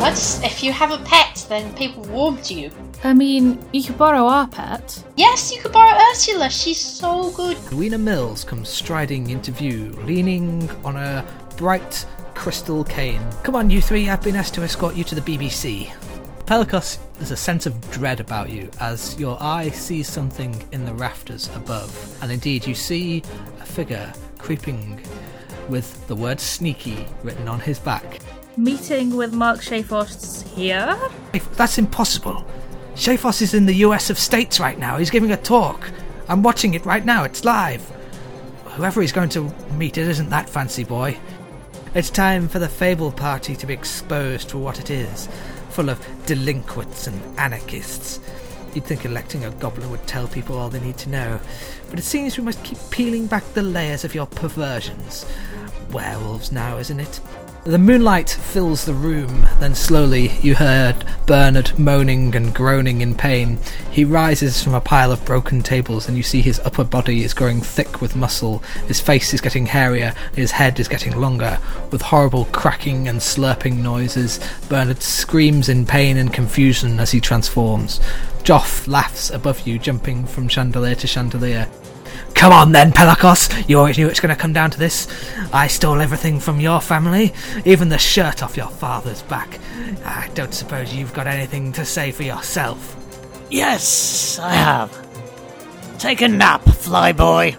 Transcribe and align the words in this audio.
What? 0.00 0.40
If 0.42 0.64
you 0.64 0.72
have 0.72 0.92
a 0.92 1.04
pet, 1.04 1.44
then 1.50 1.74
people 1.74 2.02
warm 2.04 2.38
to 2.44 2.54
you. 2.54 2.70
I 3.04 3.12
mean, 3.12 3.62
you 3.74 3.84
could 3.84 3.98
borrow 3.98 4.24
our 4.24 4.48
pet. 4.48 5.04
Yes, 5.16 5.52
you 5.52 5.60
could 5.60 5.72
borrow 5.72 5.94
Ursula. 6.10 6.48
She's 6.48 6.80
so 6.80 7.30
good. 7.32 7.58
Edwina 7.66 7.98
Mills 7.98 8.42
comes 8.42 8.70
striding 8.70 9.28
into 9.28 9.50
view, 9.50 9.90
leaning 10.06 10.70
on 10.86 10.96
a 10.96 11.22
bright 11.58 12.06
crystal 12.34 12.82
cane. 12.82 13.20
Come 13.42 13.54
on, 13.54 13.68
you 13.68 13.82
three, 13.82 14.08
I've 14.08 14.22
been 14.22 14.36
asked 14.36 14.54
to 14.54 14.62
escort 14.62 14.96
you 14.96 15.04
to 15.04 15.14
the 15.14 15.20
BBC. 15.20 15.92
Pelicos, 16.46 16.96
there's 17.16 17.30
a 17.30 17.36
sense 17.36 17.66
of 17.66 17.78
dread 17.90 18.20
about 18.20 18.48
you 18.48 18.70
as 18.80 19.20
your 19.20 19.36
eye 19.38 19.68
sees 19.68 20.08
something 20.08 20.66
in 20.72 20.86
the 20.86 20.94
rafters 20.94 21.54
above. 21.54 22.18
And 22.22 22.32
indeed, 22.32 22.66
you 22.66 22.74
see 22.74 23.22
a 23.60 23.66
figure 23.66 24.10
creeping 24.38 24.98
with 25.68 26.06
the 26.06 26.16
word 26.16 26.40
sneaky 26.40 27.06
written 27.22 27.48
on 27.48 27.60
his 27.60 27.78
back. 27.78 28.20
Meeting 28.60 29.16
with 29.16 29.32
Mark 29.32 29.60
Shafos 29.60 30.46
here. 30.48 30.94
That's 31.56 31.78
impossible. 31.78 32.44
Shafos 32.94 33.40
is 33.40 33.54
in 33.54 33.64
the 33.64 33.76
US 33.76 34.10
of 34.10 34.18
States 34.18 34.60
right 34.60 34.78
now. 34.78 34.98
He's 34.98 35.08
giving 35.08 35.32
a 35.32 35.36
talk. 35.38 35.90
I'm 36.28 36.42
watching 36.42 36.74
it 36.74 36.84
right 36.84 37.02
now. 37.02 37.24
It's 37.24 37.42
live. 37.42 37.80
Whoever 38.66 39.00
he's 39.00 39.12
going 39.12 39.30
to 39.30 39.50
meet, 39.78 39.96
it 39.96 40.06
isn't 40.06 40.28
that 40.28 40.50
fancy 40.50 40.84
boy. 40.84 41.16
It's 41.94 42.10
time 42.10 42.48
for 42.48 42.58
the 42.58 42.68
Fable 42.68 43.10
Party 43.10 43.56
to 43.56 43.66
be 43.66 43.72
exposed 43.72 44.50
for 44.50 44.58
what 44.58 44.78
it 44.78 44.90
is 44.90 45.26
full 45.70 45.88
of 45.88 46.06
delinquents 46.26 47.06
and 47.06 47.18
anarchists. 47.38 48.20
You'd 48.74 48.84
think 48.84 49.06
electing 49.06 49.42
a 49.46 49.50
goblin 49.52 49.90
would 49.90 50.06
tell 50.06 50.28
people 50.28 50.58
all 50.58 50.68
they 50.68 50.80
need 50.80 50.98
to 50.98 51.08
know, 51.08 51.40
but 51.88 51.98
it 51.98 52.02
seems 52.02 52.36
we 52.36 52.44
must 52.44 52.62
keep 52.62 52.78
peeling 52.90 53.26
back 53.26 53.54
the 53.54 53.62
layers 53.62 54.04
of 54.04 54.14
your 54.14 54.26
perversions. 54.26 55.24
Werewolves 55.92 56.52
now, 56.52 56.76
isn't 56.76 57.00
it? 57.00 57.20
The 57.64 57.78
moonlight 57.78 58.30
fills 58.30 58.86
the 58.86 58.94
room, 58.94 59.46
then 59.58 59.74
slowly 59.74 60.30
you 60.40 60.54
heard 60.54 61.04
Bernard 61.26 61.78
moaning 61.78 62.34
and 62.34 62.54
groaning 62.54 63.02
in 63.02 63.14
pain. 63.14 63.58
He 63.90 64.02
rises 64.02 64.64
from 64.64 64.72
a 64.72 64.80
pile 64.80 65.12
of 65.12 65.26
broken 65.26 65.62
tables, 65.62 66.08
and 66.08 66.16
you 66.16 66.22
see 66.22 66.40
his 66.40 66.58
upper 66.60 66.84
body 66.84 67.22
is 67.22 67.34
growing 67.34 67.60
thick 67.60 68.00
with 68.00 68.16
muscle, 68.16 68.60
his 68.86 68.98
face 68.98 69.34
is 69.34 69.42
getting 69.42 69.66
hairier, 69.66 70.14
his 70.34 70.52
head 70.52 70.80
is 70.80 70.88
getting 70.88 71.20
longer. 71.20 71.58
With 71.90 72.00
horrible 72.00 72.46
cracking 72.46 73.08
and 73.08 73.20
slurping 73.20 73.76
noises, 73.82 74.40
Bernard 74.70 75.02
screams 75.02 75.68
in 75.68 75.84
pain 75.84 76.16
and 76.16 76.32
confusion 76.32 76.98
as 76.98 77.10
he 77.10 77.20
transforms. 77.20 78.00
Joff 78.42 78.88
laughs 78.88 79.28
above 79.28 79.66
you, 79.66 79.78
jumping 79.78 80.24
from 80.24 80.48
chandelier 80.48 80.94
to 80.94 81.06
chandelier. 81.06 81.68
Come 82.40 82.54
on 82.54 82.72
then, 82.72 82.90
Pelicos. 82.90 83.68
You 83.68 83.78
always 83.78 83.98
knew 83.98 84.08
it's 84.08 84.18
going 84.18 84.34
to 84.34 84.40
come 84.40 84.54
down 84.54 84.70
to 84.70 84.78
this. 84.78 85.08
I 85.52 85.66
stole 85.66 86.00
everything 86.00 86.40
from 86.40 86.58
your 86.58 86.80
family, 86.80 87.34
even 87.66 87.90
the 87.90 87.98
shirt 87.98 88.42
off 88.42 88.56
your 88.56 88.70
father's 88.70 89.20
back. 89.20 89.58
I 90.06 90.30
don't 90.32 90.54
suppose 90.54 90.94
you've 90.94 91.12
got 91.12 91.26
anything 91.26 91.70
to 91.72 91.84
say 91.84 92.12
for 92.12 92.22
yourself. 92.22 92.96
Yes, 93.50 94.38
I 94.38 94.54
have. 94.54 95.98
Take 95.98 96.22
a 96.22 96.28
nap, 96.28 96.62
flyboy. 96.62 97.58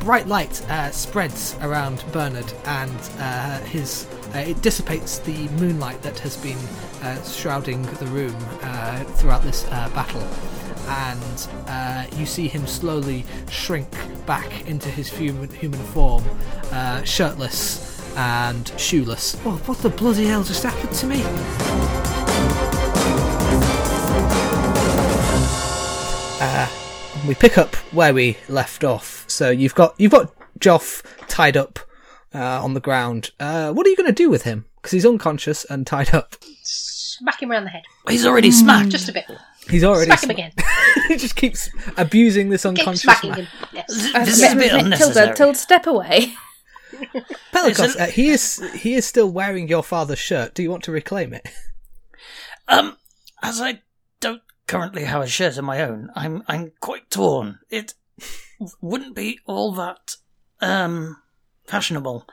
Bright 0.00 0.26
light 0.26 0.60
uh, 0.70 0.90
spreads 0.90 1.54
around 1.60 2.04
Bernard, 2.10 2.52
and 2.64 3.10
uh, 3.20 3.60
his 3.60 4.08
uh, 4.34 4.38
it 4.38 4.60
dissipates 4.60 5.20
the 5.20 5.46
moonlight 5.50 6.02
that 6.02 6.18
has 6.18 6.36
been 6.38 6.58
uh, 7.02 7.22
shrouding 7.22 7.82
the 7.82 8.06
room 8.06 8.34
uh, 8.62 9.04
throughout 9.04 9.44
this 9.44 9.64
uh, 9.66 9.88
battle 9.90 10.26
and 10.86 11.48
uh, 11.66 12.06
you 12.16 12.26
see 12.26 12.48
him 12.48 12.66
slowly 12.66 13.24
shrink 13.50 13.88
back 14.26 14.66
into 14.66 14.88
his 14.88 15.08
human, 15.08 15.48
human 15.50 15.80
form, 15.86 16.24
uh, 16.72 17.02
shirtless 17.02 18.14
and 18.16 18.72
shoeless. 18.78 19.36
Oh, 19.44 19.60
what 19.66 19.78
the 19.78 19.90
bloody 19.90 20.26
hell 20.26 20.42
just 20.42 20.62
happened 20.62 20.92
to 20.92 21.06
me? 21.06 21.22
Uh, 26.38 26.68
we 27.26 27.34
pick 27.34 27.58
up 27.58 27.74
where 27.92 28.12
we 28.14 28.36
left 28.48 28.84
off. 28.84 29.24
So 29.28 29.50
you've 29.50 29.74
got 29.74 29.94
you've 29.98 30.12
got 30.12 30.32
Joff 30.58 31.02
tied 31.28 31.56
up 31.56 31.78
uh, 32.34 32.62
on 32.62 32.74
the 32.74 32.80
ground. 32.80 33.30
Uh, 33.40 33.72
what 33.72 33.86
are 33.86 33.90
you 33.90 33.96
going 33.96 34.06
to 34.06 34.12
do 34.12 34.30
with 34.30 34.42
him? 34.42 34.66
Because 34.76 34.92
he's 34.92 35.06
unconscious 35.06 35.64
and 35.64 35.86
tied 35.86 36.14
up. 36.14 36.36
Smack 36.62 37.42
him 37.42 37.50
around 37.50 37.64
the 37.64 37.70
head. 37.70 37.82
He's 38.08 38.26
already 38.26 38.50
smacked. 38.50 38.90
Just 38.90 39.08
a 39.08 39.12
bit. 39.12 39.24
He's 39.68 39.84
already 39.84 40.10
Smack 40.16 40.22
him 40.24 40.30
again. 40.30 40.52
he 41.08 41.16
just 41.16 41.36
keeps 41.36 41.70
abusing 41.96 42.50
this 42.50 42.62
Keep 42.62 42.78
unconscious 42.78 43.02
smacking 43.02 43.30
man. 43.30 43.38
him. 43.40 43.48
Yes. 43.72 43.86
This 43.88 44.42
is 44.42 44.52
a 44.52 44.54
bit 44.56 44.68
Tilda, 44.70 44.84
unnecessary. 44.84 45.34
Tilda, 45.36 45.58
step 45.58 45.86
away. 45.86 46.34
Pelicos, 47.52 47.84
It's 47.84 47.96
a- 47.96 48.02
uh, 48.04 48.06
he 48.06 48.28
is 48.28 48.62
he 48.74 48.94
is 48.94 49.04
still 49.06 49.28
wearing 49.30 49.68
your 49.68 49.82
father's 49.82 50.18
shirt. 50.18 50.54
Do 50.54 50.62
you 50.62 50.70
want 50.70 50.84
to 50.84 50.92
reclaim 50.92 51.34
it? 51.34 51.48
Um, 52.68 52.96
as 53.42 53.60
I 53.60 53.82
don't 54.20 54.42
currently 54.66 55.04
have 55.04 55.22
a 55.22 55.26
shirt 55.26 55.56
of 55.58 55.64
my 55.64 55.82
own, 55.82 56.10
I'm 56.14 56.42
I'm 56.46 56.72
quite 56.80 57.10
torn. 57.10 57.58
It 57.70 57.94
wouldn't 58.80 59.14
be 59.14 59.40
all 59.46 59.72
that 59.72 60.16
um 60.60 61.16
fashionable 61.66 62.26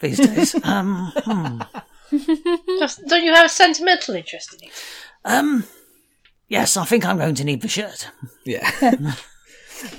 these 0.00 0.18
days. 0.18 0.54
um, 0.64 1.12
hmm. 1.16 1.62
Just, 2.78 3.04
don't 3.06 3.24
you 3.24 3.32
have 3.32 3.46
a 3.46 3.48
sentimental 3.48 4.14
interest 4.14 4.54
in 4.54 4.68
it? 4.68 4.72
um, 5.24 5.64
yes, 6.48 6.76
I 6.76 6.84
think 6.84 7.04
I'm 7.04 7.18
going 7.18 7.34
to 7.36 7.44
need 7.44 7.62
the 7.62 7.68
shirt. 7.68 8.10
Yeah. 8.44 8.70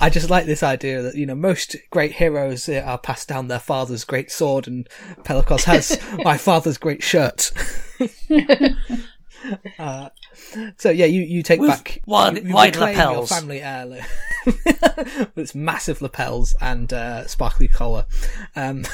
I 0.02 0.10
just 0.10 0.30
like 0.30 0.46
this 0.46 0.64
idea 0.64 1.02
that 1.02 1.16
you 1.16 1.26
know 1.26 1.36
most 1.36 1.76
great 1.92 2.14
heroes 2.14 2.68
uh, 2.68 2.82
are 2.86 2.98
passed 2.98 3.28
down 3.28 3.48
their 3.50 3.60
father's 3.60 4.04
great 4.04 4.32
sword, 4.32 4.68
and 4.68 4.88
Pelicos 5.24 5.66
has 5.66 6.00
my 6.24 6.38
father's 6.38 6.78
great 6.78 7.04
shirt. 7.04 7.52
uh, 9.80 10.10
so 10.78 10.90
yeah, 10.90 11.06
you, 11.06 11.22
you 11.22 11.44
take 11.44 11.60
With 11.60 11.70
back 11.70 12.02
wide- 12.06 12.38
you, 12.38 12.44
you 12.50 12.54
wide 12.54 12.76
reclaim 12.76 12.98
your 12.98 13.08
lapels. 13.08 13.30
family 13.30 13.62
heirloom 13.62 14.04
its 15.36 15.54
massive 15.56 16.02
lapels 16.02 16.56
and 16.62 16.92
uh, 16.94 17.28
sparkly 17.28 17.68
collar. 17.68 18.06
Um, 18.56 18.86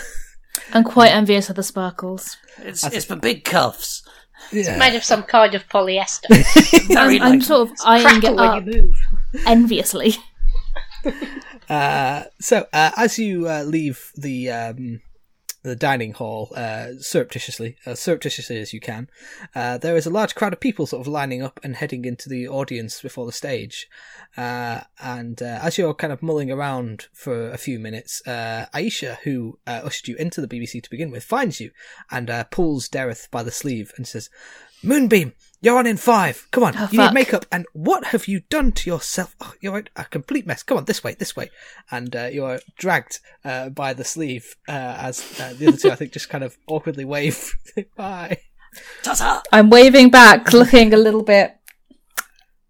I'm 0.73 0.83
quite 0.83 1.11
envious 1.11 1.49
of 1.49 1.55
the 1.55 1.63
sparkles. 1.63 2.37
It's 2.57 2.83
it's 2.85 3.05
for 3.05 3.15
big 3.15 3.43
cuffs. 3.43 4.03
Yeah. 4.51 4.77
Made 4.77 4.95
of 4.95 5.03
some 5.03 5.23
kind 5.23 5.55
of 5.55 5.67
polyester. 5.69 6.27
Very 6.93 7.19
I'm, 7.19 7.33
I'm 7.33 7.41
sort 7.41 7.69
of 7.69 7.77
eyeing 7.85 8.23
it 8.23 8.35
when 8.35 8.39
up 8.39 8.65
you 8.65 8.73
move. 8.73 8.95
enviously. 9.45 10.15
Uh, 11.69 12.25
so 12.37 12.67
uh, 12.73 12.91
as 12.97 13.17
you 13.17 13.47
uh, 13.47 13.63
leave 13.63 14.11
the 14.17 14.51
um, 14.51 14.99
the 15.63 15.75
dining 15.75 16.13
hall 16.13 16.51
uh, 16.55 16.87
surreptitiously, 16.99 17.77
as 17.85 17.99
surreptitiously 17.99 18.59
as 18.59 18.73
you 18.73 18.79
can, 18.79 19.09
uh, 19.53 19.77
there 19.77 19.95
is 19.95 20.05
a 20.05 20.11
large 20.11 20.35
crowd 20.35 20.53
of 20.53 20.59
people 20.59 20.85
sort 20.85 21.01
of 21.01 21.07
lining 21.07 21.41
up 21.41 21.59
and 21.63 21.75
heading 21.75 22.05
into 22.05 22.29
the 22.29 22.47
audience 22.47 23.01
before 23.01 23.25
the 23.25 23.31
stage. 23.31 23.87
Uh, 24.35 24.81
and 24.99 25.41
uh, 25.41 25.59
as 25.61 25.77
you're 25.77 25.93
kind 25.93 26.13
of 26.13 26.23
mulling 26.23 26.51
around 26.51 27.07
for 27.13 27.51
a 27.51 27.57
few 27.57 27.79
minutes, 27.79 28.25
uh, 28.27 28.65
Aisha, 28.73 29.17
who 29.23 29.59
uh, 29.67 29.81
ushered 29.83 30.07
you 30.07 30.15
into 30.15 30.41
the 30.41 30.47
BBC 30.47 30.81
to 30.81 30.89
begin 30.89 31.11
with, 31.11 31.23
finds 31.23 31.59
you 31.59 31.71
and 32.09 32.29
uh, 32.29 32.43
pulls 32.45 32.89
Daeryth 32.89 33.29
by 33.29 33.43
the 33.43 33.51
sleeve 33.51 33.93
and 33.97 34.07
says, 34.07 34.29
"Moonbeam, 34.83 35.33
you're 35.61 35.77
on 35.77 35.87
in 35.87 35.97
five. 35.97 36.47
Come 36.51 36.63
on, 36.63 36.73
Oh, 36.77 36.89
you 36.91 36.99
need 36.99 37.13
makeup. 37.13 37.45
And 37.51 37.65
what 37.73 38.05
have 38.05 38.27
you 38.27 38.41
done 38.49 38.71
to 38.73 38.89
yourself? 38.89 39.35
Oh, 39.39 39.53
you're 39.61 39.83
a 39.95 40.05
complete 40.05 40.47
mess. 40.47 40.63
Come 40.63 40.77
on, 40.77 40.85
this 40.85 41.03
way, 41.03 41.13
this 41.13 41.35
way." 41.35 41.49
And 41.91 42.15
uh, 42.15 42.29
you're 42.31 42.59
dragged 42.77 43.19
uh, 43.45 43.69
by 43.69 43.93
the 43.93 44.03
sleeve 44.03 44.55
uh, 44.67 44.71
as 44.99 45.39
uh, 45.39 45.53
the 45.57 45.67
other 45.67 45.77
two, 45.77 45.91
I 45.91 45.95
think, 45.95 46.11
just 46.13 46.29
kind 46.29 46.43
of 46.43 46.57
awkwardly 46.67 47.05
wave 47.05 47.55
bye. 47.95 48.37
Ta-ta! 49.03 49.43
I'm 49.51 49.69
waving 49.69 50.09
back, 50.09 50.51
looking 50.53 50.93
a 50.93 50.97
little 50.97 51.23
bit 51.23 51.55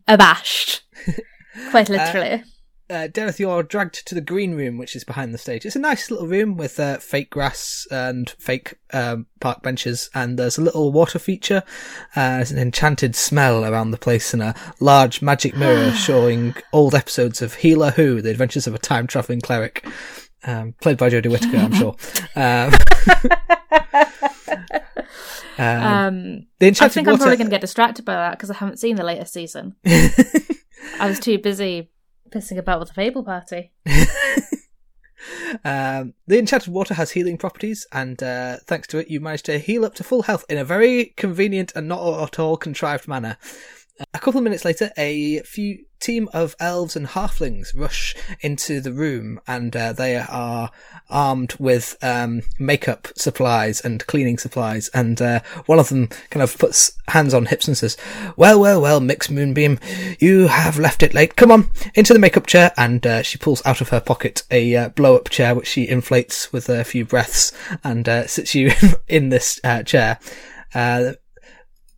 abashed. 0.07 0.81
Quite 1.71 1.89
literally. 1.89 2.43
Uh, 2.91 3.07
Daeryth, 3.07 3.39
you're 3.39 3.63
dragged 3.63 4.05
to 4.05 4.13
the 4.13 4.19
green 4.19 4.53
room, 4.53 4.77
which 4.77 4.97
is 4.97 5.05
behind 5.05 5.33
the 5.33 5.37
stage. 5.37 5.65
It's 5.65 5.77
a 5.77 5.79
nice 5.79 6.11
little 6.11 6.27
room 6.27 6.57
with 6.57 6.77
uh, 6.77 6.97
fake 6.97 7.29
grass 7.29 7.87
and 7.89 8.29
fake 8.31 8.73
um, 8.91 9.27
park 9.39 9.63
benches, 9.63 10.09
and 10.13 10.37
there's 10.37 10.57
a 10.57 10.61
little 10.61 10.91
water 10.91 11.17
feature. 11.17 11.63
Uh, 12.17 12.35
there's 12.35 12.51
an 12.51 12.59
enchanted 12.59 13.15
smell 13.15 13.63
around 13.63 13.91
the 13.91 13.97
place, 13.97 14.33
and 14.33 14.43
a 14.43 14.53
large 14.81 15.21
magic 15.21 15.55
mirror 15.55 15.91
showing 15.95 16.53
old 16.73 16.93
episodes 16.93 17.41
of 17.41 17.53
Healer 17.53 17.91
Who: 17.91 18.21
The 18.21 18.29
Adventures 18.29 18.67
of 18.67 18.75
a 18.75 18.79
Time 18.79 19.07
Traveling 19.07 19.39
Cleric, 19.39 19.87
um, 20.43 20.73
played 20.81 20.97
by 20.97 21.09
Jodie 21.09 21.31
Whittaker, 21.31 21.57
I'm 21.57 21.73
sure. 21.73 21.95
Um, 22.35 22.73
um, 25.57 25.83
um, 25.83 26.47
the 26.59 26.65
I 26.65 26.67
enchanted 26.67 26.93
think 26.93 27.07
I'm 27.07 27.17
probably 27.17 27.37
going 27.37 27.47
to 27.47 27.51
get 27.51 27.61
distracted 27.61 28.03
by 28.03 28.15
that 28.15 28.31
because 28.31 28.49
I 28.49 28.55
haven't 28.55 28.79
seen 28.79 28.97
the 28.97 29.03
latest 29.03 29.31
season. 29.31 29.75
I 29.85 31.07
was 31.07 31.19
too 31.19 31.37
busy 31.37 31.89
pissing 32.31 32.57
about 32.57 32.79
with 32.79 32.89
the 32.89 32.93
Fable 32.95 33.23
Party. 33.23 33.71
Um, 35.63 36.13
the 36.27 36.39
enchanted 36.39 36.73
water 36.73 36.93
has 36.93 37.11
healing 37.11 37.37
properties, 37.37 37.85
and 37.91 38.21
uh, 38.23 38.57
thanks 38.65 38.87
to 38.87 38.97
it, 38.99 39.09
you 39.09 39.19
manage 39.19 39.43
to 39.43 39.59
heal 39.59 39.85
up 39.85 39.95
to 39.95 40.03
full 40.03 40.23
health 40.23 40.45
in 40.49 40.57
a 40.57 40.65
very 40.65 41.13
convenient 41.17 41.73
and 41.75 41.87
not 41.87 42.23
at 42.23 42.39
all 42.39 42.57
contrived 42.57 43.07
manner. 43.07 43.37
A 44.13 44.19
couple 44.19 44.39
of 44.39 44.43
minutes 44.43 44.65
later, 44.65 44.91
a 44.97 45.39
few 45.39 45.85
team 46.01 46.27
of 46.33 46.55
elves 46.59 46.95
and 46.95 47.07
halflings 47.07 47.71
rush 47.75 48.15
into 48.41 48.81
the 48.81 48.91
room, 48.91 49.39
and 49.47 49.75
uh, 49.75 49.93
they 49.93 50.17
are 50.17 50.71
armed 51.09 51.55
with 51.59 51.95
um, 52.01 52.41
makeup 52.59 53.07
supplies 53.15 53.79
and 53.81 54.05
cleaning 54.07 54.37
supplies. 54.37 54.89
And 54.89 55.21
uh, 55.21 55.41
one 55.67 55.79
of 55.79 55.89
them 55.89 56.07
kind 56.29 56.43
of 56.43 56.57
puts 56.57 56.93
hands 57.07 57.33
on 57.33 57.45
hips 57.45 57.67
and 57.67 57.77
says, 57.77 57.95
"Well, 58.35 58.59
well, 58.59 58.81
well, 58.81 58.99
Mix 58.99 59.29
Moonbeam, 59.29 59.79
you 60.19 60.47
have 60.47 60.79
left 60.79 61.03
it 61.03 61.13
late. 61.13 61.35
Come 61.35 61.51
on 61.51 61.69
into 61.93 62.13
the 62.13 62.19
makeup 62.19 62.47
chair." 62.47 62.73
And 62.77 63.05
uh, 63.05 63.21
she 63.21 63.37
pulls 63.37 63.65
out 63.65 63.81
of 63.81 63.89
her 63.89 64.01
pocket 64.01 64.43
a 64.51 64.75
uh, 64.75 64.89
blow-up 64.89 65.29
chair, 65.29 65.55
which 65.55 65.67
she 65.67 65.87
inflates 65.87 66.51
with 66.51 66.67
a 66.69 66.83
few 66.83 67.05
breaths, 67.05 67.53
and 67.83 68.09
uh, 68.09 68.27
sits 68.27 68.55
you 68.55 68.71
in 69.07 69.29
this 69.29 69.59
uh, 69.63 69.83
chair. 69.83 70.19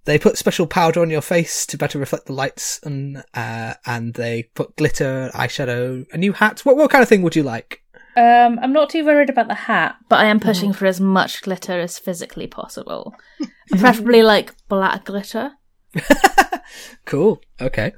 They 0.06 0.20
put 0.20 0.38
special 0.38 0.68
powder 0.68 1.02
on 1.02 1.10
your 1.10 1.22
face 1.22 1.66
to 1.68 1.78
better 1.78 1.98
reflect 1.98 2.26
the 2.26 2.34
lights, 2.34 2.80
and 2.84 3.24
uh, 3.34 3.76
and 3.86 4.14
they 4.14 4.44
put 4.54 4.76
glitter, 4.76 5.32
eyeshadow, 5.34 6.06
a 6.12 6.18
new 6.18 6.34
hat. 6.34 6.62
What 6.66 6.76
what 6.76 6.92
kind 6.92 7.02
of 7.02 7.10
thing 7.10 7.22
would 7.22 7.36
you 7.36 7.44
like? 7.44 7.84
Um, 8.16 8.60
I'm 8.62 8.74
not 8.74 8.92
too 8.92 9.04
worried 9.06 9.30
about 9.30 9.48
the 9.48 9.56
hat, 9.56 9.96
but 10.08 10.20
I 10.20 10.26
am 10.26 10.40
pushing 10.40 10.72
for 10.72 10.86
as 10.86 11.00
much 11.02 11.42
glitter 11.42 11.80
as 11.80 11.98
physically 11.98 12.46
possible. 12.46 13.16
Preferably 13.70 14.22
like 14.22 14.54
black 14.68 15.06
glitter, 15.06 15.54
Cool. 17.06 17.42
Okay. 17.60 17.94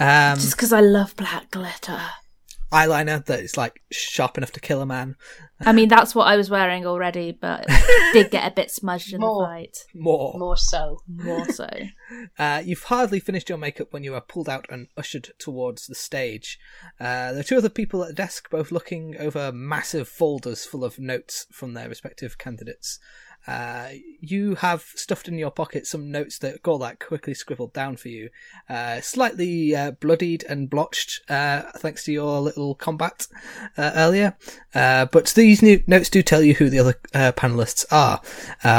Um, 0.00 0.36
just 0.38 0.56
because 0.56 0.72
I 0.72 0.80
love 0.80 1.16
black 1.16 1.50
glitter. 1.50 2.00
Eyeliner 2.72 3.24
that 3.26 3.40
is 3.40 3.56
like 3.56 3.82
sharp 3.90 4.36
enough 4.36 4.52
to 4.52 4.60
kill 4.60 4.80
a 4.80 4.86
man. 4.86 5.16
I 5.60 5.72
mean, 5.72 5.88
that's 5.88 6.14
what 6.14 6.28
I 6.28 6.36
was 6.36 6.50
wearing 6.50 6.86
already, 6.86 7.32
but 7.32 7.66
did 8.12 8.30
get 8.30 8.50
a 8.50 8.54
bit 8.54 8.70
smudged 8.70 9.12
in 9.12 9.20
More. 9.20 9.42
the 9.42 9.46
fight. 9.46 9.78
More. 9.94 10.34
More 10.38 10.56
so. 10.56 11.00
More 11.06 11.44
so. 11.46 11.68
Uh, 12.38 12.62
you've 12.64 12.84
hardly 12.84 13.20
finished 13.20 13.50
your 13.50 13.58
makeup 13.58 13.92
when 13.92 14.02
you 14.02 14.14
are 14.14 14.20
pulled 14.22 14.48
out 14.48 14.64
and 14.70 14.88
ushered 14.96 15.28
towards 15.38 15.86
the 15.86 15.94
stage. 15.94 16.58
Uh, 16.98 17.32
there 17.32 17.40
are 17.40 17.44
two 17.44 17.58
other 17.58 17.68
people 17.68 18.02
at 18.02 18.08
the 18.08 18.14
desk, 18.14 18.48
both 18.48 18.72
looking 18.72 19.14
over 19.18 19.52
massive 19.52 20.08
folders 20.08 20.64
full 20.64 20.84
of 20.84 20.98
notes 20.98 21.46
from 21.52 21.74
their 21.74 21.86
respective 21.86 22.38
candidates. 22.38 22.98
Uh, 23.46 23.88
you 24.20 24.56
have 24.56 24.82
stuffed 24.94 25.26
in 25.26 25.38
your 25.38 25.50
pocket 25.50 25.86
some 25.86 26.10
notes 26.10 26.38
that 26.38 26.62
Gorlak 26.62 26.98
quickly 27.00 27.32
scribbled 27.32 27.72
down 27.72 27.96
for 27.96 28.08
you, 28.08 28.28
uh, 28.68 29.00
slightly 29.00 29.74
uh, 29.74 29.92
bloodied 29.92 30.44
and 30.48 30.68
blotched, 30.68 31.22
uh, 31.30 31.62
thanks 31.76 32.04
to 32.04 32.12
your 32.12 32.40
little 32.40 32.74
combat 32.74 33.26
uh, 33.78 33.92
earlier. 33.94 34.36
Uh, 34.74 35.06
but 35.06 35.28
these 35.28 35.62
new 35.62 35.82
notes 35.86 36.10
do 36.10 36.22
tell 36.22 36.42
you 36.42 36.54
who 36.54 36.68
the 36.68 36.78
other 36.78 36.94
panelists 37.32 37.86
are. 37.90 38.20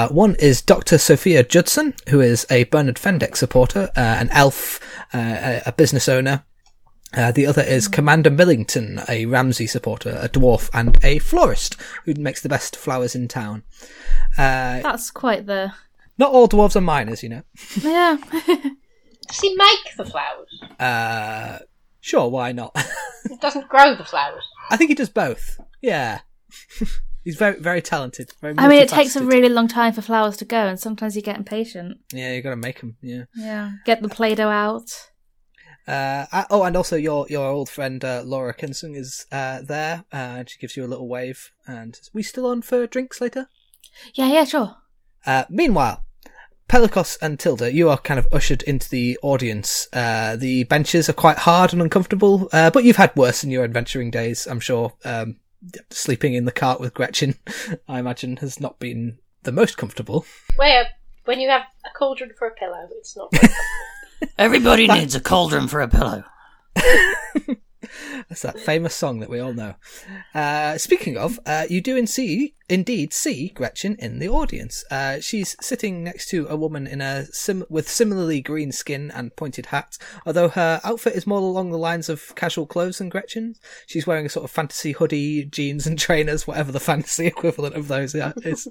One 0.10 0.36
is 0.36 0.62
Dr. 0.62 0.98
Sophia 0.98 1.44
Judson, 1.44 1.96
who 2.10 2.22
is 2.22 2.46
a 2.52 2.66
Bernard 2.66 2.98
Fendek 2.98 3.36
supporter, 3.36 3.90
an 3.96 4.30
elf, 4.30 4.80
a 5.14 5.74
business 5.76 6.08
owner. 6.08 6.44
Uh, 7.16 7.32
the 7.32 7.46
other 7.48 7.62
is 7.64 7.88
Commander 7.88 8.30
Millington, 8.30 9.02
a 9.10 9.26
Ramsey 9.26 9.66
supporter, 9.68 10.20
a 10.22 10.30
dwarf, 10.30 10.70
and 10.74 10.98
a 11.04 11.20
florist 11.20 11.76
who 12.06 12.14
makes 12.14 12.42
the 12.42 12.50
best 12.50 12.76
flowers 12.76 13.16
in 13.16 13.28
town. 13.28 13.64
Uh, 14.38 14.82
That's 14.82 15.10
quite 15.10 15.46
the. 15.48 15.74
not 16.18 16.32
all 16.32 16.48
dwarves 16.48 16.76
are 16.76 16.82
miners, 16.82 17.24
you 17.24 17.30
know. 17.30 17.44
Yeah. 17.82 18.18
Does 19.28 19.40
he 19.42 19.56
make 19.56 19.96
the 19.98 20.06
flowers? 20.06 20.64
Uh, 20.80 21.60
sure, 22.00 22.30
why 22.30 22.52
not? 22.52 22.76
He 23.28 23.36
doesn't 23.38 23.70
grow 23.70 23.96
the 23.96 24.06
flowers. 24.06 24.44
I 24.70 24.78
think 24.78 24.90
he 24.90 24.96
does 24.96 25.10
both. 25.10 25.60
Yeah. 25.82 26.20
He's 27.24 27.36
very, 27.36 27.60
very 27.60 27.82
talented. 27.82 28.32
Very 28.42 28.56
I 28.58 28.68
mean, 28.68 28.80
it 28.80 28.90
takes 28.90 29.16
a 29.16 29.24
really 29.24 29.50
long 29.50 29.68
time 29.68 29.94
for 29.94 30.02
flowers 30.02 30.38
to 30.38 30.46
go, 30.46 30.68
and 30.68 30.80
sometimes 30.80 31.16
you 31.16 31.22
get 31.22 31.38
impatient. 31.38 31.98
Yeah, 32.14 32.34
you 32.34 32.42
gotta 32.42 32.56
make 32.56 32.80
them, 32.80 32.98
yeah. 33.02 33.24
Yeah. 33.36 33.72
Get 33.86 34.02
the 34.02 34.10
Play 34.10 34.36
Doh 34.36 34.50
out. 34.50 35.10
Uh, 35.90 36.28
uh, 36.32 36.46
oh, 36.52 36.64
and 36.64 36.78
also 36.78 36.96
your 36.96 37.26
your 37.30 37.48
old 37.48 37.68
friend 37.68 38.06
uh, 38.06 38.22
Laura 38.24 38.54
Kinsung 38.54 38.96
is 38.96 39.26
uh, 39.32 39.62
there, 39.64 40.06
uh, 40.14 40.38
and 40.38 40.50
she 40.50 40.60
gives 40.60 40.78
you 40.78 40.86
a 40.86 40.88
little 40.88 41.08
wave. 41.08 41.52
And 41.66 41.96
says, 41.96 42.12
we 42.14 42.22
still 42.22 42.46
on 42.46 42.62
for 42.62 42.86
drinks 42.86 43.20
later? 43.20 43.50
Yeah, 44.14 44.28
yeah, 44.28 44.46
sure. 44.46 44.76
Uh, 45.26 45.46
meanwhile, 45.50 46.06
Pelicos 46.70 47.18
and 47.24 47.40
Tilda, 47.40 47.74
you 47.74 47.90
are 47.90 47.98
kind 47.98 48.20
of 48.20 48.28
ushered 48.32 48.62
into 48.64 48.88
the 48.88 49.18
audience. 49.24 49.88
Uh, 49.92 50.36
the 50.36 50.64
benches 50.66 51.10
are 51.10 51.14
quite 51.14 51.40
hard 51.40 51.74
and 51.74 51.82
uncomfortable, 51.82 52.48
uh, 52.54 52.70
but 52.70 52.84
you've 52.84 52.98
had 52.98 53.16
worse 53.16 53.44
in 53.44 53.50
your 53.50 53.64
adventuring 53.64 54.12
days, 54.12 54.46
I'm 54.46 54.60
sure. 54.60 54.94
Um, 55.04 55.38
sleeping 55.90 56.36
in 56.36 56.46
the 56.46 56.52
cart 56.52 56.80
with 56.80 56.94
Gretchen, 56.94 57.34
I 57.88 57.98
imagine, 57.98 58.38
has 58.38 58.60
not 58.60 58.78
been 58.78 59.18
the 59.42 59.52
most 59.52 59.78
comfortable. 59.78 60.26
Where, 60.56 60.88
when 61.26 61.40
you 61.40 61.50
have 61.50 61.64
a 61.84 61.98
cauldron 61.98 62.32
for 62.38 62.48
a 62.48 62.54
pillow, 62.54 62.88
it's 62.92 63.18
not. 63.18 63.34
Everybody 64.38 64.88
needs 64.88 65.16
a 65.16 65.20
cauldron 65.20 65.68
for 65.68 65.82
a 65.82 65.88
pillow. 65.88 66.24
That's 68.28 68.44
that 68.44 68.60
famous 68.60 68.94
song 68.94 69.20
that 69.20 69.30
we 69.30 69.40
all 69.40 69.54
know. 69.54 69.76
Uh, 70.36 70.78
speaking 70.78 71.18
of, 71.18 71.40
uh, 71.48 71.66
you 71.70 71.82
do 71.82 71.98
in 71.98 72.06
see, 72.06 72.54
indeed 72.68 73.12
see 73.12 73.50
Gretchen 73.50 73.96
in 73.98 74.20
the 74.20 74.30
audience. 74.30 74.84
Uh, 74.92 75.20
she's 75.20 75.56
sitting 75.62 76.04
next 76.04 76.30
to 76.30 76.46
a 76.48 76.56
woman 76.56 76.86
in 76.86 77.02
a 77.02 77.26
sim- 77.28 77.66
with 77.70 77.90
similarly 77.90 78.42
green 78.42 78.72
skin 78.72 79.10
and 79.12 79.36
pointed 79.36 79.68
hat, 79.68 79.98
although 80.26 80.50
her 80.50 80.80
outfit 80.84 81.16
is 81.16 81.26
more 81.26 81.40
along 81.40 81.72
the 81.72 81.78
lines 81.78 82.08
of 82.10 82.36
casual 82.36 82.68
clothes 82.68 83.00
than 83.00 83.10
Gretchen's. 83.10 83.60
She's 83.88 84.06
wearing 84.06 84.28
a 84.28 84.30
sort 84.30 84.44
of 84.44 84.52
fantasy 84.52 84.92
hoodie, 84.92 85.46
jeans, 85.46 85.88
and 85.88 85.98
trainers, 85.98 86.46
whatever 86.46 86.72
the 86.72 86.80
fantasy 86.80 87.26
equivalent 87.26 87.76
of 87.76 87.88
those 87.88 88.14
is. 88.14 88.68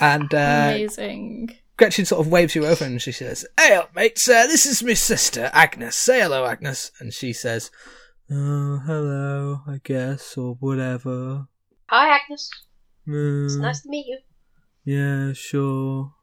And 0.00 0.32
uh, 0.32 0.70
Amazing. 0.72 1.56
Gretchen 1.76 2.04
sort 2.06 2.24
of 2.24 2.32
waves 2.32 2.54
you 2.54 2.66
over 2.66 2.84
and 2.84 3.00
she 3.02 3.12
says, 3.12 3.46
Hey 3.58 3.74
up, 3.74 3.94
mates, 3.94 4.28
uh, 4.28 4.46
this 4.46 4.64
is 4.66 4.82
my 4.82 4.94
sister, 4.94 5.50
Agnes. 5.52 5.94
Say 5.94 6.20
hello, 6.20 6.46
Agnes. 6.46 6.90
And 7.00 7.12
she 7.12 7.32
says, 7.32 7.70
Oh, 8.30 8.80
hello, 8.86 9.60
I 9.68 9.80
guess, 9.84 10.36
or 10.36 10.54
whatever. 10.60 11.46
Hi, 11.90 12.16
Agnes. 12.16 12.50
Mm, 13.06 13.44
It's 13.44 13.56
nice 13.56 13.82
to 13.82 13.88
meet 13.90 14.06
you. 14.06 14.18
Yeah, 14.84 15.32
sure. 15.34 16.14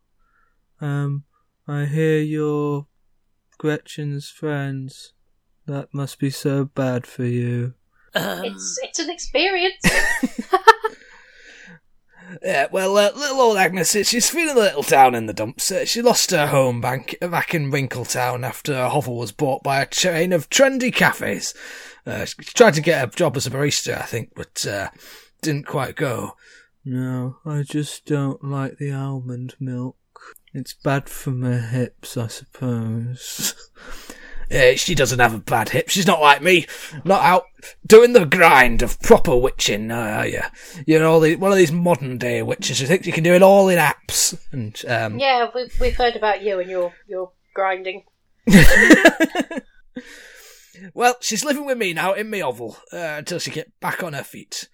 Um, 0.82 1.24
I 1.68 1.86
hear 1.86 2.20
you're 2.20 2.88
Gretchen's 3.58 4.30
friends. 4.30 5.14
That 5.68 5.94
must 5.94 6.20
be 6.20 6.30
so 6.30 6.66
bad 6.66 7.06
for 7.08 7.24
you. 7.26 7.76
Um, 8.16 8.44
It's 8.44 8.80
it's 8.84 9.00
an 9.00 9.10
experience. 9.10 9.82
Yeah, 12.42 12.68
well, 12.72 12.98
uh, 12.98 13.12
little 13.16 13.42
old 13.42 13.58
Agnes, 13.58 13.92
she's 13.92 14.30
feeling 14.30 14.58
a 14.58 14.60
little 14.60 14.82
down 14.82 15.16
in 15.16 15.28
the 15.28 15.34
dumps. 15.34 15.72
Uh, 15.72 15.86
she 15.86 16.02
lost 16.02 16.32
her 16.32 16.48
home 16.48 16.82
bank 16.82 17.16
back 17.22 17.54
in 17.54 17.72
Winkletown 17.72 18.46
after 18.46 18.74
her 18.74 18.90
hovel 18.90 19.18
was 19.18 19.32
bought 19.32 19.64
by 19.64 19.82
a 19.82 19.86
chain 19.86 20.34
of 20.34 20.50
trendy 20.50 20.94
cafes. 20.94 21.54
Uh, 22.06 22.26
she 22.26 22.36
tried 22.44 22.74
to 22.74 22.82
get 22.82 23.04
a 23.04 23.16
job 23.16 23.38
as 23.38 23.48
a 23.48 23.52
barista, 23.52 24.00
I 24.02 24.06
think, 24.06 24.32
but 24.36 24.66
uh, 24.66 24.90
didn't 25.42 25.68
quite 25.68 25.96
go. 25.96 26.36
No, 26.86 27.38
I 27.46 27.64
just 27.64 28.06
don't 28.06 28.44
like 28.44 28.78
the 28.78 28.92
almond 28.92 29.56
milk. 29.60 29.96
It's 30.54 30.74
bad 30.74 31.10
for 31.10 31.32
my 31.32 31.58
hips, 31.58 32.18
I 32.18 32.28
suppose. 32.28 33.56
Yeah, 34.54 34.76
she 34.76 34.94
doesn't 34.94 35.18
have 35.18 35.34
a 35.34 35.40
bad 35.40 35.70
hip. 35.70 35.90
She's 35.90 36.06
not 36.06 36.22
like 36.22 36.44
me. 36.44 36.68
Not 37.04 37.24
out 37.24 37.46
doing 37.88 38.14
the 38.14 38.24
grind 38.24 38.84
of 38.84 39.02
proper 39.02 39.36
witching, 39.36 39.90
uh, 39.90 39.96
are 39.96 40.28
you? 40.28 40.42
You're 40.86 41.08
all 41.08 41.20
the, 41.20 41.36
one 41.38 41.52
of 41.52 41.58
these 41.58 41.72
modern 41.72 42.20
day 42.20 42.44
witches 42.44 42.80
who 42.80 42.86
think 42.86 43.08
you 43.08 43.12
can 43.12 43.24
do 43.24 43.34
it 43.34 43.42
all 43.42 43.68
in 43.68 43.80
apps. 43.80 44.38
And, 44.52 44.80
um, 44.88 45.18
yeah, 45.18 45.50
we've 45.56 45.74
we've 45.82 45.96
heard 45.96 46.16
about 46.16 46.44
you 46.44 46.60
and 46.60 46.70
your 46.70 46.94
your 47.08 47.32
grinding. 47.56 48.04
well, 50.94 51.16
she's 51.20 51.44
living 51.44 51.66
with 51.66 51.80
me 51.80 51.94
now 51.94 52.14
in 52.14 52.30
my 52.30 52.42
oval, 52.42 52.78
uh, 52.94 53.16
until 53.18 53.40
she 53.40 53.50
get 53.50 53.72
back 53.80 54.04
on 54.04 54.14
her 54.14 54.24
feet. 54.24 54.70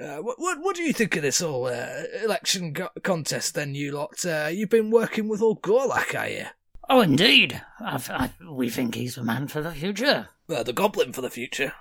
Uh, 0.00 0.18
what, 0.18 0.38
what, 0.38 0.58
what 0.60 0.76
do 0.76 0.82
you 0.82 0.92
think 0.92 1.16
of 1.16 1.22
this 1.22 1.40
whole, 1.40 1.66
uh, 1.66 2.04
election 2.22 2.72
co- 2.72 2.88
contest 3.02 3.54
then, 3.54 3.74
you 3.74 3.90
lot? 3.90 4.24
Uh, 4.24 4.48
you've 4.52 4.70
been 4.70 4.92
working 4.92 5.28
with 5.28 5.42
old 5.42 5.62
Gorlak, 5.62 6.16
are 6.16 6.28
you? 6.28 6.46
Oh, 6.90 7.00
indeed. 7.00 7.62
I've, 7.80 8.10
I, 8.10 8.30
we 8.50 8.68
think 8.68 8.94
he's 8.94 9.14
the 9.14 9.24
man 9.24 9.48
for 9.48 9.62
the 9.62 9.72
future. 9.72 10.28
Well, 10.48 10.64
the 10.64 10.72
goblin 10.72 11.12
for 11.12 11.22
the 11.22 11.30
future. 11.30 11.72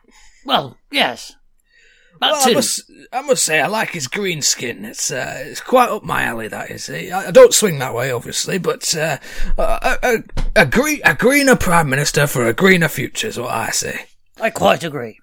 Well, 0.45 0.77
yes. 0.91 1.33
That 2.21 2.31
Well, 2.31 2.49
I 2.49 2.53
must, 2.53 2.91
I 3.13 3.21
must 3.21 3.43
say, 3.43 3.59
I 3.61 3.67
like 3.67 3.91
his 3.91 4.07
green 4.07 4.41
skin. 4.41 4.85
It's, 4.85 5.11
uh, 5.11 5.43
it's 5.45 5.61
quite 5.61 5.89
up 5.89 6.03
my 6.03 6.23
alley. 6.23 6.47
That 6.47 6.69
is. 6.69 6.89
I, 6.89 7.27
I 7.27 7.31
don't 7.31 7.53
swing 7.53 7.79
that 7.79 7.93
way, 7.93 8.11
obviously, 8.11 8.57
but 8.57 8.95
uh, 8.95 9.17
a, 9.57 9.97
a, 10.03 10.23
a, 10.55 10.65
green, 10.65 11.01
a 11.03 11.15
greener 11.15 11.55
prime 11.55 11.89
minister 11.89 12.27
for 12.27 12.45
a 12.45 12.53
greener 12.53 12.87
future 12.87 13.27
is 13.27 13.39
what 13.39 13.51
I 13.51 13.69
say. 13.71 14.05
I 14.39 14.49
quite 14.49 14.83
agree. 14.83 15.19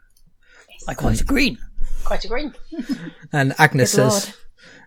I 0.89 0.95
quite 0.95 1.21
agree. 1.21 1.59
Quite 2.05 2.25
agree. 2.25 2.51
And 3.33 3.55
Agnes 3.59 3.95
Good 3.95 4.11
says, 4.13 4.37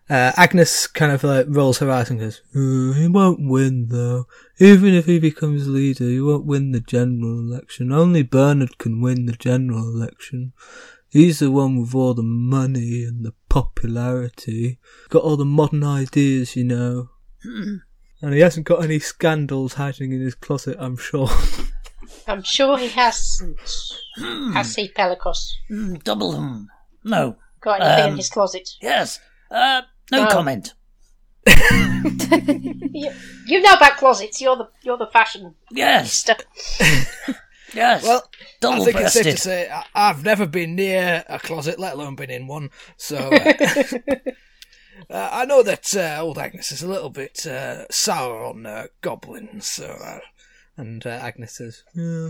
uh, 0.09 0.31
Agnes 0.37 0.87
kind 0.87 1.11
of 1.11 1.23
like 1.23 1.45
rolls 1.49 1.77
her 1.79 1.89
eyes 1.91 2.09
and 2.09 2.19
goes, 2.19 2.41
"Uh, 2.55 2.93
"He 2.93 3.07
won't 3.07 3.39
win, 3.49 3.87
though. 3.89 4.25
Even 4.59 4.93
if 4.93 5.05
he 5.05 5.19
becomes 5.19 5.67
leader, 5.67 6.05
he 6.05 6.19
won't 6.21 6.45
win 6.45 6.71
the 6.71 6.79
general 6.79 7.39
election. 7.39 7.91
Only 7.91 8.23
Bernard 8.23 8.77
can 8.77 9.01
win 9.01 9.25
the 9.25 9.33
general 9.33 9.83
election." 9.87 10.53
He's 11.11 11.39
the 11.39 11.49
one 11.49 11.81
with 11.81 11.95
all 11.95 12.13
the 12.13 12.21
money 12.21 13.03
and 13.03 13.25
the 13.25 13.33
popularity. 13.49 14.77
Got 15.09 15.23
all 15.23 15.37
the 15.37 15.45
modern 15.45 15.83
ideas, 15.83 16.55
you 16.55 16.63
know. 16.65 17.09
And 18.21 18.33
he 18.33 18.41
hasn't 18.41 18.67
got 18.67 18.83
any 18.83 18.99
scandals 18.99 19.73
hiding 19.73 20.11
in 20.11 20.21
his 20.21 20.35
closet, 20.35 20.77
I'm 20.79 20.97
sure. 20.97 21.29
I'm 22.27 22.43
sure 22.43 22.77
he 22.77 22.89
hasn't. 22.89 23.59
Has 24.53 24.75
he, 24.75 24.89
Pelicos? 24.89 25.51
Mm, 25.71 26.03
double 26.03 26.31
them. 26.33 26.67
No. 27.03 27.37
Got 27.61 27.81
anything 27.81 28.03
Um, 28.05 28.11
in 28.11 28.17
his 28.17 28.29
closet? 28.29 28.69
Yes. 28.79 29.19
Uh, 29.49 29.81
no 30.11 30.23
No. 30.25 30.29
comment. 30.29 30.73
You, 32.91 33.11
you 33.45 33.61
know 33.61 33.73
about 33.73 33.97
closets. 33.97 34.41
You're 34.41 34.55
the 34.57 34.67
you're 34.81 34.97
the 34.97 35.07
fashion 35.07 35.55
Yes. 35.71 36.27
Yes. 37.75 38.03
Well, 38.03 38.27
double 38.59 38.81
I 38.81 38.85
think 38.85 38.99
it's 39.01 39.13
safe 39.13 39.25
to 39.25 39.37
say 39.37 39.69
I- 39.69 39.85
I've 39.93 40.23
never 40.23 40.47
been 40.47 40.75
near 40.75 41.23
a 41.29 41.37
closet, 41.37 41.77
let 41.77 41.93
alone 41.93 42.15
been 42.15 42.31
in 42.31 42.47
one. 42.47 42.71
So 42.97 43.17
uh, 43.17 43.53
uh, 45.09 45.29
I 45.31 45.45
know 45.45 45.61
that 45.61 45.95
uh, 45.95 46.17
old 46.19 46.39
Agnes 46.39 46.71
is 46.71 46.81
a 46.81 46.87
little 46.87 47.11
bit 47.11 47.45
uh, 47.45 47.85
sour 47.91 48.43
on 48.43 48.65
uh, 48.65 48.87
goblins. 49.01 49.67
So, 49.67 49.85
uh, 49.85 50.19
And 50.77 51.05
uh, 51.05 51.09
Agnes 51.09 51.57
says, 51.57 51.83
Yeah, 51.93 52.29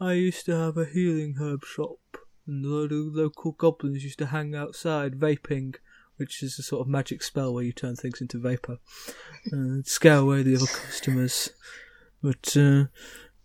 I 0.00 0.14
used 0.14 0.46
to 0.46 0.52
have 0.56 0.78
a 0.78 0.86
healing 0.86 1.36
herb 1.38 1.64
shop, 1.66 1.98
and 2.46 2.64
a 2.64 2.68
lot 2.68 2.90
of 2.92 3.14
local 3.14 3.52
goblins 3.52 4.02
used 4.02 4.18
to 4.20 4.26
hang 4.26 4.54
outside 4.54 5.20
vaping, 5.20 5.74
which 6.20 6.42
is 6.42 6.58
a 6.58 6.62
sort 6.62 6.82
of 6.82 6.86
magic 6.86 7.22
spell 7.22 7.52
where 7.52 7.64
you 7.64 7.72
turn 7.72 7.96
things 7.96 8.20
into 8.20 8.38
vapour. 8.38 8.76
Uh, 9.50 9.78
scare 9.84 10.18
away 10.18 10.42
the 10.42 10.54
other 10.54 10.66
customers. 10.66 11.48
But, 12.22 12.54
uh, 12.56 12.84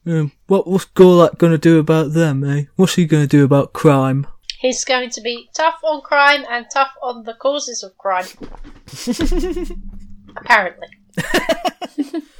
um, 0.05 0.33
what, 0.47 0.67
what's 0.67 0.85
Gorlak 0.85 1.37
going 1.37 1.53
to 1.53 1.57
do 1.57 1.79
about 1.79 2.11
them, 2.11 2.43
eh? 2.43 2.65
What's 2.75 2.95
he 2.95 3.05
going 3.05 3.23
to 3.23 3.27
do 3.27 3.45
about 3.45 3.71
crime? 3.71 4.27
He's 4.59 4.83
going 4.83 5.09
to 5.11 5.21
be 5.21 5.49
tough 5.55 5.79
on 5.83 6.01
crime 6.01 6.43
and 6.51 6.65
tough 6.71 6.91
on 7.01 7.23
the 7.23 7.33
causes 7.35 7.81
of 7.81 7.97
crime. 7.97 8.27
Apparently. 10.37 10.87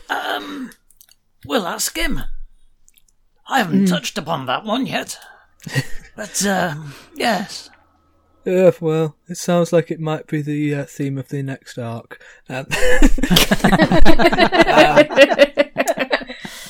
Um, 0.10 0.72
we'll 1.46 1.66
ask 1.66 1.98
him. 1.98 2.22
I 3.48 3.60
haven't 3.60 3.86
touched 3.88 4.18
upon 4.18 4.48
that 4.48 4.66
one 4.66 4.86
yet. 4.86 5.18
But, 6.16 6.46
um, 6.46 6.94
yes. 7.18 7.70
Yeah, 8.46 8.72
well, 8.80 9.16
it 9.28 9.38
sounds 9.38 9.74
like 9.74 9.90
it 9.90 10.00
might 10.00 10.28
be 10.28 10.42
the 10.42 10.76
uh, 10.76 10.86
theme 10.86 11.18
of 11.18 11.30
the 11.30 11.42
next 11.42 11.78
arc. 11.80 12.22
Um, 12.48 12.66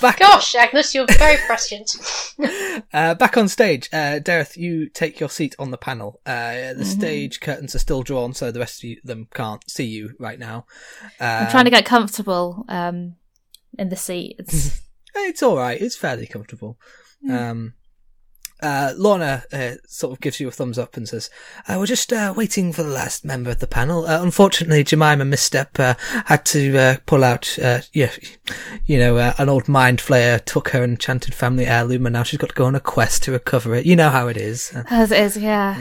back 0.02 0.20
Gosh, 0.20 0.56
Agnes, 0.56 0.94
you're 0.96 1.06
very 1.18 1.38
prescient. 1.46 1.92
Uh, 2.94 3.14
back 3.16 3.38
on 3.38 3.48
stage, 3.48 3.90
uh, 3.94 4.20
Daeryth, 4.22 4.58
you 4.58 4.90
take 4.90 5.20
your 5.20 5.30
seat 5.30 5.56
on 5.58 5.72
the 5.72 5.78
panel. 5.78 6.20
Uh, 6.26 6.74
the 6.74 6.84
stage 6.86 7.40
curtains 7.40 7.74
are 7.74 7.80
still 7.80 8.04
drawn, 8.04 8.34
so 8.34 8.52
the 8.52 8.60
rest 8.60 8.80
of 8.80 8.90
you, 8.90 8.98
them 9.04 9.28
can't 9.34 9.64
see 9.70 9.86
you 9.86 10.12
right 10.20 10.38
now. 10.38 10.66
I'm 11.20 11.48
Uh, 11.48 11.52
trying 11.52 11.66
to 11.66 11.72
get 11.72 11.86
comfortable 11.86 12.66
um, 12.68 13.16
in 13.80 13.88
the 13.90 13.96
seat. 13.96 14.36
It's, 14.40 14.82
It's 15.16 15.42
all 15.42 15.56
right. 15.58 15.82
It's 15.82 15.96
fairly 15.96 16.28
comfortable. 16.28 16.78
Um, 17.30 17.74
uh, 18.62 18.94
Lorna 18.98 19.44
uh, 19.52 19.72
sort 19.88 20.14
of 20.14 20.22
gives 20.22 20.40
you 20.40 20.48
a 20.48 20.52
thumbs 20.52 20.80
up 20.80 20.98
and 20.98 21.08
says, 21.08 21.30
uh, 21.68 21.76
"We're 21.78 21.86
just 21.86 22.12
uh, 22.14 22.34
waiting 22.36 22.72
for 22.74 22.84
the 22.84 22.90
last 22.90 23.26
member 23.26 23.50
of 23.50 23.60
the 23.60 23.68
panel. 23.68 24.06
Uh, 24.06 24.22
unfortunately, 24.22 24.84
Jemima 24.84 25.26
Misstep 25.26 25.80
uh, 25.80 25.96
had 26.26 26.46
to 26.46 26.78
uh, 26.78 26.98
pull 27.06 27.24
out. 27.24 27.58
Uh, 27.60 27.82
yeah, 27.94 28.12
you 28.86 28.98
know, 28.98 29.18
uh, 29.18 29.34
an 29.38 29.50
old 29.50 29.68
mind 29.68 30.00
flayer 30.00 30.44
took 30.44 30.70
her 30.70 30.84
enchanted 30.84 31.34
family 31.36 31.66
heirloom, 31.66 32.06
and 32.06 32.14
now 32.14 32.24
she's 32.24 32.40
got 32.40 32.50
to 32.50 32.56
go 32.56 32.66
on 32.66 32.76
a 32.76 32.80
quest 32.80 33.24
to 33.24 33.32
recover 33.32 33.76
it. 33.76 33.86
You 33.86 33.96
know 33.96 34.10
how 34.10 34.28
it 34.28 34.38
is." 34.38 34.72
As 34.90 35.12
it 35.12 35.20
is, 35.20 35.38
yeah. 35.38 35.76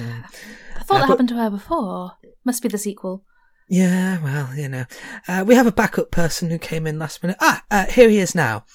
I 0.76 0.80
thought 0.80 0.98
that 0.98 1.00
but- 1.02 1.08
happened 1.08 1.28
to 1.30 1.36
her 1.36 1.50
before. 1.50 2.12
Must 2.44 2.62
be 2.62 2.68
the 2.68 2.78
sequel. 2.78 3.24
Yeah, 3.68 4.22
well, 4.22 4.54
you 4.54 4.68
know, 4.68 4.84
uh, 5.26 5.42
we 5.46 5.54
have 5.54 5.66
a 5.66 5.72
backup 5.72 6.10
person 6.10 6.50
who 6.50 6.58
came 6.58 6.86
in 6.86 6.98
last 6.98 7.22
minute. 7.22 7.38
Ah, 7.40 7.64
uh, 7.70 7.86
here 7.86 8.10
he 8.10 8.18
is 8.18 8.34
now. 8.34 8.66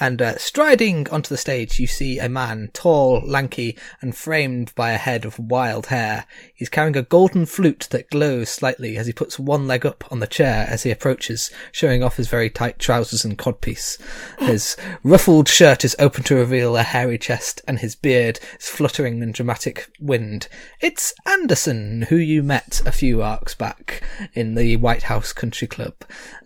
And 0.00 0.20
uh, 0.20 0.38
striding 0.38 1.08
onto 1.10 1.28
the 1.28 1.36
stage, 1.36 1.78
you 1.78 1.86
see 1.86 2.18
a 2.18 2.28
man, 2.28 2.70
tall, 2.72 3.22
lanky, 3.24 3.78
and 4.00 4.16
framed 4.16 4.74
by 4.74 4.90
a 4.90 4.98
head 4.98 5.24
of 5.24 5.38
wild 5.38 5.86
hair. 5.86 6.26
He's 6.52 6.68
carrying 6.68 6.96
a 6.96 7.02
golden 7.02 7.46
flute 7.46 7.86
that 7.90 8.10
glows 8.10 8.48
slightly 8.48 8.96
as 8.96 9.06
he 9.06 9.12
puts 9.12 9.38
one 9.38 9.68
leg 9.68 9.86
up 9.86 10.04
on 10.10 10.18
the 10.18 10.26
chair 10.26 10.66
as 10.68 10.82
he 10.82 10.90
approaches, 10.90 11.50
showing 11.70 12.02
off 12.02 12.16
his 12.16 12.28
very 12.28 12.50
tight 12.50 12.80
trousers 12.80 13.24
and 13.24 13.38
codpiece. 13.38 13.98
His 14.40 14.76
ruffled 15.04 15.48
shirt 15.48 15.84
is 15.84 15.94
open 16.00 16.24
to 16.24 16.34
reveal 16.34 16.76
a 16.76 16.82
hairy 16.82 17.18
chest, 17.18 17.62
and 17.68 17.78
his 17.78 17.94
beard 17.94 18.40
is 18.58 18.68
fluttering 18.68 19.22
in 19.22 19.30
dramatic 19.30 19.88
wind. 20.00 20.48
It's 20.80 21.14
Anderson, 21.24 22.02
who 22.02 22.16
you 22.16 22.42
met 22.42 22.82
a 22.84 22.92
few 22.92 23.22
arcs 23.22 23.54
back 23.54 24.02
in 24.34 24.56
the 24.56 24.76
White 24.76 25.04
House 25.04 25.32
Country 25.32 25.68
Club, 25.68 25.94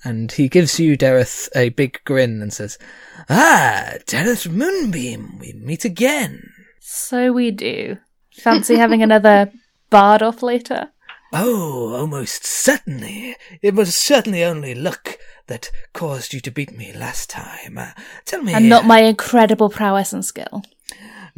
and 0.05 0.33
he 0.33 0.49
gives 0.49 0.79
you, 0.79 0.99
Daeryth, 0.99 1.49
a 1.57 1.71
big 1.71 2.01
grin 2.05 2.43
and 2.43 2.53
says, 2.53 2.79
Ah, 3.29 3.95
Daeryth 4.07 4.49
Moonbeam, 4.51 5.39
we 5.39 5.53
meet 5.53 5.85
again. 5.85 6.53
So 6.81 7.33
we 7.33 7.51
do. 7.51 7.99
Fancy 8.33 8.77
having 8.77 9.03
another 9.03 9.51
bard 9.91 10.23
off 10.23 10.43
later? 10.43 10.91
Oh, 11.33 11.95
almost 11.95 12.47
certainly. 12.47 13.37
It 13.61 13.75
was 13.75 13.97
certainly 13.97 14.43
only 14.45 14.75
luck 14.75 15.19
that 15.47 15.71
caused 15.93 16.33
you 16.33 16.41
to 16.41 16.51
beat 16.51 16.77
me 16.77 16.93
last 16.93 17.29
time. 17.29 17.77
Uh, 17.77 17.91
tell 18.25 18.43
me. 18.43 18.55
And 18.55 18.69
not 18.69 18.87
my 18.87 19.01
incredible 19.01 19.69
prowess 19.69 20.13
and 20.13 20.25
skill. 20.25 20.63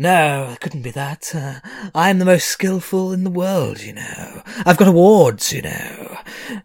No, 0.01 0.49
it 0.51 0.61
couldn't 0.61 0.81
be 0.81 0.93
that. 0.93 1.31
Uh, 1.35 1.61
I'm 1.95 2.21
the 2.21 2.25
most 2.25 2.47
skillful 2.47 3.13
in 3.13 3.23
the 3.23 3.29
world, 3.29 3.83
you 3.83 3.93
know. 3.93 4.43
I've 4.65 4.79
got 4.79 4.89
awards, 4.89 5.53
you 5.53 5.61
know. 5.61 6.17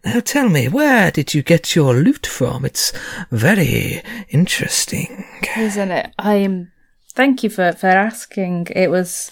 Now 0.02 0.20
tell 0.20 0.48
me, 0.48 0.68
where 0.68 1.10
did 1.10 1.34
you 1.34 1.42
get 1.42 1.76
your 1.76 1.92
lute 1.92 2.26
from? 2.26 2.64
It's 2.64 2.94
very 3.30 4.00
interesting. 4.30 5.26
Isn't 5.54 5.90
it? 5.90 6.14
I'm. 6.18 6.72
Thank 7.12 7.42
you 7.42 7.50
for, 7.50 7.72
for 7.72 7.88
asking. 7.88 8.68
It 8.74 8.90
was 8.90 9.30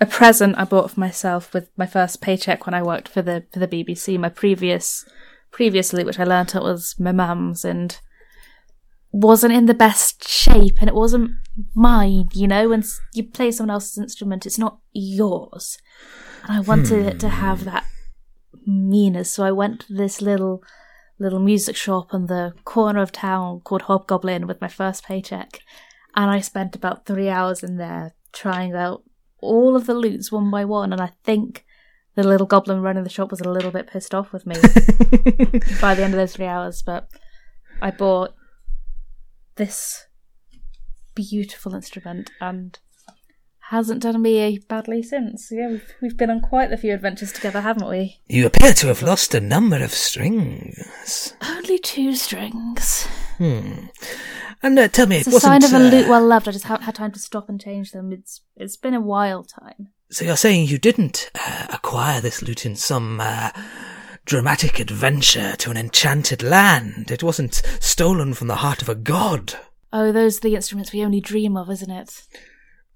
a 0.00 0.06
present 0.06 0.58
I 0.58 0.64
bought 0.64 0.90
for 0.90 0.98
myself 0.98 1.54
with 1.54 1.70
my 1.76 1.86
first 1.86 2.20
paycheck 2.20 2.66
when 2.66 2.74
I 2.74 2.82
worked 2.82 3.06
for 3.06 3.22
the 3.22 3.44
for 3.52 3.60
the 3.60 3.68
BBC. 3.68 4.18
My 4.18 4.30
previous 4.30 5.04
previously, 5.52 6.02
which 6.02 6.18
I 6.18 6.24
learnt 6.24 6.56
it 6.56 6.62
was 6.62 6.96
my 6.98 7.12
mum's 7.12 7.64
and 7.64 8.00
wasn't 9.12 9.54
in 9.54 9.66
the 9.66 9.74
best 9.74 10.28
shape, 10.28 10.78
and 10.80 10.88
it 10.88 10.94
wasn't 10.96 11.30
mine. 11.74 12.28
You 12.32 12.48
know, 12.48 12.68
when 12.68 12.84
you 13.12 13.24
play 13.24 13.50
someone 13.50 13.74
else's 13.74 13.98
instrument, 13.98 14.46
it's 14.46 14.58
not 14.58 14.78
yours. 14.92 15.78
And 16.44 16.56
I 16.56 16.60
wanted 16.60 17.06
it 17.06 17.20
to 17.20 17.28
have 17.28 17.60
hmm. 17.60 17.66
that 17.66 17.86
meanness, 18.66 19.30
so 19.30 19.44
I 19.44 19.52
went 19.52 19.80
to 19.80 19.94
this 19.94 20.22
little 20.22 20.62
little 21.18 21.38
music 21.38 21.76
shop 21.76 22.12
on 22.12 22.26
the 22.26 22.52
corner 22.64 23.00
of 23.00 23.12
town 23.12 23.60
called 23.60 23.82
Hobgoblin 23.82 24.46
with 24.46 24.60
my 24.60 24.68
first 24.68 25.04
paycheck. 25.04 25.60
And 26.16 26.30
I 26.30 26.40
spent 26.40 26.74
about 26.74 27.06
three 27.06 27.28
hours 27.28 27.62
in 27.62 27.76
there 27.76 28.14
trying 28.32 28.74
out 28.74 29.04
all 29.38 29.76
of 29.76 29.86
the 29.86 29.94
lutes 29.94 30.32
one 30.32 30.50
by 30.50 30.64
one. 30.64 30.92
And 30.92 31.00
I 31.00 31.12
think 31.22 31.64
the 32.14 32.22
little 32.22 32.46
goblin 32.46 32.80
running 32.80 33.04
the 33.04 33.10
shop 33.10 33.30
was 33.30 33.40
a 33.40 33.48
little 33.48 33.70
bit 33.70 33.88
pissed 33.88 34.14
off 34.14 34.32
with 34.32 34.46
me 34.46 34.54
by 35.80 35.94
the 35.94 36.02
end 36.02 36.14
of 36.14 36.18
those 36.18 36.34
three 36.34 36.46
hours. 36.46 36.82
But 36.82 37.08
I 37.80 37.90
bought 37.90 38.34
this 39.56 40.06
beautiful 41.14 41.74
instrument 41.74 42.30
and 42.40 42.78
hasn't 43.70 44.02
done 44.02 44.20
me 44.20 44.58
badly 44.68 45.02
since. 45.02 45.48
Yeah, 45.50 45.68
we've, 45.68 45.94
we've 46.02 46.16
been 46.16 46.30
on 46.30 46.40
quite 46.40 46.72
a 46.72 46.76
few 46.76 46.92
adventures 46.92 47.32
together, 47.32 47.62
haven't 47.62 47.88
we? 47.88 48.20
You 48.26 48.46
appear 48.46 48.74
to 48.74 48.88
have 48.88 49.02
lost 49.02 49.34
a 49.34 49.40
number 49.40 49.82
of 49.82 49.92
strings. 49.92 51.34
Only 51.42 51.78
two 51.78 52.14
strings. 52.14 53.06
Hmm. 53.38 53.86
And 54.62 54.78
uh, 54.78 54.88
tell 54.88 55.06
me, 55.06 55.16
It's 55.16 55.28
it 55.28 55.34
a 55.34 55.40
sign 55.40 55.64
of 55.64 55.72
a 55.72 55.78
lute 55.78 56.08
well 56.08 56.24
loved. 56.24 56.48
I 56.48 56.52
just 56.52 56.64
haven't 56.64 56.84
had 56.84 56.94
time 56.94 57.12
to 57.12 57.18
stop 57.18 57.48
and 57.48 57.60
change 57.60 57.92
them. 57.92 58.12
It's 58.12 58.42
it's 58.56 58.76
been 58.76 58.94
a 58.94 59.00
wild 59.00 59.48
time. 59.48 59.88
So 60.10 60.24
you're 60.24 60.36
saying 60.36 60.68
you 60.68 60.78
didn't 60.78 61.30
uh, 61.34 61.66
acquire 61.70 62.20
this 62.20 62.40
lute 62.40 62.64
in 62.64 62.76
some 62.76 63.20
uh, 63.20 63.50
dramatic 64.24 64.78
adventure 64.78 65.56
to 65.56 65.70
an 65.70 65.76
enchanted 65.76 66.42
land? 66.42 67.10
It 67.10 67.22
wasn't 67.22 67.62
stolen 67.80 68.34
from 68.34 68.48
the 68.48 68.56
heart 68.56 68.80
of 68.80 68.88
a 68.88 68.94
god. 68.94 69.54
Oh, 69.96 70.10
those 70.12 70.38
are 70.38 70.40
the 70.40 70.56
instruments 70.56 70.92
we 70.92 71.04
only 71.04 71.20
dream 71.20 71.56
of, 71.56 71.70
isn't 71.70 71.90
it? 71.90 72.24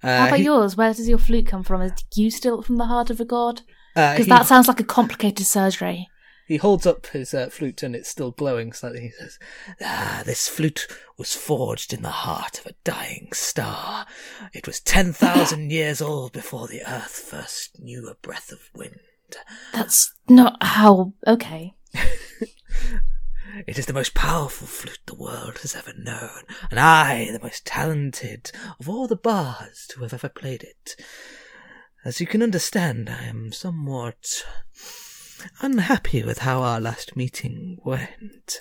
Uh, 0.02 0.18
How 0.18 0.26
about 0.26 0.38
he- 0.40 0.44
yours? 0.44 0.76
Where 0.76 0.92
does 0.92 1.08
your 1.08 1.18
flute 1.18 1.46
come 1.46 1.62
from? 1.62 1.80
Is 1.80 1.92
you 2.16 2.30
steal 2.30 2.58
it 2.60 2.66
from 2.66 2.76
the 2.76 2.86
heart 2.86 3.08
of 3.08 3.20
a 3.20 3.24
god? 3.24 3.62
uh, 3.94 4.12
Because 4.14 4.26
he- 4.26 4.30
that 4.30 4.46
sounds 4.46 4.66
like 4.66 4.80
a 4.80 4.84
complicated 4.84 5.46
surgery. 5.46 6.08
He 6.48 6.56
holds 6.56 6.86
up 6.86 7.06
his 7.08 7.34
uh, 7.34 7.50
flute 7.50 7.82
and 7.82 7.94
it's 7.94 8.08
still 8.08 8.30
glowing 8.32 8.72
slightly. 8.72 9.00
He 9.02 9.10
says, 9.10 9.38
Ah, 9.82 10.22
this 10.26 10.48
flute 10.48 10.88
was 11.18 11.34
forged 11.34 11.92
in 11.92 12.02
the 12.02 12.08
heart 12.08 12.58
of 12.58 12.66
a 12.66 12.74
dying 12.84 13.28
star. 13.32 14.06
It 14.54 14.66
was 14.66 14.80
10,000 14.80 15.70
years 15.70 16.00
old 16.00 16.32
before 16.32 16.66
the 16.66 16.80
earth 16.90 17.12
first 17.30 17.78
knew 17.80 18.08
a 18.08 18.14
breath 18.14 18.50
of 18.50 18.58
wind. 18.74 18.98
That's 19.74 20.14
not 20.28 20.56
how. 20.62 21.12
Okay. 21.26 21.74
It 23.66 23.78
is 23.78 23.86
the 23.86 23.92
most 23.92 24.14
powerful 24.14 24.66
flute 24.66 25.00
the 25.06 25.14
world 25.14 25.58
has 25.62 25.74
ever 25.74 25.92
known, 25.96 26.42
and 26.70 26.78
I, 26.78 27.30
the 27.32 27.40
most 27.42 27.64
talented 27.66 28.50
of 28.78 28.88
all 28.88 29.06
the 29.06 29.16
bards 29.16 29.86
to 29.88 30.00
have 30.02 30.12
ever 30.14 30.28
played 30.28 30.62
it. 30.62 30.96
As 32.04 32.20
you 32.20 32.26
can 32.26 32.42
understand, 32.42 33.08
I 33.10 33.24
am 33.24 33.52
somewhat 33.52 34.44
unhappy 35.60 36.22
with 36.22 36.38
how 36.38 36.62
our 36.62 36.80
last 36.80 37.16
meeting 37.16 37.78
went. 37.84 38.60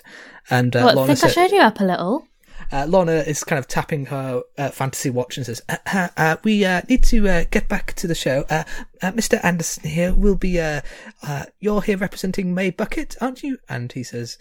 And 0.50 0.74
uh, 0.74 0.82
What, 0.82 0.94
Lorna, 0.96 1.16
think 1.16 1.30
I 1.30 1.34
showed 1.34 1.52
you 1.52 1.60
up 1.60 1.80
a 1.80 1.84
little? 1.84 2.26
uh, 2.72 2.86
Lorna 2.88 3.12
is 3.12 3.44
kind 3.44 3.58
of 3.58 3.68
tapping 3.68 4.06
her 4.06 4.42
uh, 4.56 4.70
fantasy 4.70 5.10
watch 5.10 5.36
and 5.36 5.46
says, 5.46 5.62
uh, 5.68 5.76
uh, 5.86 6.08
uh, 6.16 6.36
"We 6.42 6.64
uh, 6.64 6.82
need 6.88 7.04
to 7.04 7.28
uh, 7.28 7.44
get 7.50 7.68
back 7.68 7.94
to 7.94 8.06
the 8.06 8.14
show. 8.14 8.44
Uh, 8.50 8.64
uh, 9.02 9.12
Mr. 9.12 9.42
Anderson 9.44 9.88
here 9.88 10.12
will 10.12 10.36
be. 10.36 10.60
Uh, 10.60 10.80
uh, 11.22 11.44
you're 11.60 11.82
here 11.82 11.96
representing 11.98 12.54
Mae 12.54 12.70
Bucket, 12.70 13.16
aren't 13.20 13.42
you?" 13.42 13.58
And 13.68 13.92
he 13.92 14.02
says. 14.02 14.38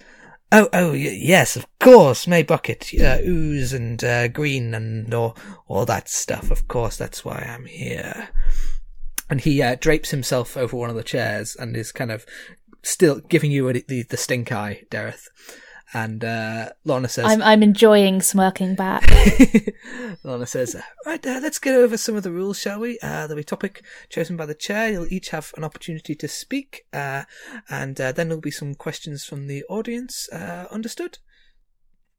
Oh, 0.49 0.69
oh, 0.71 0.93
yes, 0.93 1.57
of 1.57 1.65
course, 1.77 2.25
Mae 2.25 2.41
Bucket, 2.41 2.89
uh, 3.01 3.17
ooze 3.21 3.73
and 3.73 4.01
uh, 4.01 4.29
green 4.29 4.73
and 4.73 5.13
all, 5.13 5.37
all 5.67 5.85
that 5.85 6.07
stuff. 6.07 6.51
Of 6.51 6.69
course, 6.69 6.95
that's 6.95 7.25
why 7.25 7.39
I'm 7.39 7.65
here. 7.65 8.29
And 9.29 9.41
he 9.41 9.61
uh, 9.61 9.75
drapes 9.75 10.11
himself 10.11 10.55
over 10.55 10.77
one 10.77 10.89
of 10.89 10.95
the 10.95 11.03
chairs 11.03 11.55
and 11.57 11.75
is 11.75 11.91
kind 11.91 12.11
of 12.11 12.25
still 12.81 13.19
giving 13.19 13.51
you 13.51 13.67
a, 13.67 13.73
the 13.73 14.03
the 14.03 14.15
stink 14.15 14.51
eye, 14.53 14.83
Daeryth. 14.89 15.27
And 15.93 16.23
uh, 16.23 16.71
Lorna 16.83 17.07
says, 17.07 17.25
I'm 17.25 17.41
I'm 17.41 17.63
enjoying 17.63 18.21
smirking 18.21 18.75
back. 18.75 19.09
Lorna 20.23 20.45
says, 20.45 20.75
right, 21.05 21.25
uh, 21.25 21.39
let's 21.41 21.59
get 21.59 21.75
over 21.75 21.95
some 21.95 22.15
of 22.15 22.23
the 22.23 22.31
rules, 22.31 22.59
shall 22.59 22.79
we? 22.79 22.99
Uh, 23.01 23.27
there'll 23.27 23.35
be 23.35 23.41
a 23.41 23.45
topic 23.45 23.83
chosen 24.09 24.35
by 24.35 24.45
the 24.45 24.53
chair. 24.53 24.91
You'll 24.91 25.11
each 25.11 25.29
have 25.29 25.53
an 25.55 25.63
opportunity 25.63 26.13
to 26.15 26.27
speak, 26.27 26.85
uh, 26.91 27.23
and 27.69 27.99
uh, 28.01 28.11
then 28.11 28.27
there'll 28.27 28.41
be 28.41 28.51
some 28.51 28.75
questions 28.75 29.23
from 29.23 29.47
the 29.47 29.63
audience. 29.69 30.27
Uh, 30.29 30.65
understood? 30.71 31.19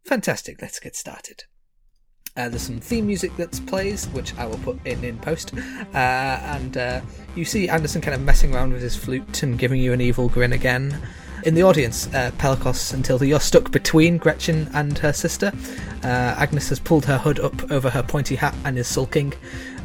Fantastic. 0.04 0.62
Let's 0.62 0.80
get 0.80 0.96
started. 0.96 1.44
Uh, 2.38 2.48
there's 2.48 2.62
some 2.62 2.78
theme 2.78 3.06
music 3.06 3.36
that 3.36 3.50
plays, 3.66 4.06
which 4.10 4.32
I 4.38 4.46
will 4.46 4.58
put 4.58 4.78
in 4.86 5.02
in 5.02 5.18
post. 5.18 5.52
Uh, 5.92 5.96
and 5.96 6.76
uh, 6.76 7.00
you 7.34 7.44
see 7.44 7.68
Anderson 7.68 8.00
kind 8.00 8.14
of 8.14 8.20
messing 8.22 8.54
around 8.54 8.72
with 8.72 8.80
his 8.80 8.94
flute 8.94 9.42
and 9.42 9.58
giving 9.58 9.80
you 9.80 9.92
an 9.92 10.00
evil 10.00 10.28
grin 10.28 10.52
again. 10.52 11.02
In 11.44 11.54
the 11.54 11.62
audience, 11.62 12.08
uh, 12.08 12.30
Pelicos 12.38 12.92
and 12.92 13.04
Tilda, 13.04 13.26
you're 13.26 13.40
stuck 13.40 13.70
between 13.70 14.18
Gretchen 14.18 14.68
and 14.74 14.98
her 14.98 15.12
sister. 15.12 15.52
Uh, 16.02 16.34
Agnes 16.36 16.68
has 16.68 16.80
pulled 16.80 17.04
her 17.06 17.18
hood 17.18 17.38
up 17.38 17.70
over 17.70 17.88
her 17.90 18.02
pointy 18.02 18.34
hat 18.34 18.54
and 18.64 18.76
is 18.76 18.88
sulking. 18.88 19.32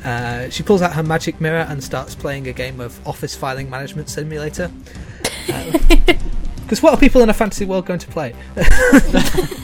Uh, 0.04 0.50
she 0.50 0.64
pulls 0.64 0.82
out 0.82 0.94
her 0.94 1.04
magic 1.04 1.40
mirror 1.40 1.66
and 1.70 1.84
starts 1.84 2.16
playing 2.16 2.48
a 2.48 2.54
game 2.54 2.80
of 2.80 3.00
Office 3.08 3.36
Filing 3.36 3.70
Management 3.70 4.10
Simulator. 4.10 4.72
Because 5.46 6.82
what 6.84 6.94
are 6.94 6.98
people 6.98 7.22
in 7.22 7.30
a 7.30 7.34
fantasy 7.34 7.66
world 7.66 7.86
going 7.86 8.00
to 8.00 8.08
play? 8.08 8.36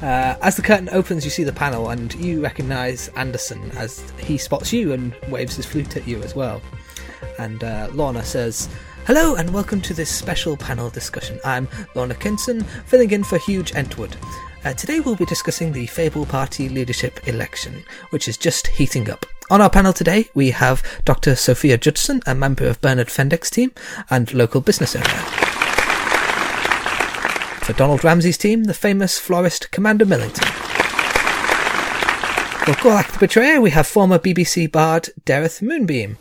Uh, 0.00 0.38
as 0.42 0.56
the 0.56 0.62
curtain 0.62 0.88
opens, 0.92 1.24
you 1.24 1.30
see 1.30 1.42
the 1.42 1.52
panel, 1.52 1.90
and 1.90 2.14
you 2.14 2.40
recognise 2.40 3.08
Anderson 3.16 3.70
as 3.72 4.10
he 4.18 4.38
spots 4.38 4.72
you 4.72 4.92
and 4.92 5.12
waves 5.28 5.56
his 5.56 5.66
flute 5.66 5.96
at 5.96 6.06
you 6.06 6.22
as 6.22 6.36
well. 6.36 6.62
And 7.38 7.64
uh, 7.64 7.88
Lorna 7.92 8.24
says, 8.24 8.68
Hello, 9.08 9.36
and 9.36 9.48
welcome 9.54 9.80
to 9.80 9.94
this 9.94 10.14
special 10.14 10.54
panel 10.54 10.90
discussion. 10.90 11.40
I'm 11.42 11.66
Lorna 11.94 12.14
Kinson, 12.14 12.62
filling 12.84 13.10
in 13.10 13.24
for 13.24 13.38
Huge 13.38 13.72
Entwood. 13.72 14.16
Uh, 14.66 14.74
today 14.74 15.00
we'll 15.00 15.16
be 15.16 15.24
discussing 15.24 15.72
the 15.72 15.86
Fable 15.86 16.26
Party 16.26 16.68
leadership 16.68 17.26
election, 17.26 17.82
which 18.10 18.28
is 18.28 18.36
just 18.36 18.66
heating 18.66 19.08
up. 19.08 19.24
On 19.48 19.62
our 19.62 19.70
panel 19.70 19.94
today, 19.94 20.28
we 20.34 20.50
have 20.50 20.82
Dr. 21.06 21.36
Sophia 21.36 21.78
Judson, 21.78 22.20
a 22.26 22.34
member 22.34 22.66
of 22.66 22.82
Bernard 22.82 23.08
Fendick's 23.08 23.48
team 23.48 23.72
and 24.10 24.34
local 24.34 24.60
business 24.60 24.94
owner. 24.94 25.06
For 27.64 27.72
Donald 27.72 28.04
Ramsey's 28.04 28.36
team, 28.36 28.64
the 28.64 28.74
famous 28.74 29.18
florist 29.18 29.70
Commander 29.70 30.04
Millington. 30.04 30.46
For 32.66 32.74
Gorlak 32.74 33.12
the 33.12 33.20
Betrayer, 33.20 33.62
we 33.62 33.70
have 33.70 33.86
former 33.86 34.18
BBC 34.18 34.70
bard 34.70 35.08
Daeryth 35.24 35.62
Moonbeam. 35.62 36.18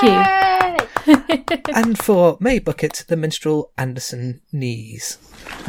Thank 0.00 0.38
you. 1.06 1.48
and 1.74 1.98
for 1.98 2.36
Mae 2.40 2.58
Bucket, 2.58 3.04
the 3.08 3.16
minstrel 3.16 3.72
Anderson 3.76 4.40
Knees. 4.52 5.18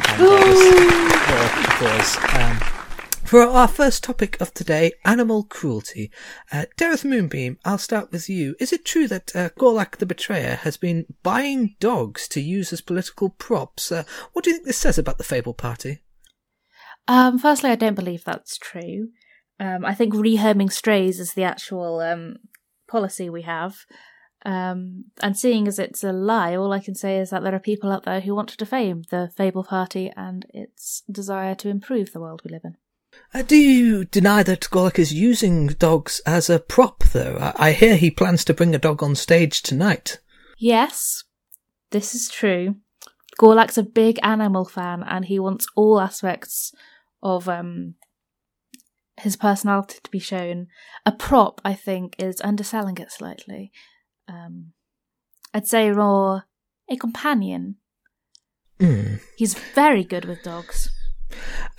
And 0.08 0.22
there's 0.22 1.28
more 1.28 1.64
applause. 1.64 2.16
Um, 2.34 2.56
for 3.24 3.42
our 3.42 3.68
first 3.68 4.04
topic 4.04 4.40
of 4.40 4.52
today, 4.54 4.92
animal 5.04 5.44
cruelty. 5.44 6.10
Uh, 6.52 6.66
Daeryth 6.76 7.04
Moonbeam, 7.04 7.58
I'll 7.64 7.78
start 7.78 8.12
with 8.12 8.28
you. 8.28 8.54
Is 8.60 8.72
it 8.72 8.84
true 8.84 9.08
that 9.08 9.34
uh, 9.34 9.50
Gorlak 9.58 9.96
the 9.96 10.06
Betrayer 10.06 10.56
has 10.56 10.76
been 10.76 11.06
buying 11.22 11.76
dogs 11.80 12.28
to 12.28 12.40
use 12.40 12.72
as 12.72 12.80
political 12.80 13.30
props? 13.30 13.90
Uh, 13.90 14.04
what 14.32 14.44
do 14.44 14.50
you 14.50 14.56
think 14.56 14.66
this 14.66 14.78
says 14.78 14.98
about 14.98 15.18
the 15.18 15.24
Fable 15.24 15.54
Party? 15.54 16.02
Um, 17.08 17.38
firstly, 17.38 17.70
I 17.70 17.76
don't 17.76 17.94
believe 17.94 18.24
that's 18.24 18.58
true. 18.58 19.08
Um, 19.58 19.84
I 19.84 19.94
think 19.94 20.14
rehoming 20.14 20.70
strays 20.70 21.18
is 21.18 21.34
the 21.34 21.44
actual 21.44 22.00
um, 22.00 22.36
policy 22.88 23.28
we 23.30 23.42
have. 23.42 23.76
Um, 24.44 25.06
and 25.22 25.36
seeing 25.36 25.68
as 25.68 25.78
it's 25.78 26.02
a 26.02 26.12
lie, 26.12 26.56
all 26.56 26.72
I 26.72 26.80
can 26.80 26.94
say 26.94 27.18
is 27.18 27.30
that 27.30 27.42
there 27.42 27.54
are 27.54 27.60
people 27.60 27.92
out 27.92 28.04
there 28.04 28.20
who 28.20 28.34
want 28.34 28.48
to 28.50 28.56
defame 28.56 29.02
the 29.10 29.30
Fable 29.36 29.64
Party 29.64 30.10
and 30.16 30.46
its 30.50 31.02
desire 31.10 31.54
to 31.56 31.68
improve 31.68 32.12
the 32.12 32.20
world 32.20 32.42
we 32.44 32.50
live 32.50 32.62
in. 32.64 32.76
Uh, 33.34 33.42
do 33.42 33.56
you 33.56 34.04
deny 34.04 34.42
that 34.42 34.68
Gorlak 34.70 34.98
is 34.98 35.12
using 35.12 35.66
dogs 35.68 36.20
as 36.24 36.48
a 36.48 36.58
prop, 36.58 37.02
though? 37.04 37.36
I, 37.40 37.68
I 37.68 37.72
hear 37.72 37.96
he 37.96 38.10
plans 38.10 38.44
to 38.46 38.54
bring 38.54 38.74
a 38.74 38.78
dog 38.78 39.02
on 39.02 39.14
stage 39.14 39.62
tonight. 39.62 40.20
Yes, 40.58 41.24
this 41.90 42.14
is 42.14 42.28
true. 42.28 42.76
Gorlak's 43.38 43.78
a 43.78 43.82
big 43.82 44.18
animal 44.22 44.64
fan 44.64 45.02
and 45.02 45.24
he 45.24 45.38
wants 45.38 45.66
all 45.74 46.00
aspects 46.00 46.72
of 47.22 47.48
um, 47.48 47.94
his 49.18 49.36
personality 49.36 49.98
to 50.02 50.10
be 50.10 50.18
shown. 50.18 50.68
A 51.06 51.12
prop, 51.12 51.60
I 51.64 51.74
think, 51.74 52.16
is 52.18 52.40
underselling 52.42 52.98
it 52.98 53.10
slightly. 53.10 53.72
Um, 54.30 54.72
I'd 55.52 55.66
say 55.66 55.90
more 55.90 56.44
a 56.88 56.96
companion. 56.96 57.76
Hmm. 58.78 59.16
He's 59.36 59.54
very 59.54 60.04
good 60.04 60.24
with 60.24 60.42
dogs. 60.42 60.90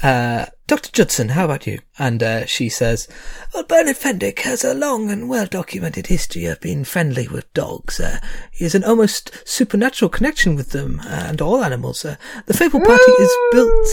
Uh, 0.02 0.46
Dr. 0.68 0.90
Judson, 0.92 1.30
how 1.30 1.46
about 1.46 1.68
you? 1.68 1.80
And 2.00 2.24
uh, 2.24 2.46
she 2.46 2.70
says, 2.70 3.08
well, 3.54 3.64
Bernard 3.64 3.98
Fendick 3.98 4.40
has 4.40 4.64
a 4.64 4.74
long 4.74 5.12
and 5.12 5.30
well 5.30 5.46
documented 5.46 6.08
history 6.08 6.46
of 6.46 6.62
being 6.62 6.84
friendly 6.84 7.28
with 7.28 7.52
dogs. 7.54 8.00
Uh, 8.00 8.20
he 8.52 8.64
has 8.64 8.76
an 8.76 8.84
almost 8.84 9.48
supernatural 9.48 10.10
connection 10.10 10.56
with 10.56 10.72
them 10.72 11.02
uh, 11.04 11.26
and 11.28 11.42
all 11.42 11.64
animals. 11.64 12.06
Uh, 12.06 12.16
the 12.46 12.54
Fable 12.54 12.80
Party 12.80 13.12
is 13.20 13.38
built. 13.52 13.88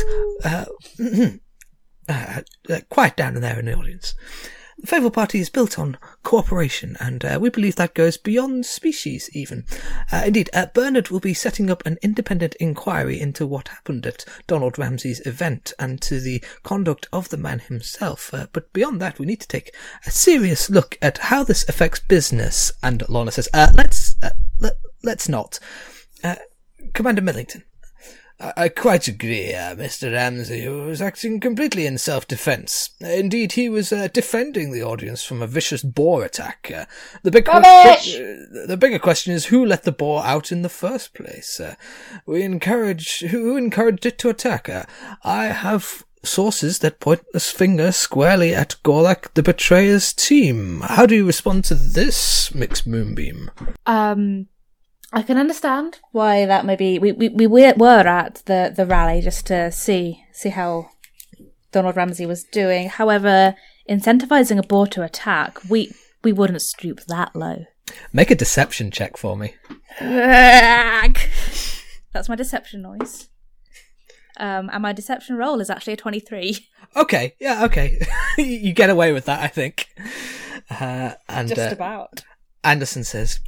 Uh, 0.45 0.65
uh, 2.09 2.41
uh, 2.71 2.81
quiet 2.89 3.17
down 3.17 3.35
there 3.35 3.59
in 3.59 3.67
the 3.67 3.77
audience. 3.77 4.15
The 4.81 4.87
Fable 4.87 5.11
Party 5.11 5.41
is 5.41 5.51
built 5.51 5.77
on 5.77 5.99
cooperation, 6.23 6.97
and 7.01 7.25
uh, 7.25 7.39
we 7.41 7.51
believe 7.51 7.75
that 7.77 7.95
goes 7.95 8.17
beyond 8.17 8.65
species, 8.65 9.29
even. 9.33 9.65
Uh, 10.13 10.23
indeed, 10.27 10.49
uh, 10.55 10.67
Bernard 10.73 11.09
will 11.09 11.19
be 11.19 11.35
setting 11.35 11.69
up 11.69 11.85
an 11.85 11.99
independent 12.01 12.55
inquiry 12.61 13.21
into 13.21 13.45
what 13.45 13.67
happened 13.69 14.07
at 14.07 14.25
Donald 14.47 14.79
Ramsey's 14.79 15.19
event 15.27 15.73
and 15.81 16.01
to 16.03 16.21
the 16.21 16.45
conduct 16.63 17.09
of 17.13 17.29
the 17.31 17.37
man 17.37 17.59
himself. 17.59 18.33
Uh, 18.33 18.47
but 18.53 18.73
beyond 18.73 19.01
that, 19.01 19.19
we 19.19 19.27
need 19.27 19.41
to 19.41 19.49
take 19.49 19.75
a 20.07 20.13
serious 20.13 20.71
look 20.71 20.97
at 21.03 21.19
how 21.19 21.43
this 21.43 21.69
affects 21.69 21.99
business. 21.99 22.71
And 22.81 23.03
Lorna 23.09 23.33
says, 23.33 23.49
uh, 23.53 23.73
"Let's 23.75 24.15
uh, 24.23 24.31
let, 24.61 24.75
let's 25.03 25.29
not." 25.29 25.59
Uh, 26.23 26.37
Commander 26.95 27.23
Millington. 27.23 27.65
I 28.41 28.53
I 28.57 28.69
quite 28.69 29.09
agree, 29.09 29.55
uh, 29.55 29.75
Mr. 29.75 30.13
Ramsey 30.13 30.63
who 30.63 30.83
was 30.83 31.01
acting 31.03 31.41
completely 31.41 31.87
in 31.87 31.99
self-defense. 31.99 32.91
Indeed, 33.01 33.53
he 33.53 33.69
was 33.69 33.93
uh, 33.93 34.09
defending 34.13 34.73
the 34.73 34.83
audience 34.83 35.25
from 35.25 35.43
a 35.43 35.47
vicious 35.47 35.83
boar 35.83 36.25
attack. 36.25 36.71
Uh, 36.75 36.87
the 37.23 37.31
big 37.31 37.47
the 37.47 38.77
bigger 38.79 38.99
question 38.99 39.33
is 39.33 39.47
who 39.47 39.65
let 39.65 39.85
the 39.85 39.93
boar 39.93 40.25
out 40.25 40.53
in 40.53 40.63
the 40.63 40.69
first 40.69 41.15
place. 41.15 41.61
Uh, 41.61 41.75
we 42.27 42.43
encourage 42.43 43.21
who, 43.21 43.29
who 43.29 43.57
encouraged 43.57 44.07
it 44.07 44.19
to 44.19 44.29
attack. 44.29 44.69
Uh, 44.69 44.85
I 45.25 45.47
have 45.47 46.05
sources 46.25 46.81
that 46.81 47.01
point 47.01 47.23
this 47.33 47.51
finger 47.51 47.93
squarely 47.93 48.55
at 48.55 48.77
Gorlak 48.85 49.33
the 49.35 49.43
Betrayer's 49.43 50.13
team. 50.13 50.81
How 50.81 51.07
do 51.07 51.15
you 51.15 51.27
respond 51.27 51.65
to 51.65 51.75
this, 51.75 52.55
Mixed 52.55 52.87
Moonbeam? 52.87 53.51
Um, 53.87 54.49
I 55.13 55.23
can 55.23 55.39
understand 55.39 56.01
why 56.13 56.45
that 56.45 56.67
may 56.67 56.77
be. 56.77 56.99
We, 56.99 57.13
we, 57.13 57.29
we 57.29 57.47
were 57.47 57.73
were 57.77 58.07
at 58.07 58.43
the, 58.45 58.73
the 58.77 58.85
rally 58.85 59.23
just 59.23 59.47
to 59.47 59.73
see 59.73 60.23
see 60.33 60.51
how 60.51 60.91
Donald 61.73 61.97
Ramsey 61.97 62.27
was 62.27 62.45
doing. 62.45 62.89
However, 62.89 63.55
incentivizing 63.89 64.59
a 64.59 64.63
boar 64.63 64.87
to 64.89 65.03
attack, 65.03 65.59
we 65.69 65.93
we 66.23 66.33
wouldn't 66.33 66.61
stoop 66.61 67.01
that 67.09 67.35
low. 67.35 67.65
Make 68.13 68.31
a 68.31 68.35
deception 68.35 68.91
check 68.91 69.17
for 69.17 69.35
me. 69.37 69.55
That's 70.01 71.19
my 72.29 72.37
deception 72.37 72.83
noise. 72.83 73.29
Um, 74.39 74.69
and 74.73 74.83
my 74.83 74.93
deception 74.93 75.37
roll 75.37 75.61
is 75.61 75.71
actually 75.71 75.95
a 75.95 75.97
twenty-three. 75.97 76.69
Okay, 76.97 77.35
yeah, 77.41 77.65
okay. 77.65 77.99
you 78.39 78.73
get 78.73 78.91
away 78.91 79.13
with 79.13 79.25
that, 79.27 79.41
I 79.41 79.49
think. 79.49 79.89
Uh, 80.71 81.13
and 81.29 81.49
Just 81.49 81.61
uh, 81.61 81.71
about. 81.73 82.25
Anderson 82.65 83.05
says, 83.05 83.39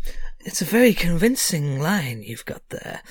"It's 0.44 0.62
a 0.62 0.64
very 0.64 0.94
convincing 0.94 1.79
line 1.81 2.22
you've 2.22 2.44
got 2.44 2.62
there. 2.70 3.03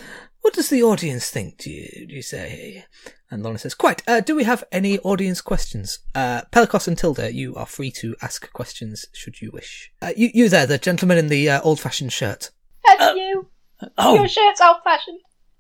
What 0.42 0.54
does 0.54 0.70
the 0.70 0.82
audience 0.84 1.30
think? 1.30 1.58
Do 1.58 1.70
you, 1.70 2.08
do 2.08 2.14
you 2.16 2.22
say? 2.22 2.86
And 3.30 3.44
Lorna 3.44 3.60
says, 3.60 3.76
quite. 3.76 4.02
Uh, 4.08 4.22
do 4.22 4.36
we 4.36 4.46
have 4.46 4.64
any 4.72 4.98
audience 5.00 5.42
questions? 5.42 6.00
Uh, 6.16 6.42
Pelicos 6.52 6.88
and 6.88 6.98
Tilda, 6.98 7.32
you 7.34 7.56
are 7.56 7.66
free 7.68 7.92
to 7.92 8.16
ask 8.22 8.52
questions 8.54 9.06
should 9.14 9.42
you 9.42 9.52
wish. 9.52 9.92
Uh, 10.02 10.14
you, 10.18 10.30
you 10.34 10.50
there, 10.50 10.66
the 10.66 10.78
gentleman 10.80 11.18
in 11.20 11.28
the 11.28 11.50
uh, 11.50 11.62
old-fashioned 11.62 12.12
shirt. 12.14 12.50
That's 12.86 13.16
you. 13.16 13.50
Oh, 13.98 14.16
Your 14.16 14.28
shirt's 14.28 14.62
old 14.62 14.78
fashioned. 14.84 15.20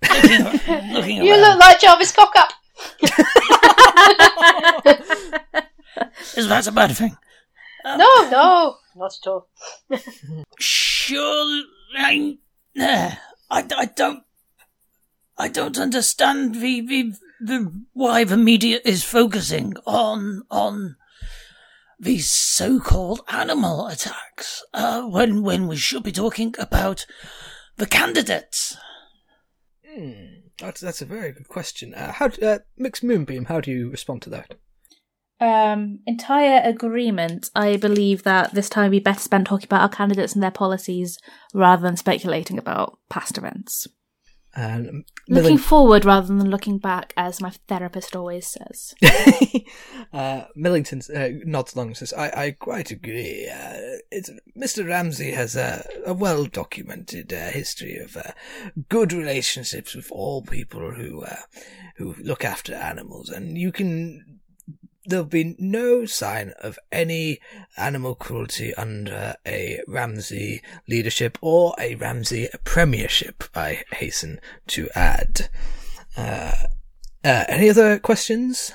looking, 0.09 0.93
looking 0.93 1.17
You 1.23 1.33
around. 1.33 1.41
look 1.41 1.59
like 1.59 1.79
Jarvis 1.81 2.11
Cockup. 2.13 2.51
Is 6.35 6.47
that 6.47 6.67
a 6.67 6.71
bad 6.71 6.95
thing? 6.95 7.15
No, 7.85 8.29
no, 8.29 8.75
not 8.99 9.13
at 9.21 9.27
all. 9.27 9.49
Sure, 10.59 11.63
I, 11.97 12.37
uh, 12.79 13.11
I, 13.49 13.65
I 13.75 13.85
don't, 13.85 14.23
I 15.37 15.47
don't 15.47 15.79
understand 15.79 16.55
the, 16.55 16.81
the, 16.81 17.13
the 17.41 17.83
why 17.93 18.25
the 18.25 18.37
media 18.37 18.79
is 18.85 19.03
focusing 19.03 19.73
on 19.87 20.43
on 20.51 20.97
these 22.01 22.31
so-called 22.31 23.21
animal 23.27 23.87
attacks 23.87 24.63
uh, 24.73 25.01
when 25.01 25.43
when 25.43 25.67
we 25.67 25.75
should 25.75 26.03
be 26.03 26.11
talking 26.11 26.53
about 26.59 27.05
the 27.77 27.85
candidates. 27.85 28.77
Hmm, 29.85 30.25
that's, 30.59 30.81
that's 30.81 31.01
a 31.01 31.05
very 31.05 31.31
good 31.31 31.47
question. 31.47 31.93
Uh, 31.93 32.11
how, 32.11 32.27
uh, 32.41 32.59
Mixed 32.77 33.03
Moonbeam, 33.03 33.45
how 33.45 33.59
do 33.59 33.71
you 33.71 33.89
respond 33.89 34.21
to 34.23 34.29
that? 34.29 34.55
Um, 35.41 35.99
entire 36.05 36.61
agreement. 36.63 37.49
I 37.55 37.77
believe 37.77 38.23
that 38.23 38.53
this 38.53 38.69
time 38.69 38.91
be 38.91 38.99
better 38.99 39.19
spent 39.19 39.47
talking 39.47 39.65
about 39.65 39.81
our 39.81 39.89
candidates 39.89 40.33
and 40.33 40.43
their 40.43 40.51
policies 40.51 41.17
rather 41.53 41.81
than 41.81 41.95
speculating 41.95 42.57
about 42.57 42.99
past 43.09 43.37
events. 43.37 43.87
And 44.55 45.05
Looking 45.29 45.59
forward 45.59 46.05
rather 46.05 46.27
than 46.27 46.49
looking 46.49 46.79
back, 46.79 47.13
as 47.15 47.39
my 47.39 47.51
therapist 47.67 48.15
always 48.15 48.47
says. 48.47 48.95
uh, 50.13 50.45
Millington 50.55 51.01
uh, 51.15 51.29
nods 51.45 51.75
along 51.75 51.89
and 51.89 51.97
says, 51.97 52.13
I, 52.13 52.29
I 52.29 52.51
quite 52.51 52.89
agree. 52.89 53.47
Uh, 53.47 53.99
it's, 54.11 54.31
Mr. 54.57 54.87
Ramsey 54.87 55.31
has 55.31 55.55
a, 55.55 55.85
a 56.05 56.13
well 56.13 56.45
documented 56.45 57.31
uh, 57.31 57.51
history 57.51 57.97
of 57.97 58.17
uh, 58.17 58.31
good 58.89 59.13
relationships 59.13 59.93
with 59.93 60.11
all 60.11 60.41
people 60.41 60.91
who 60.91 61.21
uh, 61.21 61.35
who 61.97 62.15
look 62.19 62.43
after 62.43 62.73
animals, 62.73 63.29
and 63.29 63.57
you 63.57 63.71
can. 63.71 64.38
There'll 65.09 65.25
be 65.25 65.55
no 65.57 66.05
sign 66.05 66.53
of 66.59 66.77
any 66.91 67.39
animal 67.77 68.13
cruelty 68.13 68.75
under 68.75 69.35
a 69.43 69.81
Ramsey 69.87 70.61
leadership 70.87 71.39
or 71.41 71.73
a 71.79 71.95
Ramsey 71.95 72.47
premiership, 72.63 73.43
I 73.55 73.81
hasten 73.91 74.39
to 74.67 74.87
add. 74.93 75.49
Uh, 76.15 76.51
uh, 77.25 77.43
any 77.47 77.71
other 77.71 77.97
questions? 77.97 78.71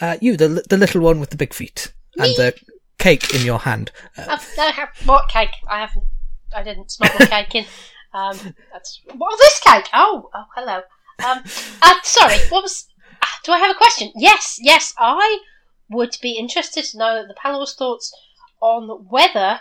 Uh, 0.00 0.16
you, 0.22 0.34
the 0.34 0.64
the 0.70 0.78
little 0.78 1.02
one 1.02 1.20
with 1.20 1.28
the 1.28 1.36
big 1.36 1.52
feet 1.52 1.92
and 2.16 2.34
the 2.36 2.54
cake 2.98 3.34
in 3.34 3.44
your 3.44 3.58
hand. 3.58 3.92
Uh, 4.16 4.24
I've, 4.30 4.48
I 4.58 4.70
have 4.70 4.88
what 5.04 5.28
cake? 5.28 5.50
I 5.68 5.80
haven't. 5.80 6.04
I 6.56 6.62
didn't 6.62 6.90
smuggle 6.90 7.26
cake 7.26 7.54
in. 7.54 7.66
Um, 8.14 8.54
that's 8.72 9.02
what 9.14 9.38
this 9.38 9.60
cake. 9.60 9.88
Oh, 9.92 10.30
oh, 10.34 10.44
hello. 10.56 10.80
Um, 11.22 11.42
uh, 11.82 11.94
sorry. 12.02 12.38
What 12.48 12.62
was? 12.62 12.86
Do 13.44 13.52
I 13.52 13.58
have 13.58 13.70
a 13.70 13.78
question? 13.78 14.12
Yes, 14.14 14.58
yes. 14.60 14.94
I 14.98 15.38
would 15.90 16.16
be 16.20 16.32
interested 16.32 16.84
to 16.84 16.98
know 16.98 17.26
the 17.26 17.34
panel's 17.34 17.74
thoughts 17.74 18.12
on 18.60 18.88
whether 19.08 19.60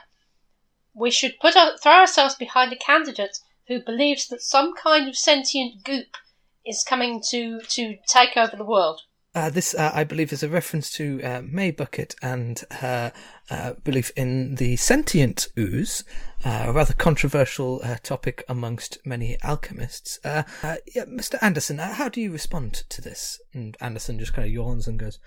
we 0.93 1.11
should 1.11 1.39
put 1.39 1.55
our, 1.55 1.77
throw 1.77 1.93
ourselves 1.93 2.35
behind 2.35 2.73
a 2.73 2.77
candidate 2.77 3.37
who 3.67 3.81
believes 3.81 4.27
that 4.27 4.41
some 4.41 4.73
kind 4.75 5.07
of 5.07 5.15
sentient 5.15 5.83
goop 5.83 6.17
is 6.65 6.83
coming 6.83 7.21
to 7.29 7.61
to 7.61 7.97
take 8.07 8.35
over 8.35 8.55
the 8.55 8.65
world. 8.65 9.01
uh, 9.35 9.49
this, 9.51 9.75
uh, 9.75 9.91
I 9.93 10.03
believe, 10.03 10.33
is 10.33 10.41
a 10.41 10.49
reference 10.49 10.89
to 10.93 11.21
uh, 11.23 11.41
Mae 11.45 11.71
Bucket 11.71 12.15
and 12.21 12.63
her 12.71 13.13
uh, 13.49 13.73
belief 13.83 14.11
in 14.15 14.55
the 14.55 14.75
sentient 14.77 15.47
ooze, 15.57 16.03
uh, 16.45 16.65
a 16.67 16.71
rather 16.71 16.93
controversial 16.93 17.81
uh, 17.83 17.97
topic 18.03 18.43
amongst 18.47 18.97
many 19.05 19.37
alchemists. 19.43 20.19
Uh, 20.23 20.43
uh, 20.63 20.75
yeah, 20.93 21.05
Mr. 21.05 21.37
Anderson, 21.41 21.79
uh, 21.79 21.93
how 21.93 22.09
do 22.09 22.21
you 22.21 22.31
respond 22.31 22.73
to 22.89 23.01
this? 23.01 23.39
And 23.53 23.75
Anderson 23.81 24.19
just 24.19 24.33
kind 24.33 24.47
of 24.47 24.53
yawns 24.53 24.87
and 24.87 24.99
goes, 24.99 25.19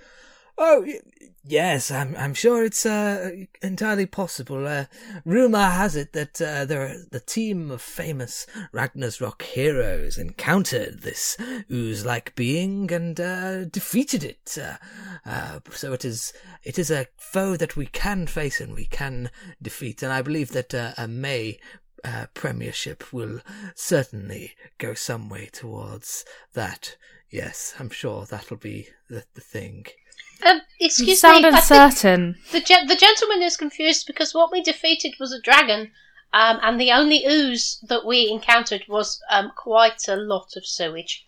Oh, 0.63 0.87
yes, 1.43 1.91
I'm, 1.91 2.15
I'm 2.19 2.35
sure 2.35 2.63
it's 2.63 2.85
uh, 2.85 3.31
entirely 3.63 4.05
possible. 4.05 4.67
Uh, 4.67 4.85
rumor 5.25 5.71
has 5.71 5.97
it 5.97 6.13
that 6.13 6.39
uh, 6.43 6.67
there 6.67 7.03
the 7.11 7.19
team 7.19 7.71
of 7.71 7.81
famous 7.81 8.47
Ragnarok 8.71 9.41
heroes 9.41 10.19
encountered 10.19 11.01
this 11.01 11.39
ooze-like 11.71 12.35
being 12.37 12.93
and 12.93 13.19
uh, 13.19 13.65
defeated 13.65 14.23
it. 14.23 14.59
Uh, 14.61 14.77
uh, 15.25 15.61
so 15.71 15.95
it 15.95 16.05
is 16.05 16.35
it 16.63 16.79
is 16.79 16.91
a 16.91 17.07
foe 17.17 17.57
that 17.57 17.75
we 17.75 17.87
can 17.87 18.27
face 18.27 18.61
and 18.61 18.75
we 18.75 18.85
can 18.85 19.31
defeat. 19.63 20.03
And 20.03 20.13
I 20.13 20.21
believe 20.21 20.51
that 20.51 20.75
a 20.75 21.09
Mae 21.09 21.59
premiership 22.35 23.15
will 23.15 23.41
certainly 23.75 24.53
go 24.77 24.93
some 24.93 25.31
way 25.31 25.49
towards 25.51 26.27
that. 26.53 26.99
Yes, 27.31 27.75
I'm 27.79 27.89
sure 27.89 28.27
that'll 28.27 28.59
be 28.59 28.89
the, 29.09 29.25
the 29.33 29.41
thing. 29.41 29.87
Um, 30.45 30.61
excuse 30.81 31.09
you 31.09 31.17
sound 31.17 31.43
me. 31.43 31.49
I 31.49 31.61
think- 31.61 31.81
uncertain. 31.81 32.37
The, 32.53 32.61
gen- 32.61 32.87
the 32.87 32.97
gentleman 32.97 33.43
is 33.43 33.57
confused 33.57 34.07
because 34.07 34.35
what 34.35 34.53
we 34.53 34.63
defeated 34.63 35.15
was 35.21 35.33
a 35.33 35.41
dragon, 35.41 35.91
um, 36.33 36.59
and 36.63 36.81
the 36.81 36.93
only 36.93 37.25
ooze 37.27 37.79
that 37.89 38.07
we 38.07 38.29
encountered 38.31 38.85
was 38.89 39.21
um, 39.31 39.53
quite 39.57 40.09
a 40.09 40.17
lot 40.17 40.57
of 40.57 40.67
sewage. 40.67 41.27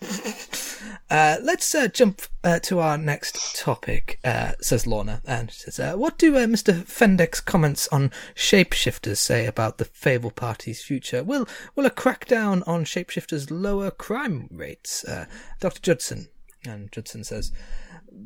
Uh, 1.10 1.36
let's 1.42 1.74
uh, 1.74 1.88
jump 1.88 2.22
uh, 2.44 2.58
to 2.58 2.80
our 2.80 2.98
next 2.98 3.56
topic, 3.56 4.18
uh, 4.24 4.52
says 4.60 4.86
Lorna, 4.86 5.20
and 5.24 5.50
she 5.50 5.60
says, 5.60 5.78
uh, 5.80 5.96
"What 5.96 6.18
do 6.18 6.36
uh, 6.36 6.46
Mr. 6.46 6.84
Fendek's 6.84 7.40
comments 7.40 7.88
on 7.88 8.10
shapeshifters 8.34 9.16
say 9.18 9.46
about 9.46 9.78
the 9.78 9.84
Fable 9.84 10.30
Party's 10.30 10.82
future? 10.82 11.22
Will 11.24 11.48
will 11.74 11.86
a 11.86 11.90
crackdown 11.90 12.62
on 12.66 12.84
shapeshifters 12.84 13.48
lower 13.50 13.90
crime 13.90 14.48
rates?" 14.50 15.04
Uh, 15.04 15.26
Doctor 15.60 15.80
Judson, 15.80 16.28
and 16.64 16.90
Judson 16.92 17.24
says, 17.24 17.52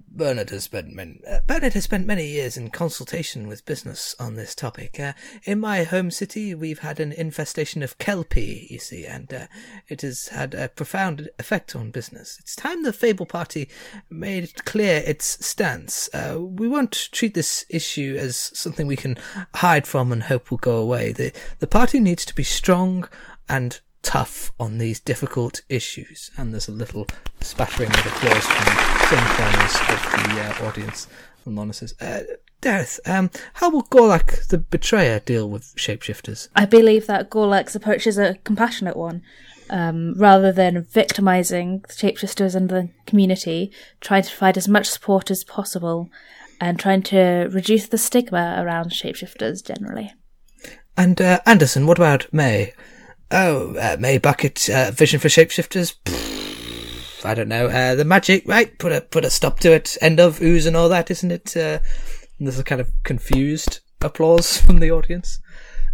Bernard 0.09 0.51
has 0.51 0.65
spent 0.65 0.93
many, 0.95 1.21
uh, 1.29 1.41
Bernard 1.47 1.73
has 1.73 1.85
spent 1.85 2.07
many 2.07 2.27
years 2.27 2.57
in 2.57 2.71
consultation 2.71 3.49
with 3.49 3.65
business 3.65 4.15
on 4.19 4.35
this 4.35 4.55
topic. 4.55 5.01
Uh, 5.01 5.15
in 5.45 5.59
my 5.59 5.83
home 5.83 6.11
city, 6.11 6.55
we've 6.55 6.81
had 6.81 7.01
an 7.01 7.13
infestation 7.13 7.83
of 7.83 7.99
kelpie, 7.99 8.67
you 8.71 8.79
see, 8.79 9.05
and 9.05 9.33
uh, 9.33 9.47
it 9.89 10.03
has 10.03 10.29
had 10.29 10.55
a 10.55 10.69
profound 10.69 11.29
effect 11.39 11.75
on 11.75 11.91
business. 11.91 12.39
It's 12.41 12.55
time 12.55 12.83
the 12.83 12.93
Fable 12.93 13.27
Party 13.27 13.69
made 14.09 14.65
clear 14.65 15.03
its 15.07 15.45
stance. 15.45 16.09
Uh, 16.15 16.39
we 16.41 16.69
won't 16.69 17.09
treat 17.13 17.35
this 17.35 17.65
issue 17.69 18.17
as 18.19 18.37
something 18.55 18.87
we 18.87 18.97
can 18.97 19.17
hide 19.57 19.87
from 19.87 20.13
and 20.13 20.25
hope 20.25 20.51
will 20.51 20.59
go 20.59 20.77
away. 20.77 21.13
The 21.13 21.33
the 21.59 21.67
party 21.67 22.01
needs 22.01 22.25
to 22.27 22.35
be 22.35 22.45
strong 22.45 23.09
and 23.49 23.81
tough 24.03 24.53
on 24.59 24.79
these 24.79 25.01
difficult 25.01 25.63
issues. 25.69 26.31
And 26.37 26.53
there's 26.53 26.69
a 26.69 26.73
little 26.73 27.07
spattering 27.41 27.91
of 27.91 28.07
applause 28.07 28.45
from 28.45 28.77
some 29.09 29.27
corners 29.37 29.77
of 29.89 30.01
the 30.13 30.41
uh, 30.41 30.69
audience. 30.69 31.09
And 31.45 31.57
Lorna 31.57 31.73
says, 31.73 31.95
uh, 32.01 32.21
Daeryth, 32.63 33.01
um, 33.09 33.31
how 33.55 33.71
will 33.71 33.85
Gorlak 33.85 34.49
the 34.49 34.59
Betrayer 34.59 35.21
deal 35.21 35.49
with 35.49 35.75
shapeshifters? 35.77 36.49
I 36.55 36.67
believe 36.67 37.07
that 37.07 37.31
Gorlak's 37.31 37.75
approach 37.75 38.07
is 38.07 38.19
a 38.19 38.37
compassionate 38.45 38.97
one. 38.97 39.23
Um, 39.73 40.15
rather 40.15 40.51
than 40.51 40.83
victimizing 40.83 41.85
the 41.87 41.95
shapeshifters 41.95 42.57
and 42.57 42.69
the 42.69 42.89
community, 43.07 43.71
trying 44.01 44.25
to 44.25 44.29
provide 44.29 44.57
as 44.57 44.67
much 44.67 44.89
support 44.89 45.31
as 45.31 45.45
possible 45.45 46.11
and 46.61 46.77
trying 46.77 47.03
to 47.03 47.49
reduce 47.53 47.87
the 47.87 47.97
stigma 47.97 48.57
around 48.59 48.91
shapeshifters 48.91 49.65
generally. 49.65 50.13
And 50.97 51.21
uh, 51.21 51.39
Anderson, 51.47 51.87
what 51.87 51.99
about 51.99 52.27
Mae? 52.33 52.75
Oh, 53.33 53.77
uh, 53.77 53.97
Mae 54.01 54.19
Bucket, 54.19 54.69
uh, 54.69 54.91
vision 54.91 55.21
for 55.21 55.29
shapeshifters? 55.29 55.95
Pfft, 56.05 57.25
I 57.25 57.35
don't 57.35 57.49
know. 57.49 57.69
Uh, 57.69 57.95
the 57.95 58.05
magic, 58.05 58.43
right? 58.47 58.77
Put 58.79 58.93
a 58.93 59.01
put 59.01 59.25
a 59.25 59.31
stop 59.31 59.61
to 59.61 59.73
it. 59.73 59.97
End 60.01 60.19
of 60.19 60.43
ooze 60.43 60.67
and 60.67 60.77
all 60.77 60.89
that, 60.89 61.11
isn't 61.11 61.31
it? 61.31 61.57
Uh, 61.57 61.79
there's 62.41 62.59
a 62.59 62.65
kind 62.65 62.81
of 62.81 62.91
confused 63.05 63.81
applause 64.01 64.57
from 64.61 64.81
the 64.81 64.91
audience. 64.91 65.41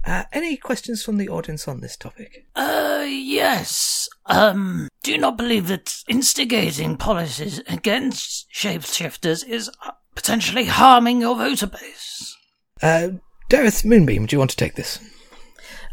Uh, 0.05 0.22
any 0.33 0.57
questions 0.57 1.03
from 1.03 1.16
the 1.16 1.29
audience 1.29 1.66
on 1.66 1.81
this 1.81 1.96
topic? 1.96 2.46
Uh, 2.55 3.05
yes. 3.07 4.09
Um, 4.27 4.88
do 5.03 5.11
you 5.11 5.18
not 5.18 5.37
believe 5.37 5.66
that 5.66 5.96
instigating 6.09 6.96
policies 6.96 7.61
against 7.66 8.46
shapeshifters 8.55 9.44
is 9.46 9.68
uh, 9.85 9.90
potentially 10.14 10.66
harming 10.66 11.20
your 11.20 11.37
voter 11.37 11.66
base? 11.66 12.37
Uh, 12.81 13.09
Daeryth 13.51 13.85
Moonbeam, 13.85 14.27
do 14.27 14.35
you 14.35 14.38
want 14.38 14.53
to 14.53 14.57
take 14.57 14.77
this? 14.77 15.01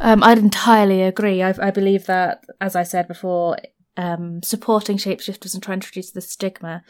Um, 0.03 0.21
I'd 0.21 0.37
entirely 0.37 1.01
agree. 1.01 1.41
I, 1.41 1.55
I 1.59 1.71
believe 1.71 2.07
that, 2.07 2.43
as 2.59 2.75
I 2.75 2.83
said 2.83 3.07
before, 3.07 3.57
um, 3.95 4.43
supporting 4.43 4.97
shapeshifters 4.97 5.53
and 5.53 5.63
trying 5.63 5.79
to 5.79 5.87
reduce 5.87 6.11
the 6.11 6.19
stigma. 6.19 6.83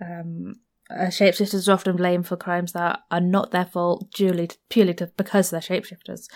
Um, 0.00 0.54
uh, 0.90 1.08
shapeshifters 1.08 1.68
are 1.68 1.72
often 1.72 1.96
blamed 1.96 2.26
for 2.26 2.38
crimes 2.38 2.72
that 2.72 3.00
are 3.10 3.20
not 3.20 3.50
their 3.50 3.66
fault 3.66 4.10
purely 4.14 4.50
purely 4.70 4.94
to, 4.94 5.10
because 5.16 5.50
they're 5.50 5.60
shapeshifters, 5.60 6.26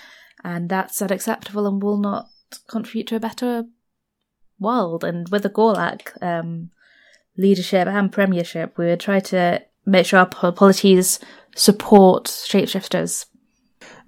and 0.44 0.68
that's 0.68 1.00
unacceptable 1.00 1.66
and 1.66 1.82
will 1.82 1.96
not 1.96 2.28
contribute 2.68 3.06
to 3.06 3.16
a 3.16 3.20
better 3.20 3.64
world. 4.60 5.04
And 5.04 5.30
with 5.30 5.44
the 5.44 5.50
Gorlak, 5.50 6.22
um, 6.22 6.70
leadership 7.38 7.88
and 7.88 8.12
premiership, 8.12 8.76
we 8.76 8.86
would 8.86 9.00
try 9.00 9.20
to 9.20 9.62
make 9.86 10.04
sure 10.04 10.18
our 10.18 10.52
policies 10.52 11.20
support 11.56 12.24
shapeshifters. 12.24 13.24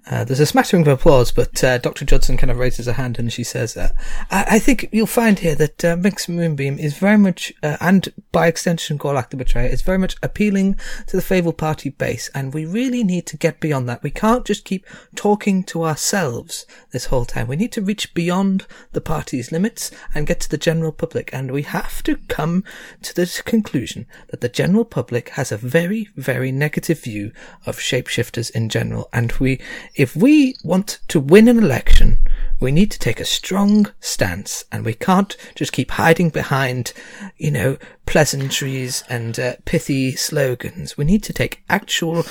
Uh, 0.09 0.23
there's 0.23 0.39
a 0.39 0.45
smattering 0.47 0.81
of 0.81 0.87
applause, 0.87 1.31
but 1.31 1.63
uh, 1.63 1.77
Dr. 1.77 2.05
Judson 2.05 2.35
kind 2.35 2.49
of 2.49 2.57
raises 2.57 2.87
her 2.87 2.93
hand 2.93 3.19
and 3.19 3.31
she 3.31 3.43
says, 3.43 3.77
uh, 3.77 3.89
I-, 4.31 4.45
I 4.51 4.59
think 4.59 4.89
you'll 4.91 5.05
find 5.05 5.37
here 5.37 5.53
that 5.55 5.85
uh, 5.85 5.95
Mix 5.95 6.27
Moonbeam 6.27 6.79
is 6.79 6.97
very 6.97 7.17
much, 7.17 7.53
uh, 7.61 7.77
and 7.79 8.11
by 8.31 8.47
extension 8.47 8.97
Gorlak 8.97 9.29
the 9.29 9.37
Betrayer, 9.37 9.69
is 9.69 9.83
very 9.83 9.99
much 9.99 10.15
appealing 10.23 10.75
to 11.05 11.15
the 11.15 11.21
Fable 11.21 11.53
Party 11.53 11.89
base, 11.89 12.31
and 12.33 12.53
we 12.53 12.65
really 12.65 13.03
need 13.03 13.27
to 13.27 13.37
get 13.37 13.59
beyond 13.59 13.87
that. 13.87 14.01
We 14.01 14.09
can't 14.09 14.43
just 14.43 14.65
keep 14.65 14.87
talking 15.15 15.63
to 15.65 15.83
ourselves 15.83 16.65
this 16.91 17.05
whole 17.05 17.25
time. 17.25 17.47
We 17.47 17.55
need 17.55 17.71
to 17.73 17.81
reach 17.81 18.13
beyond 18.15 18.65
the 18.93 19.01
party's 19.01 19.51
limits 19.51 19.91
and 20.15 20.25
get 20.25 20.39
to 20.41 20.49
the 20.49 20.57
general 20.57 20.91
public, 20.91 21.29
and 21.31 21.51
we 21.51 21.61
have 21.61 22.01
to 22.03 22.17
come 22.27 22.63
to 23.03 23.13
the 23.13 23.41
conclusion 23.45 24.07
that 24.29 24.41
the 24.41 24.49
general 24.49 24.85
public 24.85 25.29
has 25.29 25.51
a 25.51 25.57
very, 25.57 26.09
very 26.15 26.51
negative 26.51 27.03
view 27.03 27.31
of 27.67 27.77
shapeshifters 27.77 28.49
in 28.51 28.67
general, 28.67 29.07
and 29.13 29.31
we 29.33 29.61
if 29.95 30.15
we 30.15 30.55
want 30.63 30.99
to 31.09 31.19
win 31.19 31.47
an 31.47 31.59
election, 31.59 32.19
we 32.59 32.71
need 32.71 32.91
to 32.91 32.99
take 32.99 33.19
a 33.19 33.25
strong 33.25 33.91
stance 33.99 34.65
and 34.71 34.85
we 34.85 34.93
can't 34.93 35.35
just 35.55 35.71
keep 35.73 35.91
hiding 35.91 36.29
behind, 36.29 36.93
you 37.37 37.51
know, 37.51 37.77
pleasantries 38.05 39.03
and 39.09 39.39
uh, 39.39 39.55
pithy 39.65 40.15
slogans. 40.15 40.97
We 40.97 41.05
need 41.05 41.23
to 41.23 41.33
take 41.33 41.63
actual, 41.69 42.23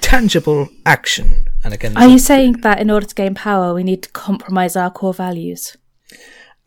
tangible 0.00 0.68
action. 0.84 1.48
And 1.64 1.72
again, 1.72 1.96
Are 1.96 2.08
you 2.08 2.18
saying 2.18 2.60
that 2.60 2.80
in 2.80 2.90
order 2.90 3.06
to 3.06 3.14
gain 3.14 3.34
power, 3.34 3.72
we 3.72 3.82
need 3.82 4.02
to 4.02 4.10
compromise 4.10 4.76
our 4.76 4.90
core 4.90 5.14
values? 5.14 5.76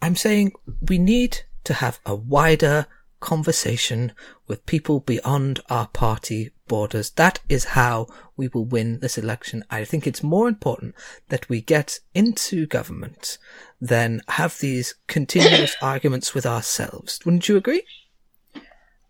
I'm 0.01 0.15
saying 0.15 0.53
we 0.81 0.97
need 0.97 1.41
to 1.65 1.73
have 1.75 1.99
a 2.05 2.15
wider 2.15 2.87
conversation 3.19 4.13
with 4.47 4.65
people 4.65 4.99
beyond 5.01 5.59
our 5.69 5.87
party 5.87 6.51
borders. 6.69 7.09
That 7.11 7.39
is 7.49 7.65
how 7.65 8.07
we 8.37 8.47
will 8.47 8.63
win 8.63 8.99
this 8.99 9.17
election. 9.17 9.65
I 9.69 9.83
think 9.83 10.07
it's 10.07 10.23
more 10.23 10.47
important 10.47 10.95
that 11.27 11.49
we 11.49 11.59
get 11.59 11.99
into 12.13 12.65
government 12.65 13.37
than 13.81 14.21
have 14.29 14.59
these 14.59 14.95
continuous 15.07 15.75
arguments 15.81 16.33
with 16.33 16.45
ourselves. 16.45 17.19
Wouldn't 17.25 17.49
you 17.49 17.57
agree? 17.57 17.83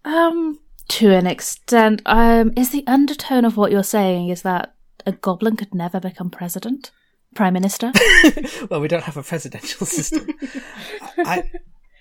Um, 0.03 0.59
to 0.87 1.11
an 1.11 1.27
extent. 1.27 2.01
Um, 2.05 2.51
is 2.57 2.71
the 2.71 2.83
undertone 2.87 3.45
of 3.45 3.55
what 3.55 3.71
you're 3.71 3.83
saying 3.83 4.29
is 4.29 4.41
that 4.41 4.73
a 5.05 5.11
goblin 5.11 5.55
could 5.55 5.73
never 5.73 5.99
become 5.99 6.29
president, 6.29 6.91
prime 7.35 7.53
minister? 7.53 7.91
well, 8.69 8.81
we 8.81 8.87
don't 8.87 9.03
have 9.03 9.17
a 9.17 9.23
presidential 9.23 9.85
system. 9.85 10.27
I, 11.19 11.49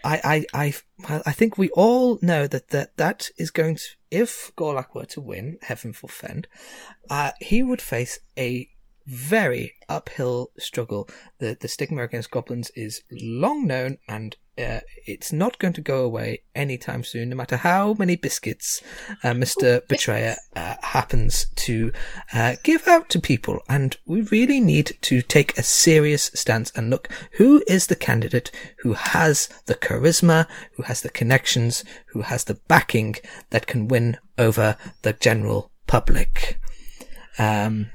I, 0.05 0.21
I, 0.25 0.47
I, 0.55 0.75
well, 1.09 1.23
I 1.27 1.33
think 1.33 1.59
we 1.59 1.71
all 1.71 2.19
know 2.23 2.47
that 2.47 2.69
that, 2.69 2.97
that 2.97 3.29
is 3.37 3.51
going 3.51 3.77
to, 3.77 3.83
if 4.11 4.53
Gorlak 4.57 4.95
were 4.95 5.07
to 5.07 5.21
win, 5.21 5.59
heaven 5.63 5.93
forfend, 5.93 6.49
uh, 7.11 7.33
he 7.41 7.63
would 7.63 7.83
face 7.83 8.19
a 8.39 8.69
very 9.09 9.75
uphill 9.89 10.51
struggle. 10.59 11.09
The, 11.39 11.57
the 11.59 11.69
stigma 11.69 12.03
against 12.03 12.31
goblins 12.31 12.71
is 12.75 13.03
long 13.11 13.67
known 13.67 13.99
and 14.07 14.37
uh, 14.59 14.81
it's 15.07 15.33
not 15.33 15.59
going 15.59 15.73
to 15.73 15.81
go 15.81 16.05
away 16.05 16.43
anytime 16.55 17.05
soon, 17.05 17.31
no 17.31 17.37
matter 17.37 17.57
how 17.57 17.95
many 17.95 18.17
biscuits 18.17 18.83
uh, 19.23 19.29
Mr. 19.29 19.87
Betrayer 19.87 20.37
uh, 20.57 20.75
happens 20.83 21.47
to 21.55 21.93
uh, 22.35 22.57
give 22.65 22.87
out 22.89 23.09
to 23.11 23.21
people. 23.21 23.61
And 23.69 23.97
we 24.05 24.23
really 24.23 24.61
need 24.61 24.99
to 25.03 25.23
take 25.23 25.57
a 25.57 25.63
serious 25.63 26.31
stance 26.35 26.73
and 26.75 26.91
look 26.91 27.09
who 27.33 27.63
is 27.67 27.87
the 27.87 27.97
candidate 27.97 28.51
who 28.81 28.95
has 28.95 29.49
the 29.67 29.75
charisma, 29.75 30.47
who 30.73 30.83
has 30.83 31.03
the 31.03 31.11
connections, 31.11 31.85
who 32.07 32.23
has 32.23 32.45
the 32.45 32.59
backing 32.67 33.17
that 33.51 33.67
can 33.67 33.89
win 33.89 34.19
over 34.37 34.77
the 35.03 35.13
general 35.13 35.71
public. 35.87 36.61
Um, 37.39 37.91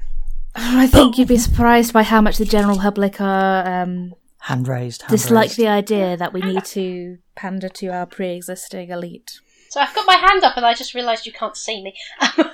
I 0.54 0.86
think 0.86 1.18
you'd 1.18 1.28
be 1.28 1.38
surprised 1.38 1.92
by 1.92 2.02
how 2.02 2.20
much 2.20 2.38
the 2.38 2.44
general 2.44 2.78
public 2.78 3.20
are 3.20 3.66
um, 3.66 4.14
Hand 4.44 4.68
raised. 4.68 5.02
Hand 5.02 5.10
dislike 5.10 5.48
raised. 5.48 5.56
the 5.56 5.66
idea 5.68 6.16
that 6.16 6.32
we 6.32 6.40
need 6.42 6.64
to 6.66 7.18
pander 7.34 7.68
to 7.70 7.88
our 7.88 8.04
pre-existing 8.04 8.90
elite. 8.90 9.40
So 9.70 9.80
I've 9.80 9.94
got 9.94 10.06
my 10.06 10.16
hand 10.16 10.44
up 10.44 10.56
and 10.56 10.66
I 10.66 10.74
just 10.74 10.94
realised 10.94 11.26
you 11.26 11.32
can't 11.32 11.56
see 11.56 11.82
me. 11.82 11.94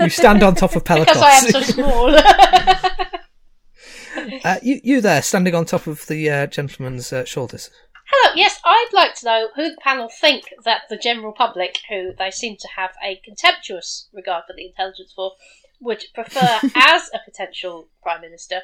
you 0.00 0.08
stand 0.08 0.42
on 0.42 0.54
top 0.54 0.74
of 0.74 0.84
Pelicos. 0.84 1.06
because 1.12 1.22
I 1.22 1.30
am 1.30 1.50
so 1.50 1.60
small. 1.60 2.16
uh, 4.44 4.56
you, 4.62 4.80
you 4.82 5.00
there, 5.00 5.22
standing 5.22 5.54
on 5.54 5.66
top 5.66 5.86
of 5.86 6.06
the 6.06 6.30
uh, 6.30 6.46
gentleman's 6.46 7.12
uh, 7.12 7.24
shoulders. 7.24 7.70
Hello, 8.10 8.34
yes, 8.34 8.58
I'd 8.64 8.90
like 8.92 9.14
to 9.16 9.26
know 9.26 9.48
who 9.54 9.70
the 9.70 9.76
panel 9.82 10.08
think 10.08 10.44
that 10.64 10.82
the 10.88 10.96
general 10.96 11.32
public, 11.32 11.78
who 11.88 12.12
they 12.18 12.30
seem 12.30 12.56
to 12.56 12.68
have 12.76 12.92
a 13.04 13.20
contemptuous 13.24 14.08
regard 14.12 14.44
for 14.46 14.54
the 14.56 14.66
intelligence 14.66 15.12
for, 15.14 15.32
would 15.80 16.04
prefer 16.14 16.60
as 16.74 17.10
a 17.14 17.18
potential 17.24 17.88
prime 18.02 18.20
minister 18.20 18.60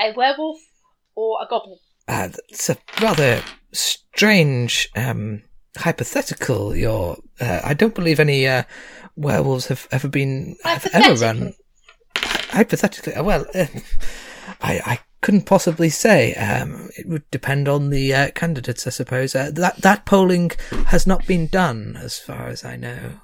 a 0.00 0.12
werewolf 0.12 0.58
or 1.14 1.38
a 1.42 1.46
goblin. 1.48 1.78
Uh, 2.08 2.28
it's 2.48 2.68
a 2.68 2.76
rather 3.00 3.42
strange 3.72 4.88
um, 4.96 5.42
hypothetical. 5.76 6.74
You're, 6.76 7.16
uh, 7.40 7.60
I 7.64 7.74
don't 7.74 7.94
believe 7.94 8.20
any 8.20 8.46
uh, 8.46 8.64
werewolves 9.16 9.66
have 9.68 9.88
ever 9.90 10.08
been 10.08 10.56
have 10.64 10.86
ever 10.92 11.14
run. 11.14 11.54
Hypothetically, 12.16 13.14
uh, 13.14 13.22
well, 13.22 13.46
uh, 13.54 13.66
I, 14.60 14.80
I 14.84 15.00
couldn't 15.20 15.46
possibly 15.46 15.88
say. 15.88 16.34
Um, 16.34 16.90
it 16.96 17.08
would 17.08 17.28
depend 17.30 17.68
on 17.68 17.90
the 17.90 18.14
uh, 18.14 18.30
candidates, 18.32 18.86
I 18.86 18.90
suppose. 18.90 19.34
Uh, 19.34 19.50
that 19.54 19.78
that 19.78 20.04
polling 20.04 20.52
has 20.86 21.06
not 21.06 21.26
been 21.26 21.46
done, 21.46 21.98
as 22.00 22.18
far 22.18 22.48
as 22.48 22.64
I 22.64 22.76
know. 22.76 23.20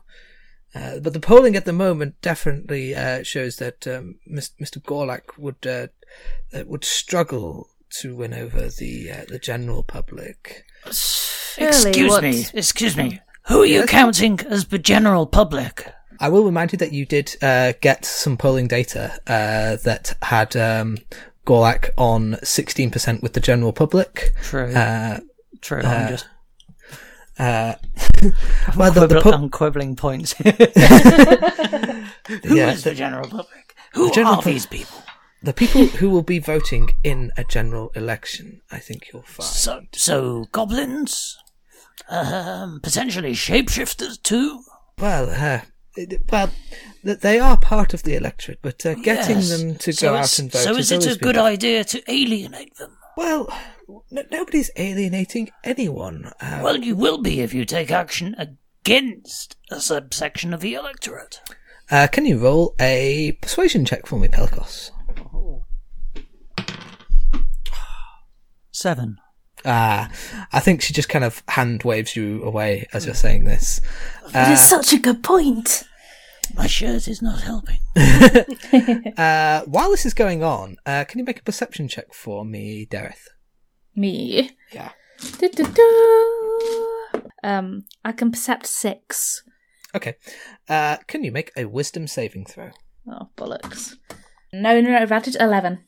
Uh, 0.74 1.00
but 1.00 1.12
the 1.12 1.20
polling 1.20 1.56
at 1.56 1.64
the 1.64 1.72
moment 1.72 2.20
definitely 2.22 2.94
uh, 2.94 3.22
shows 3.22 3.56
that 3.56 3.86
um, 3.86 4.16
Mr. 4.30 4.80
Gorlak 4.80 5.36
would 5.36 5.66
uh, 5.66 5.88
uh, 6.56 6.64
would 6.66 6.84
struggle 6.84 7.68
to 7.90 8.14
win 8.14 8.32
over 8.32 8.68
the 8.68 9.10
uh, 9.10 9.24
the 9.28 9.38
general 9.38 9.82
public. 9.82 10.64
Excuse 10.86 12.10
what- 12.10 12.22
me. 12.22 12.46
Excuse 12.54 12.96
me. 12.96 13.20
Who 13.48 13.62
are 13.62 13.66
you 13.66 13.84
counting 13.86 14.38
as 14.48 14.66
the 14.66 14.78
general 14.78 15.26
public? 15.26 15.92
I 16.20 16.28
will 16.28 16.44
remind 16.44 16.72
you 16.72 16.78
that 16.78 16.92
you 16.92 17.06
did 17.06 17.34
uh, 17.42 17.72
get 17.80 18.04
some 18.04 18.36
polling 18.36 18.68
data 18.68 19.14
uh, 19.26 19.76
that 19.82 20.14
had 20.22 20.54
um, 20.54 20.98
Gorlak 21.46 21.90
on 21.96 22.34
16% 22.42 23.22
with 23.22 23.32
the 23.32 23.40
general 23.40 23.72
public. 23.72 24.32
True. 24.42 24.72
Uh, 24.72 25.20
True. 25.62 25.80
uh, 25.82 25.88
I'm 25.88 26.08
just 26.08 26.28
uh, 27.40 27.74
well, 28.76 28.92
the, 28.92 29.06
the 29.06 29.20
po- 29.20 29.30
I'm 29.32 29.48
quibbling 29.48 29.96
points. 29.96 30.32
Who 30.42 30.44
is 30.48 32.44
Yeah. 32.44 32.74
the 32.74 32.94
general 32.94 33.28
public? 33.28 33.74
Who 33.94 34.10
general 34.12 34.36
are 34.36 34.42
these 34.42 34.66
people? 34.66 35.02
the 35.42 35.52
people 35.54 35.86
who 35.86 36.10
will 36.10 36.22
be 36.22 36.38
voting 36.38 36.90
in 37.02 37.32
a 37.36 37.44
general 37.44 37.90
election, 37.94 38.60
I 38.70 38.78
think 38.78 39.08
you'll 39.10 39.22
find. 39.22 39.48
So, 39.48 39.80
so 39.92 40.44
goblins, 40.52 41.38
um, 42.10 42.80
potentially 42.82 43.32
shapeshifters 43.32 44.22
too. 44.22 44.62
Well, 44.98 45.30
uh, 45.30 45.62
well, 46.30 46.50
they 47.02 47.40
are 47.40 47.56
part 47.56 47.94
of 47.94 48.02
the 48.02 48.16
electorate, 48.16 48.58
but 48.60 48.84
uh, 48.84 48.94
getting 48.96 49.36
Yes. 49.38 49.48
them 49.58 49.76
to 49.76 49.92
So 49.94 50.10
go 50.10 50.16
out 50.16 50.38
and 50.38 50.52
vote. 50.52 50.58
So 50.58 50.74
has 50.74 50.92
is 50.92 51.06
it 51.06 51.16
a 51.16 51.18
good 51.18 51.38
idea 51.38 51.84
to 51.84 52.02
alienate 52.06 52.76
them? 52.76 52.96
Well, 53.20 53.52
n- 54.10 54.26
nobody's 54.30 54.70
alienating 54.76 55.50
anyone. 55.62 56.32
Uh, 56.40 56.60
Well, 56.64 56.78
you 56.78 56.96
will 56.96 57.18
be 57.18 57.40
if 57.40 57.52
you 57.52 57.66
take 57.66 57.90
action 57.90 58.34
against 58.38 59.56
a 59.70 59.78
subsection 59.78 60.54
of 60.54 60.60
the 60.62 60.72
electorate. 60.72 61.42
uh, 61.90 62.06
can 62.10 62.24
you 62.24 62.38
roll 62.38 62.74
a 62.80 63.32
persuasion 63.42 63.84
check 63.84 64.06
for 64.06 64.18
me, 64.18 64.28
Pelicos? 64.28 64.90
Seven. 68.72 69.18
Ah, 69.66 70.10
I 70.54 70.60
think 70.60 70.80
she 70.80 70.94
just 70.94 71.10
kind 71.10 71.22
of 71.24 71.42
hand 71.48 71.82
waves 71.82 72.16
you 72.16 72.42
away 72.42 72.86
as 72.94 73.04
you're 73.04 73.14
saying 73.14 73.44
this. 73.44 73.82
it 74.34 74.48
is 74.52 74.66
such 74.66 74.94
a 74.94 74.98
good 74.98 75.22
point. 75.22 75.84
My 76.54 76.66
shirt 76.66 77.08
is 77.08 77.22
not 77.22 77.40
helping. 77.42 77.78
Uh, 79.16 79.62
while 79.64 79.90
this 79.90 80.06
is 80.06 80.14
going 80.14 80.42
on, 80.42 80.76
uh, 80.86 81.04
can 81.04 81.18
you 81.18 81.24
make 81.24 81.40
a 81.40 81.42
perception 81.42 81.88
check 81.88 82.14
for 82.14 82.44
me, 82.44 82.86
Daeryth? 82.86 83.28
Me. 83.94 84.50
Yeah. 84.72 84.92
Um, 87.42 87.84
I 88.04 88.12
can 88.12 88.30
percept 88.30 88.66
six. 88.66 89.42
Okay. 89.94 90.14
Uh, 90.68 90.98
can 91.06 91.24
you 91.24 91.32
make 91.32 91.52
a 91.56 91.64
wisdom 91.66 92.06
saving 92.06 92.46
throw? 92.46 92.70
Oh 93.08 93.28
bollocks! 93.36 93.96
No, 94.52 94.80
no, 94.80 94.90
no 94.90 95.02
advantage. 95.02 95.36
Eleven. 95.38 95.84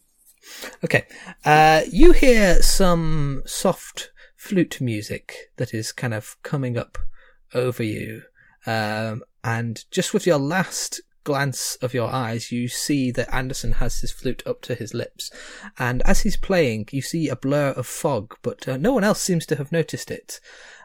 Okay. 0.84 1.06
Uh, 1.44 1.82
you 1.90 2.12
hear 2.12 2.60
some 2.62 3.42
soft 3.46 4.10
flute 4.36 4.80
music 4.80 5.52
that 5.56 5.72
is 5.72 5.92
kind 5.92 6.14
of 6.14 6.36
coming 6.42 6.76
up 6.76 6.98
over 7.54 7.82
you. 7.82 8.22
Um, 8.66 9.22
and 9.44 9.84
just 9.90 10.12
with 10.14 10.26
your 10.26 10.38
last 10.38 11.00
glance 11.24 11.76
of 11.76 11.94
your 11.94 12.10
eyes, 12.10 12.52
you 12.52 12.68
see 12.68 13.10
that 13.12 13.32
Anderson 13.32 13.72
has 13.72 14.00
his 14.00 14.12
flute 14.12 14.42
up 14.46 14.60
to 14.62 14.74
his 14.74 14.94
lips. 14.94 15.30
And 15.78 16.02
as 16.02 16.20
he's 16.20 16.36
playing, 16.36 16.88
you 16.90 17.02
see 17.02 17.28
a 17.28 17.36
blur 17.36 17.70
of 17.70 17.86
fog, 17.86 18.36
but 18.42 18.66
uh, 18.68 18.76
no 18.76 18.92
one 18.92 19.04
else 19.04 19.20
seems 19.20 19.46
to 19.46 19.56
have 19.56 19.72
noticed 19.72 20.10
it. 20.10 20.40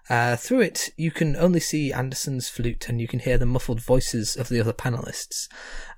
Uh, 0.10 0.36
through 0.38 0.62
it, 0.62 0.90
you 0.96 1.12
can 1.12 1.36
only 1.36 1.60
see 1.60 1.92
Anderson's 1.92 2.48
flute 2.48 2.88
and 2.88 3.02
you 3.02 3.08
can 3.08 3.20
hear 3.20 3.38
the 3.38 3.46
muffled 3.46 3.82
voices 3.82 4.38
of 4.38 4.48
the 4.48 4.60
other 4.60 4.72
panelists. 4.72 5.50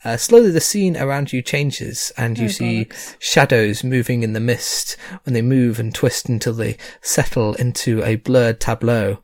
Uh, 0.04 0.18
slowly, 0.18 0.50
the 0.50 0.60
scene 0.62 0.98
around 0.98 1.32
you 1.32 1.42
changes 1.44 2.12
and 2.18 2.40
you 2.40 2.46
Oh, 2.46 2.50
see 2.50 2.86
bollocks. 2.86 3.16
shadows 3.20 3.84
moving 3.84 4.24
in 4.24 4.34
the 4.34 4.40
mist 4.40 4.98
when 5.24 5.34
they 5.34 5.44
move 5.44 5.80
and 5.80 5.94
twist 5.94 6.28
until 6.28 6.54
they 6.54 6.78
settle 7.02 7.54
into 7.56 8.04
a 8.04 8.16
blurred 8.16 8.60
tableau. 8.60 9.20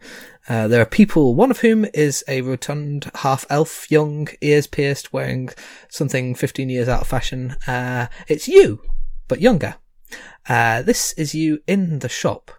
Uh, 0.47 0.67
there 0.67 0.81
are 0.81 0.85
people, 0.85 1.33
one 1.33 1.49
of 1.49 1.61
whom 1.61 1.87
is 1.91 2.23
a 2.27 2.41
rotund 2.41 3.09
half 3.15 3.43
elf, 3.49 3.89
young, 3.89 4.27
ears 4.41 4.67
pierced, 4.67 5.11
wearing 5.11 5.49
something 5.89 6.35
15 6.35 6.69
years 6.69 6.87
out 6.87 7.01
of 7.01 7.07
fashion. 7.07 7.55
Uh, 7.65 8.05
it's 8.27 8.47
you, 8.47 8.83
but 9.27 9.41
younger. 9.41 9.75
Uh, 10.47 10.83
this 10.83 11.13
is 11.13 11.33
you 11.33 11.63
in 11.65 11.97
the 11.99 12.09
shop 12.09 12.51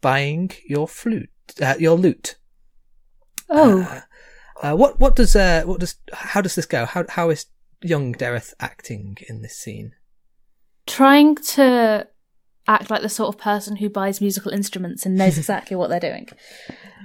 buying 0.00 0.50
your 0.66 0.88
flute, 0.88 1.30
uh, 1.60 1.74
your 1.78 1.96
lute. 1.96 2.36
Oh, 3.48 4.02
Uh, 4.62 4.76
what, 4.76 5.00
what 5.00 5.16
does, 5.16 5.34
uh, 5.34 5.62
what 5.64 5.80
does, 5.80 5.94
how 6.12 6.42
does 6.42 6.54
this 6.54 6.66
go? 6.66 6.84
How, 6.84 7.06
how 7.08 7.30
is 7.30 7.46
young 7.80 8.14
Daeryth 8.14 8.52
acting 8.60 9.16
in 9.26 9.40
this 9.40 9.56
scene? 9.56 9.94
trying 10.90 11.36
to 11.36 12.06
act 12.66 12.90
like 12.90 13.02
the 13.02 13.08
sort 13.08 13.34
of 13.34 13.40
person 13.40 13.76
who 13.76 13.88
buys 13.88 14.20
musical 14.20 14.52
instruments 14.52 15.06
and 15.06 15.16
knows 15.16 15.38
exactly 15.42 15.76
what 15.76 15.88
they're 15.88 16.00
doing. 16.00 16.28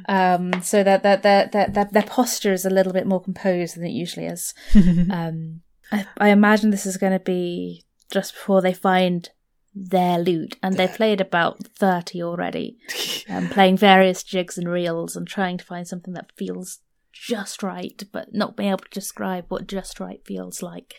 Um, 0.08 0.62
so 0.62 0.84
that 0.84 1.04
their, 1.04 1.18
their, 1.18 1.48
their, 1.48 1.68
their, 1.68 1.90
their 1.92 2.04
posture 2.04 2.54
is 2.54 2.66
a 2.66 2.70
little 2.70 2.94
bit 2.94 3.08
more 3.08 3.22
composed 3.22 3.76
than 3.76 3.86
it 3.86 3.92
usually 3.92 4.26
is. 4.26 4.54
um, 4.76 5.62
I, 5.92 6.06
I 6.18 6.30
imagine 6.30 6.72
this 6.72 6.86
is 6.86 6.98
going 6.98 7.14
to 7.14 7.20
be 7.20 7.86
just 8.12 8.34
before 8.34 8.62
they 8.62 8.74
find 8.74 9.30
their 9.76 10.18
lute, 10.18 10.58
and 10.64 10.78
they 10.78 10.88
played 10.88 11.20
about 11.20 11.68
30 11.68 12.24
already, 12.24 12.78
um, 13.30 13.50
playing 13.50 13.78
various 13.78 14.24
jigs 14.24 14.58
and 14.58 14.70
reels 14.70 15.16
and 15.16 15.28
trying 15.28 15.58
to 15.58 15.66
find 15.66 15.88
something 15.88 16.14
that 16.14 16.32
feels 16.38 16.80
just 17.12 17.62
right, 17.62 18.02
but 18.12 18.34
not 18.34 18.56
being 18.56 18.70
able 18.70 18.80
to 18.80 18.90
describe 18.90 19.46
what 19.50 19.68
just 19.68 20.00
right 20.00 20.22
feels 20.26 20.62
like. 20.62 20.96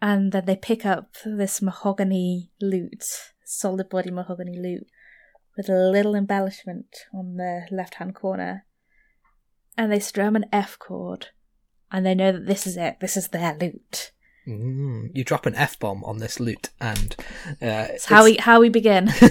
And 0.00 0.30
then 0.30 0.44
they 0.44 0.56
pick 0.56 0.86
up 0.86 1.16
this 1.24 1.60
mahogany 1.60 2.52
lute, 2.60 3.04
solid 3.44 3.88
body 3.88 4.10
mahogany 4.10 4.56
lute, 4.56 4.86
with 5.56 5.68
a 5.68 5.90
little 5.90 6.14
embellishment 6.14 6.86
on 7.12 7.36
the 7.36 7.66
left 7.72 7.94
hand 7.94 8.14
corner, 8.14 8.64
and 9.76 9.90
they 9.90 9.98
strum 9.98 10.36
an 10.36 10.46
F 10.52 10.78
chord, 10.78 11.28
and 11.90 12.06
they 12.06 12.14
know 12.14 12.30
that 12.30 12.46
this 12.46 12.64
is 12.64 12.76
it, 12.76 13.00
this 13.00 13.16
is 13.16 13.28
their 13.28 13.56
lute. 13.56 14.12
Mm, 14.48 15.10
you 15.14 15.24
drop 15.24 15.44
an 15.44 15.54
F 15.54 15.78
bomb 15.78 16.02
on 16.04 16.18
this 16.18 16.40
lute, 16.40 16.70
and, 16.80 17.14
uh, 17.60 17.92
It's 17.92 18.06
how 18.06 18.24
we 18.24 18.36
how 18.36 18.60
we 18.60 18.70
begin. 18.70 19.08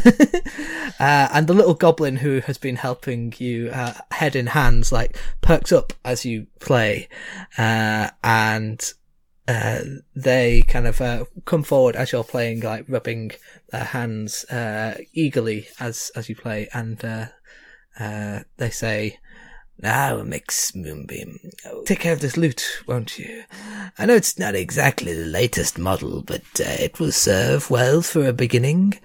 uh, 0.99 1.29
and 1.33 1.47
the 1.47 1.55
little 1.55 1.73
goblin 1.73 2.17
who 2.17 2.41
has 2.41 2.59
been 2.59 2.75
helping 2.75 3.33
you, 3.39 3.71
uh, 3.71 3.93
head 4.11 4.35
in 4.35 4.47
hands, 4.47 4.91
like 4.91 5.17
perks 5.41 5.71
up 5.71 5.93
as 6.05 6.23
you 6.23 6.45
play, 6.59 7.09
uh, 7.57 8.11
and 8.23 8.93
uh, 9.47 9.79
they 10.15 10.61
kind 10.67 10.85
of 10.85 11.01
uh, 11.01 11.25
come 11.45 11.63
forward 11.63 11.95
as 11.95 12.11
you're 12.11 12.23
playing, 12.23 12.59
like 12.59 12.85
rubbing 12.87 13.31
their 13.71 13.85
hands 13.85 14.43
uh, 14.45 14.99
eagerly 15.13 15.67
as 15.79 16.11
as 16.15 16.29
you 16.29 16.35
play, 16.35 16.69
and 16.73 17.03
uh, 17.03 17.25
uh, 17.99 18.41
they 18.57 18.69
say. 18.69 19.17
Now, 19.79 20.23
Mix 20.23 20.73
Moonbeam, 20.73 21.39
take 21.85 21.99
care 21.99 22.13
of 22.13 22.19
this 22.19 22.35
lute, 22.35 22.81
won't 22.87 23.19
you? 23.19 23.43
I 23.97 24.07
know 24.07 24.15
it's 24.15 24.39
not 24.39 24.55
exactly 24.55 25.13
the 25.13 25.25
latest 25.25 25.77
model, 25.77 26.23
but 26.23 26.41
uh, 26.59 26.63
it 26.79 26.99
will 26.99 27.11
serve 27.11 27.69
well 27.69 28.01
for 28.01 28.25
a 28.25 28.33
beginning. 28.33 28.99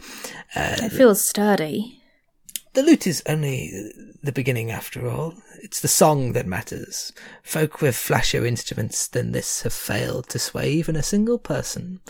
it 0.56 0.92
feels 0.92 1.26
sturdy. 1.26 2.02
The 2.72 2.82
lute 2.82 3.06
is 3.06 3.22
only 3.26 3.92
the 4.22 4.32
beginning 4.32 4.70
after 4.70 5.06
all. 5.06 5.34
It's 5.62 5.80
the 5.80 5.88
song 5.88 6.32
that 6.32 6.46
matters. 6.46 7.12
Folk 7.42 7.82
with 7.82 7.94
flashier 7.94 8.46
instruments 8.46 9.06
than 9.06 9.32
this 9.32 9.62
have 9.62 9.74
failed 9.74 10.30
to 10.30 10.38
sway 10.38 10.70
even 10.72 10.96
a 10.96 11.02
single 11.02 11.38
person. 11.38 12.00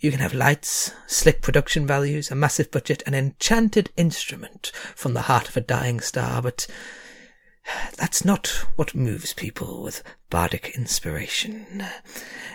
You 0.00 0.10
can 0.10 0.18
have 0.18 0.34
lights, 0.34 0.90
slick 1.06 1.40
production 1.40 1.86
values, 1.86 2.32
a 2.32 2.34
massive 2.34 2.72
budget, 2.72 3.04
an 3.06 3.14
enchanted 3.14 3.90
instrument 3.96 4.72
from 4.96 5.14
the 5.14 5.22
heart 5.22 5.48
of 5.48 5.56
a 5.56 5.60
dying 5.60 6.00
star, 6.00 6.42
but 6.42 6.66
that's 7.96 8.24
not 8.24 8.48
what 8.76 8.94
moves 8.94 9.32
people 9.32 9.82
with 9.82 10.02
bardic 10.30 10.72
inspiration. 10.76 11.84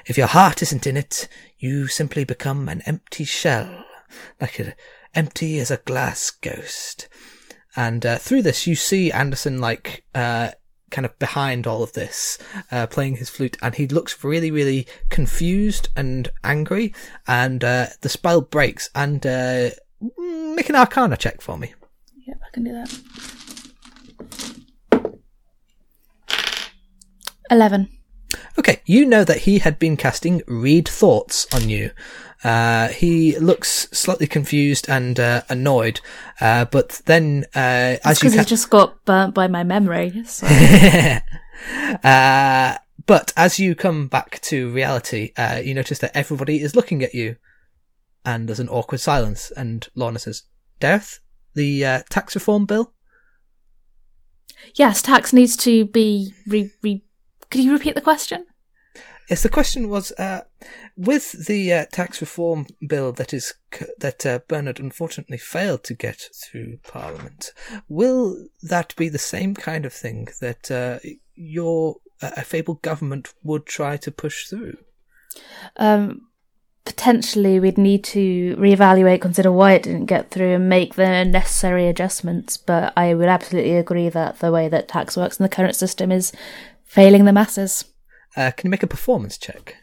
If 0.05 0.17
your 0.17 0.27
heart 0.27 0.61
isn't 0.61 0.87
in 0.87 0.97
it, 0.97 1.27
you 1.57 1.87
simply 1.87 2.23
become 2.23 2.67
an 2.69 2.81
empty 2.85 3.23
shell, 3.23 3.85
like 4.41 4.59
a, 4.59 4.75
empty 5.15 5.59
as 5.59 5.71
a 5.71 5.77
glass 5.77 6.29
ghost. 6.29 7.07
And 7.75 8.05
uh, 8.05 8.17
through 8.17 8.41
this, 8.41 8.67
you 8.67 8.75
see 8.75 9.11
Anderson 9.11 9.61
like 9.61 10.03
uh, 10.15 10.51
kind 10.89 11.05
of 11.05 11.17
behind 11.19 11.67
all 11.67 11.83
of 11.83 11.93
this, 11.93 12.37
uh, 12.71 12.87
playing 12.87 13.17
his 13.17 13.29
flute, 13.29 13.57
and 13.61 13.75
he 13.75 13.87
looks 13.87 14.23
really, 14.23 14.51
really 14.51 14.87
confused 15.09 15.89
and 15.95 16.29
angry. 16.43 16.93
And 17.27 17.63
uh, 17.63 17.87
the 18.01 18.09
spell 18.09 18.41
breaks. 18.41 18.89
And 18.95 19.25
uh, 19.25 19.69
make 20.17 20.69
an 20.69 20.75
Arcana 20.75 21.17
check 21.17 21.41
for 21.41 21.57
me. 21.57 21.73
Yep, 22.25 22.39
I 22.45 22.49
can 22.53 22.63
do 22.63 22.73
that. 22.73 23.36
Eleven. 27.49 27.89
Okay, 28.59 28.81
you 28.85 29.05
know 29.05 29.23
that 29.23 29.39
he 29.39 29.59
had 29.59 29.79
been 29.79 29.95
casting 29.95 30.41
read 30.47 30.87
thoughts 30.87 31.47
on 31.53 31.69
you. 31.69 31.91
Uh, 32.43 32.89
he 32.89 33.37
looks 33.39 33.87
slightly 33.91 34.27
confused 34.27 34.89
and 34.89 35.19
uh, 35.19 35.41
annoyed, 35.49 36.01
uh, 36.41 36.65
but 36.65 37.01
then 37.05 37.45
uh, 37.55 37.97
as 38.03 38.21
you 38.21 38.29
Because 38.29 38.33
ca- 38.33 38.39
he 38.39 38.45
just 38.45 38.69
got 38.69 39.03
burnt 39.05 39.33
by 39.33 39.47
my 39.47 39.63
memory. 39.63 40.23
So. 40.25 40.45
uh, 42.03 42.77
but 43.05 43.33
as 43.37 43.59
you 43.59 43.73
come 43.73 44.07
back 44.07 44.39
to 44.41 44.69
reality, 44.69 45.31
uh, 45.37 45.61
you 45.63 45.73
notice 45.73 45.99
that 45.99 46.15
everybody 46.15 46.61
is 46.61 46.75
looking 46.75 47.01
at 47.03 47.15
you, 47.15 47.37
and 48.25 48.47
there's 48.47 48.59
an 48.59 48.69
awkward 48.69 48.99
silence. 48.99 49.51
And 49.55 49.87
Lorna 49.95 50.19
says, 50.19 50.43
"Daeryth, 50.79 51.19
the 51.55 51.85
uh, 51.85 52.01
tax 52.09 52.35
reform 52.35 52.65
bill." 52.65 52.93
yes, 54.75 55.01
tax 55.01 55.33
needs 55.33 55.55
to 55.57 55.85
be 55.85 56.33
re. 56.47 56.71
re- 56.81 57.03
Could 57.49 57.63
you 57.63 57.71
repeat 57.71 57.95
the 57.95 58.01
question? 58.01 58.45
Yes, 59.29 59.43
the 59.43 59.49
question 59.49 59.89
was 59.89 60.13
uh, 60.13 60.41
with 60.95 61.47
the 61.47 61.73
uh, 61.73 61.85
tax 61.91 62.21
reform 62.21 62.65
bill 62.85 63.11
that 63.11 63.33
is 63.33 63.55
that 63.99 64.25
uh, 64.25 64.39
Bernard 64.47 64.79
unfortunately 64.79 65.37
failed 65.37 65.83
to 65.83 65.93
get 65.93 66.29
through 66.33 66.77
Parliament. 66.83 67.51
Will 67.89 68.47
that 68.61 68.95
be 68.95 69.09
the 69.09 69.17
same 69.17 69.53
kind 69.53 69.85
of 69.85 69.91
thing 69.91 70.29
that 70.39 70.71
uh, 70.71 70.99
your 71.35 71.97
uh, 72.21 72.31
a 72.37 72.43
fabled 72.43 72.81
government 72.81 73.33
would 73.43 73.65
try 73.65 73.97
to 73.97 74.11
push 74.11 74.47
through? 74.47 74.77
um, 75.77 76.27
potentially 76.85 77.59
we'd 77.59 77.77
need 77.77 78.03
to 78.03 78.55
reevaluate, 78.57 79.21
consider 79.21 79.51
why 79.51 79.73
it 79.73 79.83
didn't 79.83 80.05
get 80.05 80.31
through, 80.31 80.55
and 80.55 80.69
make 80.69 80.95
the 80.95 81.25
necessary 81.25 81.87
adjustments. 81.87 82.57
But 82.57 82.93
I 82.95 83.13
would 83.13 83.27
absolutely 83.27 83.75
agree 83.75 84.09
that 84.09 84.39
the 84.39 84.51
way 84.51 84.69
that 84.69 84.87
tax 84.87 85.17
works 85.17 85.39
in 85.39 85.43
the 85.43 85.49
current 85.49 85.75
system 85.75 86.11
is 86.11 86.31
failing 86.87 87.25
the 87.25 87.33
masses. 87.33 87.85
Uh, 88.35 88.51
can 88.51 88.67
you 88.67 88.71
make 88.71 88.83
a 88.83 88.87
performance 88.87 89.37
check? 89.37 89.75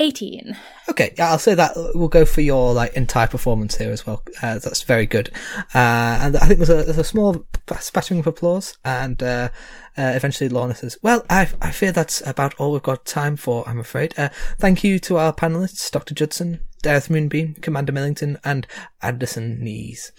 Eighteen. 0.00 0.56
Okay, 0.88 1.14
yeah, 1.18 1.30
I'll 1.30 1.38
say 1.38 1.54
that 1.54 1.72
we'll 1.94 2.08
go 2.08 2.24
for 2.24 2.40
your 2.40 2.72
like 2.72 2.94
entire 2.94 3.26
performance 3.26 3.76
here 3.76 3.90
as 3.92 4.06
well. 4.06 4.22
Uh, 4.42 4.58
that's 4.58 4.82
very 4.82 5.04
good, 5.06 5.30
uh, 5.74 6.18
and 6.22 6.36
I 6.36 6.46
think 6.46 6.58
there's 6.58 6.70
a, 6.70 6.82
there's 6.84 6.98
a 6.98 7.04
small 7.04 7.44
spattering 7.78 8.18
of 8.20 8.26
applause, 8.26 8.78
and 8.84 9.22
uh, 9.22 9.50
uh, 9.98 10.12
eventually 10.16 10.48
Lorna 10.48 10.74
says, 10.74 10.96
"Well, 11.02 11.24
I 11.28 11.48
I 11.60 11.70
fear 11.70 11.92
that's 11.92 12.26
about 12.26 12.54
all 12.54 12.72
we've 12.72 12.82
got 12.82 13.04
time 13.04 13.36
for. 13.36 13.68
I'm 13.68 13.78
afraid. 13.78 14.14
Uh, 14.18 14.30
thank 14.58 14.82
you 14.82 14.98
to 15.00 15.18
our 15.18 15.34
panelists, 15.34 15.90
Dr. 15.90 16.14
Judson, 16.14 16.60
Daeryth 16.82 17.10
Moonbeam, 17.10 17.54
Commander 17.60 17.92
Millington, 17.92 18.38
and 18.42 18.66
Anderson 19.02 19.62
Knees. 19.62 20.12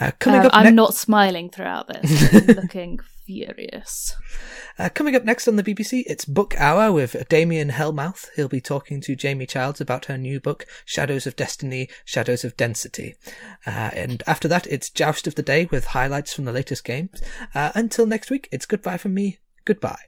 Uh, 0.00 0.10
coming 0.18 0.40
Um, 0.40 0.46
up, 0.46 0.52
I'm 0.54 0.64
ne- 0.64 0.70
not 0.72 0.94
smiling 0.94 1.50
throughout 1.50 1.86
this. 1.88 2.32
I'm 2.48 2.56
looking 2.56 3.00
furious. 3.28 4.16
Uh, 4.78 4.88
coming 4.88 5.14
up 5.14 5.22
next 5.22 5.46
on 5.46 5.56
the 5.56 5.62
BBC, 5.62 6.02
it's 6.06 6.24
Book 6.24 6.54
Hour 6.58 6.90
with 6.90 7.28
Damien 7.28 7.68
Hellmouth. 7.68 8.24
He'll 8.36 8.48
be 8.48 8.62
talking 8.62 9.02
to 9.02 9.14
Jamie 9.14 9.44
Childs 9.44 9.82
about 9.82 10.06
her 10.06 10.16
new 10.16 10.40
book, 10.40 10.64
Shadows 10.86 11.26
of 11.26 11.36
Destiny, 11.36 11.90
Shadows 12.06 12.42
of 12.42 12.56
Density. 12.56 13.16
Uh, 13.66 13.90
and 13.92 14.22
after 14.26 14.48
that, 14.48 14.66
it's 14.68 14.88
Joust 14.88 15.26
of 15.26 15.34
the 15.34 15.42
Day 15.42 15.68
with 15.70 15.88
highlights 15.88 16.32
from 16.32 16.46
the 16.46 16.52
latest 16.52 16.84
games. 16.84 17.20
Uh, 17.54 17.70
until 17.74 18.06
next 18.06 18.30
week, 18.30 18.48
it's 18.50 18.64
goodbye 18.64 18.96
from 18.96 19.12
me. 19.12 19.36
Goodbye. 19.66 20.00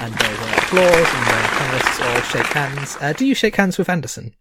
And 0.00 0.12
there's 0.12 0.38
uh, 0.40 0.54
applause 0.58 0.90
and 0.90 1.26
the 1.26 1.42
panelists 1.54 2.14
all 2.14 2.22
shake 2.22 2.52
hands. 2.52 2.96
Uh, 3.00 3.12
do 3.12 3.24
you 3.24 3.36
shake 3.36 3.54
hands 3.54 3.78
with 3.78 3.88
Anderson? 3.88 4.34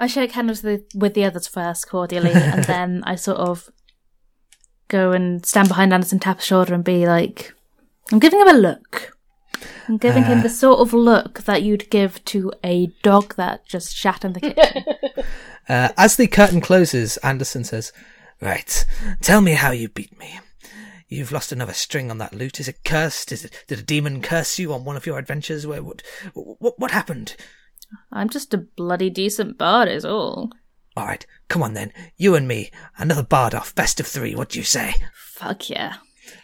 I 0.00 0.08
shake 0.08 0.32
hands 0.32 0.64
with 0.64 0.90
the, 0.90 0.98
with 0.98 1.14
the 1.14 1.26
others 1.26 1.46
first, 1.46 1.88
cordially, 1.88 2.32
and 2.32 2.64
then 2.64 3.04
I 3.04 3.14
sort 3.14 3.38
of 3.38 3.70
go 4.90 5.12
and 5.12 5.44
stand 5.46 5.68
behind 5.68 5.94
Anderson, 5.94 6.18
tap 6.18 6.38
his 6.38 6.46
shoulder, 6.46 6.74
and 6.74 6.84
be 6.84 7.06
like, 7.06 7.54
"I'm 8.12 8.18
giving 8.18 8.40
him 8.40 8.48
a 8.48 8.54
look." 8.54 9.16
I'm 9.88 9.96
giving 9.98 10.24
him 10.24 10.42
the 10.42 10.48
sort 10.48 10.78
of 10.78 10.92
look 10.92 11.40
that 11.40 11.62
you'd 11.62 11.90
give 11.90 12.24
to 12.26 12.52
a 12.62 12.86
dog 13.02 13.34
that 13.34 13.66
just 13.66 13.94
shat 13.94 14.24
in 14.24 14.34
the 14.34 14.40
kitchen. 14.40 14.84
Uh, 15.68 15.92
as 15.96 16.16
the 16.16 16.26
curtain 16.26 16.60
closes, 16.60 17.16
Anderson 17.18 17.62
says, 17.62 17.92
Right, 18.40 18.84
tell 19.20 19.40
me 19.40 19.52
how 19.52 19.70
you 19.70 19.88
beat 19.88 20.18
me. 20.18 20.40
You've 21.08 21.30
lost 21.30 21.52
another 21.52 21.74
string 21.74 22.10
on 22.10 22.18
that 22.18 22.34
lute. 22.34 22.58
Is 22.58 22.66
it 22.66 22.84
cursed? 22.84 23.30
Is 23.30 23.44
it, 23.44 23.64
did 23.68 23.78
a 23.78 23.82
demon 23.82 24.20
curse 24.20 24.58
you 24.58 24.72
on 24.72 24.84
one 24.84 24.96
of 24.96 25.06
your 25.06 25.16
adventures? 25.16 25.68
Where, 25.68 25.80
what, 25.80 26.02
what, 26.34 26.76
what 26.78 26.90
happened? 26.90 27.36
I'm 28.10 28.28
just 28.28 28.52
a 28.52 28.58
bloody 28.58 29.10
decent 29.10 29.58
bard, 29.58 29.88
is 29.88 30.04
all. 30.04 30.50
All 31.00 31.06
right, 31.06 31.24
come 31.48 31.62
on 31.62 31.72
then. 31.72 31.94
You 32.18 32.34
and 32.34 32.46
me. 32.46 32.70
Another 32.98 33.22
bard 33.22 33.54
off. 33.54 33.74
Best 33.74 34.00
of 34.00 34.06
three. 34.06 34.34
What 34.34 34.50
do 34.50 34.58
you 34.58 34.64
say? 34.66 34.96
Fuck 35.14 35.70
yeah. 35.70 35.94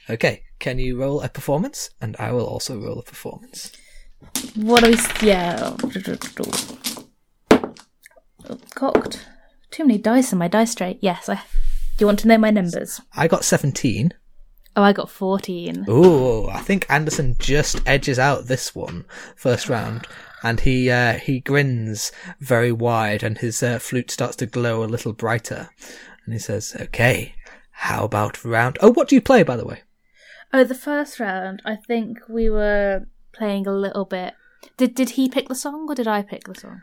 Okay, 0.09 0.45
can 0.59 0.79
you 0.79 0.99
roll 0.99 1.21
a 1.21 1.29
performance? 1.29 1.91
And 2.01 2.17
I 2.19 2.33
will 2.33 2.47
also 2.47 2.81
roll 2.81 2.99
a 2.99 3.03
performance. 3.03 3.71
What 4.55 4.83
do 4.83 4.93
we. 4.93 5.29
Yeah. 5.29 5.77
Cocked. 8.75 9.29
Too 9.71 9.85
many 9.85 9.99
dice 9.99 10.33
in 10.33 10.39
my 10.39 10.49
dice 10.49 10.75
tray. 10.75 10.99
Yes, 11.03 11.29
I. 11.29 11.35
Do 11.35 11.41
you 11.99 12.07
want 12.07 12.21
to 12.21 12.29
know 12.29 12.39
my 12.39 12.51
numbers? 12.51 12.99
I 13.15 13.29
got 13.29 13.45
17. 13.45 14.15
Oh, 14.75 14.83
I 14.83 14.95
got 14.95 15.11
14. 15.11 15.85
Ooh, 15.91 16.49
I 16.49 16.61
think 16.61 16.87
Anderson 16.89 17.37
just 17.39 17.83
edges 17.87 18.19
out 18.19 18.47
this 18.47 18.75
one 18.75 19.05
first 19.35 19.69
round, 19.69 20.07
and 20.43 20.61
he 20.61 20.91
uh, 20.91 21.15
he 21.15 21.41
grins 21.41 22.13
very 22.41 22.73
wide, 22.73 23.23
and 23.23 23.39
his 23.39 23.63
uh, 23.63 23.79
flute 23.79 24.11
starts 24.11 24.37
to 24.37 24.47
glow 24.47 24.83
a 24.83 24.87
little 24.87 25.13
brighter, 25.13 25.71
and 26.25 26.35
he 26.35 26.39
says, 26.39 26.77
"Okay, 26.81 27.35
how 27.71 28.05
about 28.05 28.45
round? 28.45 28.79
Oh, 28.81 28.93
what 28.93 29.09
do 29.09 29.15
you 29.15 29.21
play, 29.21 29.43
by 29.43 29.57
the 29.57 29.67
way? 29.67 29.83
Oh, 30.53 30.65
the 30.65 30.75
first 30.75 31.21
round, 31.21 31.61
I 31.65 31.77
think 31.77 32.19
we 32.29 32.49
were 32.49 33.07
playing 33.33 33.67
a 33.67 33.73
little 33.73 34.05
bit. 34.05 34.35
Did 34.77 34.95
did 34.95 35.11
he 35.11 35.29
pick 35.29 35.49
the 35.49 35.55
song 35.55 35.87
or 35.89 35.95
did 35.95 36.09
I 36.09 36.23
pick 36.23 36.45
the 36.45 36.55
song? 36.55 36.83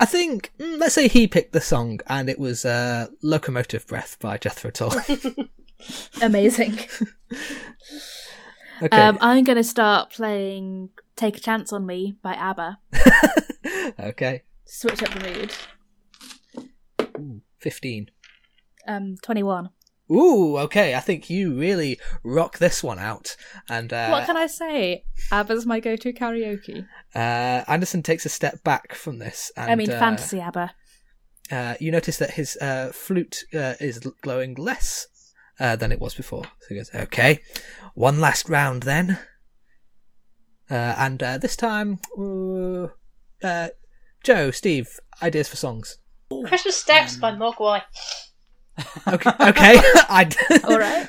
I 0.00 0.04
think 0.04 0.52
mm, 0.58 0.78
let's 0.78 0.94
say 0.94 1.08
he 1.08 1.26
picked 1.26 1.52
the 1.52 1.60
song, 1.60 2.00
and 2.06 2.30
it 2.30 2.38
was 2.38 2.64
uh, 2.64 3.08
"Locomotive 3.22 3.86
Breath" 3.86 4.16
by 4.20 4.38
Jethro 4.38 4.70
Tull. 4.70 4.94
Amazing. 6.22 6.78
okay, 8.82 8.96
Um, 8.96 9.18
I'm 9.20 9.44
going 9.44 9.56
to 9.56 9.64
start 9.64 10.10
playing 10.10 10.90
"Take 11.18 11.36
a 11.36 11.40
Chance 11.40 11.72
on 11.72 11.84
Me" 11.84 12.16
by 12.22 12.34
ABBA. 12.34 12.78
okay, 14.00 14.42
Switch 14.64 15.02
up 15.02 15.10
the 15.12 15.50
mood. 17.16 17.42
fifteen. 17.58 18.10
Um, 18.86 19.16
21. 19.22 19.68
Ooh, 20.10 20.56
okay. 20.56 20.94
I 20.94 21.00
think 21.00 21.28
you 21.28 21.58
really 21.58 21.98
rock 22.24 22.56
this 22.56 22.82
one 22.82 22.98
out, 22.98 23.36
and 23.68 23.92
uh, 23.92 24.08
what 24.08 24.24
can 24.24 24.36
I 24.36 24.46
say? 24.46 25.04
ABBA's 25.30 25.66
my 25.66 25.80
go-to 25.80 26.14
karaoke. 26.14 26.86
Uh, 27.14 27.64
Anderson 27.68 28.02
takes 28.02 28.24
a 28.24 28.30
step 28.30 28.64
back 28.64 28.94
from 28.94 29.18
this. 29.18 29.52
And, 29.56 29.70
I 29.70 29.74
mean, 29.74 29.90
uh, 29.90 29.98
fantasy 29.98 30.40
ABBA. 30.40 30.72
Uh, 31.50 31.74
you 31.80 31.90
notice 31.90 32.16
that 32.18 32.30
his 32.32 32.56
uh, 32.58 32.90
flute 32.94 33.44
uh, 33.52 33.74
is 33.80 33.98
glowing 34.22 34.54
less 34.54 35.06
uh, 35.60 35.76
than 35.76 35.92
it 35.92 36.00
was 36.00 36.14
before. 36.14 36.44
So 36.44 36.66
he 36.70 36.76
goes, 36.76 36.90
"Okay, 36.94 37.40
one 37.94 38.20
last 38.20 38.48
round 38.48 38.84
then." 38.84 39.18
Uh, 40.70 40.94
and 40.98 41.22
uh, 41.22 41.38
this 41.38 41.56
time, 41.56 41.98
uh, 42.18 42.88
uh, 43.46 43.68
Joe, 44.22 44.50
Steve, 44.50 44.88
ideas 45.22 45.48
for 45.48 45.56
songs. 45.56 45.98
Christmas 46.46 46.76
Steps 46.76 47.16
by 47.16 47.32
Mogwai. 47.32 47.82
Okay, 49.08 49.30
okay. 49.40 49.76
I 50.08 50.30
All 50.64 50.78
right. 50.78 51.08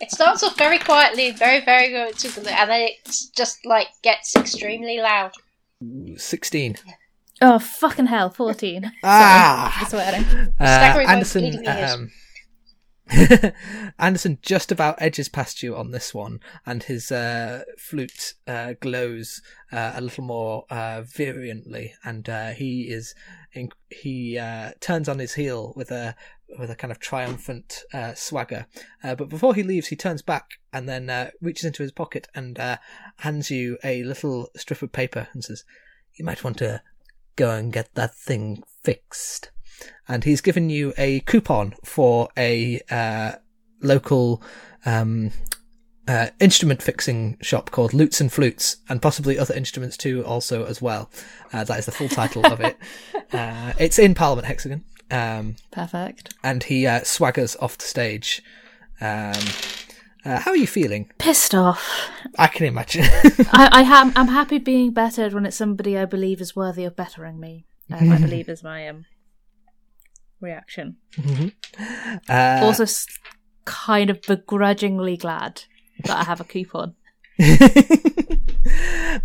It 0.00 0.10
starts 0.12 0.42
off 0.42 0.56
very 0.56 0.78
quietly, 0.78 1.32
very, 1.32 1.64
very 1.64 1.88
good, 1.90 2.24
and 2.24 2.70
then 2.70 2.80
it 2.82 3.10
just 3.36 3.58
like 3.66 3.88
gets 4.02 4.36
extremely 4.36 4.98
loud. 4.98 5.32
sixteen. 6.16 6.76
Oh, 7.40 7.58
fucking 7.60 8.06
hell. 8.06 8.30
14. 8.30 8.90
Ah, 9.04 9.86
Swearing. 9.88 10.24
Uh, 10.24 10.64
Staggering 10.64 11.06
by 11.06 11.12
Anderson. 11.12 11.40
bleeding. 11.42 11.68
Um, 11.68 12.10
Anderson 13.98 14.38
just 14.42 14.70
about 14.70 15.00
edges 15.00 15.28
past 15.28 15.62
you 15.62 15.74
on 15.76 15.90
this 15.90 16.12
one, 16.12 16.40
and 16.66 16.82
his 16.82 17.10
uh, 17.10 17.62
flute 17.78 18.34
uh, 18.46 18.74
glows 18.80 19.40
uh, 19.72 19.92
a 19.94 20.00
little 20.00 20.24
more 20.24 20.64
uh, 20.70 21.02
virulently, 21.02 21.94
and 22.04 22.28
uh, 22.28 22.50
he 22.50 22.82
is 22.82 23.14
in- 23.52 23.72
he 23.88 24.36
uh, 24.36 24.72
turns 24.80 25.08
on 25.08 25.18
his 25.18 25.34
heel 25.34 25.72
with 25.74 25.90
a 25.90 26.14
with 26.58 26.70
a 26.70 26.74
kind 26.74 26.90
of 26.90 26.98
triumphant 26.98 27.82
swagger. 28.14 28.66
But 29.02 29.28
before 29.28 29.54
he 29.54 29.62
leaves, 29.62 29.88
he 29.88 29.96
turns 29.96 30.22
back 30.22 30.58
and 30.72 30.88
then 30.88 31.30
reaches 31.40 31.64
into 31.64 31.82
his 31.82 31.92
pocket 31.92 32.26
and 32.34 32.58
hands 33.18 33.50
you 33.50 33.78
a 33.84 34.02
little 34.02 34.48
strip 34.56 34.82
of 34.82 34.92
paper 34.92 35.28
and 35.32 35.44
says, 35.44 35.64
"You 36.14 36.24
might 36.24 36.44
want 36.44 36.58
to 36.58 36.82
go 37.36 37.50
and 37.50 37.72
get 37.72 37.94
that 37.94 38.14
thing 38.14 38.62
fixed." 38.82 39.50
And 40.06 40.24
he's 40.24 40.40
given 40.40 40.70
you 40.70 40.92
a 40.96 41.20
coupon 41.20 41.74
for 41.84 42.28
a 42.36 42.80
uh, 42.90 43.32
local 43.82 44.42
um, 44.86 45.30
uh, 46.06 46.28
instrument 46.40 46.82
fixing 46.82 47.36
shop 47.42 47.70
called 47.70 47.92
Lutes 47.92 48.20
and 48.20 48.32
Flutes, 48.32 48.78
and 48.88 49.02
possibly 49.02 49.38
other 49.38 49.54
instruments 49.54 49.96
too, 49.96 50.24
also 50.24 50.64
as 50.64 50.80
well. 50.80 51.10
Uh, 51.52 51.64
that 51.64 51.78
is 51.78 51.86
the 51.86 51.92
full 51.92 52.08
title 52.08 52.44
of 52.46 52.60
it. 52.60 52.76
Uh, 53.30 53.74
it's 53.78 53.98
in 53.98 54.14
Parliament 54.14 54.46
Hexagon, 54.46 54.82
um, 55.10 55.56
Perfect. 55.70 56.32
and 56.42 56.62
he 56.62 56.86
uh, 56.86 57.00
swaggers 57.00 57.62
off 57.62 57.76
the 57.76 57.84
stage. 57.84 58.42
Um, 59.02 59.34
uh, 60.24 60.40
how 60.40 60.52
are 60.52 60.56
you 60.56 60.66
feeling? 60.66 61.10
Pissed 61.18 61.54
off. 61.54 62.10
I 62.38 62.46
can 62.46 62.64
imagine. 62.64 63.04
I, 63.52 63.68
I 63.70 63.82
am. 63.82 64.14
I'm 64.16 64.28
happy 64.28 64.56
being 64.56 64.92
bettered 64.92 65.34
when 65.34 65.44
it's 65.44 65.58
somebody 65.58 65.98
I 65.98 66.06
believe 66.06 66.40
is 66.40 66.56
worthy 66.56 66.84
of 66.84 66.96
bettering 66.96 67.38
me. 67.38 67.66
Um, 67.90 68.10
I 68.10 68.18
believe 68.26 68.48
is 68.48 68.62
my 68.62 68.88
um 68.88 69.04
reaction. 70.40 70.96
uh, 72.28 72.60
also, 72.62 72.84
s- 72.84 73.06
kind 73.64 74.10
of 74.10 74.20
begrudgingly 74.22 75.16
glad 75.16 75.62
that 76.04 76.16
I 76.16 76.24
have 76.24 76.40
a 76.40 76.44
coupon. 76.44 76.94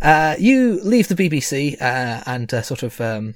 uh, 0.01 0.35
you 0.39 0.79
leave 0.83 1.07
the 1.07 1.15
BBC 1.15 1.81
uh, 1.81 2.21
and 2.25 2.53
uh, 2.53 2.61
sort 2.61 2.83
of 2.83 2.99
um, 3.01 3.35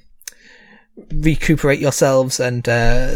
recuperate 1.12 1.78
yourselves 1.80 2.40
and 2.40 2.68
uh, 2.68 3.14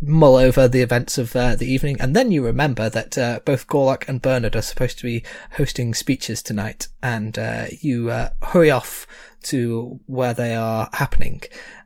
mull 0.00 0.36
over 0.36 0.66
the 0.68 0.80
events 0.82 1.18
of 1.18 1.34
uh, 1.36 1.54
the 1.54 1.70
evening, 1.70 1.96
and 2.00 2.14
then 2.16 2.30
you 2.30 2.44
remember 2.44 2.88
that 2.88 3.16
uh, 3.18 3.40
both 3.44 3.66
Gorlak 3.66 4.08
and 4.08 4.22
Bernard 4.22 4.56
are 4.56 4.62
supposed 4.62 4.98
to 4.98 5.04
be 5.04 5.22
hosting 5.52 5.94
speeches 5.94 6.42
tonight, 6.42 6.88
and 7.02 7.38
uh, 7.38 7.66
you 7.80 8.10
uh, 8.10 8.30
hurry 8.42 8.70
off 8.70 9.06
to 9.44 10.00
where 10.06 10.34
they 10.34 10.54
are 10.54 10.88
happening. 10.92 11.42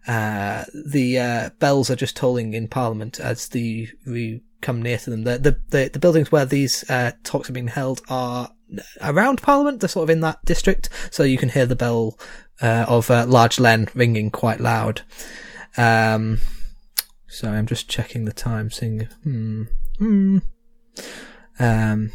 Uh, 0.06 0.64
the 0.74 1.18
uh, 1.18 1.50
bells 1.58 1.90
are 1.90 1.96
just 1.96 2.16
tolling 2.16 2.54
in 2.54 2.68
Parliament 2.68 3.20
as 3.20 3.48
the 3.48 3.88
we 4.06 4.42
come 4.60 4.82
near 4.82 4.98
to 4.98 5.10
them. 5.10 5.24
The 5.24 5.38
the 5.38 5.60
the, 5.68 5.90
the 5.92 5.98
buildings 5.98 6.32
where 6.32 6.46
these 6.46 6.88
uh, 6.90 7.12
talks 7.24 7.48
are 7.48 7.54
being 7.54 7.68
held 7.68 8.02
are 8.08 8.50
around 9.00 9.42
Parliament. 9.42 9.80
They're 9.80 9.88
sort 9.88 10.04
of 10.04 10.10
in 10.10 10.20
that 10.20 10.44
district, 10.44 10.88
so 11.10 11.22
you 11.22 11.38
can 11.38 11.50
hear 11.50 11.66
the 11.66 11.76
bell 11.76 12.18
uh, 12.60 12.86
of 12.88 13.10
uh, 13.10 13.26
Large 13.26 13.60
Len 13.60 13.88
ringing 13.94 14.30
quite 14.30 14.60
loud. 14.60 15.02
Um, 15.76 16.38
so 17.28 17.50
I'm 17.50 17.66
just 17.66 17.88
checking 17.88 18.24
the 18.24 18.32
time, 18.32 18.70
seeing. 18.70 19.08
Hmm. 19.22 19.64
Hmm. 19.98 20.38
Um, 21.58 22.12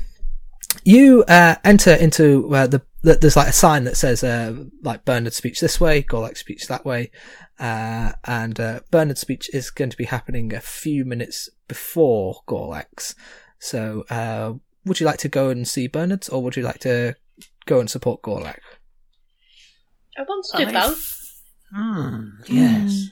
you 0.84 1.24
uh, 1.28 1.56
enter 1.64 1.94
into 1.94 2.48
the, 2.50 2.82
the 3.08 3.16
there's 3.16 3.36
like 3.36 3.48
a 3.48 3.54
sign 3.54 3.86
that 3.86 3.98
says 3.98 4.24
uh, 4.24 4.66
like 4.84 5.06
Bernard's 5.06 5.36
speech 5.36 5.60
this 5.60 5.80
way, 5.80 6.04
Gorlak's 6.04 6.42
speech 6.42 6.68
that 6.68 6.86
way, 6.86 7.12
uh, 7.60 8.12
and 8.26 8.60
uh, 8.60 8.82
Bernard's 8.92 9.22
speech 9.22 9.50
is 9.54 9.70
going 9.70 9.90
to 9.90 9.98
be 9.98 10.06
happening 10.06 10.54
a 10.54 10.60
few 10.60 11.06
minutes 11.06 11.50
before 11.68 12.42
Gorlak's. 12.48 13.16
So, 13.60 14.06
uh, 14.10 14.54
would 14.86 15.00
you 15.00 15.06
like 15.06 15.20
to 15.20 15.30
go 15.30 15.50
and 15.50 15.68
see 15.68 15.88
Bernard's, 15.88 16.30
or 16.30 16.44
would 16.44 16.56
you 16.56 16.64
like 16.64 16.80
to 16.80 17.16
go 17.66 17.80
and 17.80 17.90
support 17.90 18.22
Gorlak? 18.22 18.60
I 20.18 20.22
want 20.24 20.46
to 20.52 20.66
do 20.66 20.72
both. 20.72 21.44
Hmm, 21.74 22.30
yes. 22.48 23.10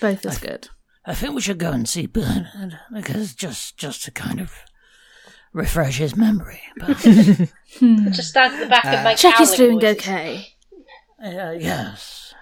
Both 0.00 0.26
is 0.26 0.38
good. 0.38 0.68
I 1.04 1.14
think 1.14 1.34
we 1.34 1.40
should 1.40 1.58
go 1.58 1.70
and 1.70 1.88
see 1.88 2.06
Bernard 2.06 2.78
because 2.92 3.34
just 3.34 3.76
just 3.76 4.04
to 4.04 4.10
kind 4.10 4.40
of 4.40 4.52
refresh 5.52 5.98
his 5.98 6.16
memory. 6.16 6.60
But 6.76 7.04
Just 7.80 8.28
stand 8.30 8.54
at 8.54 8.60
the 8.60 8.66
back 8.66 8.84
and 8.84 9.04
make 9.04 9.16
Check 9.16 9.36
he's 9.36 9.54
howling 9.56 9.78
doing 9.78 9.78
noises. 9.78 9.98
okay. 9.98 10.46
uh, 11.22 11.52
yes, 11.52 12.34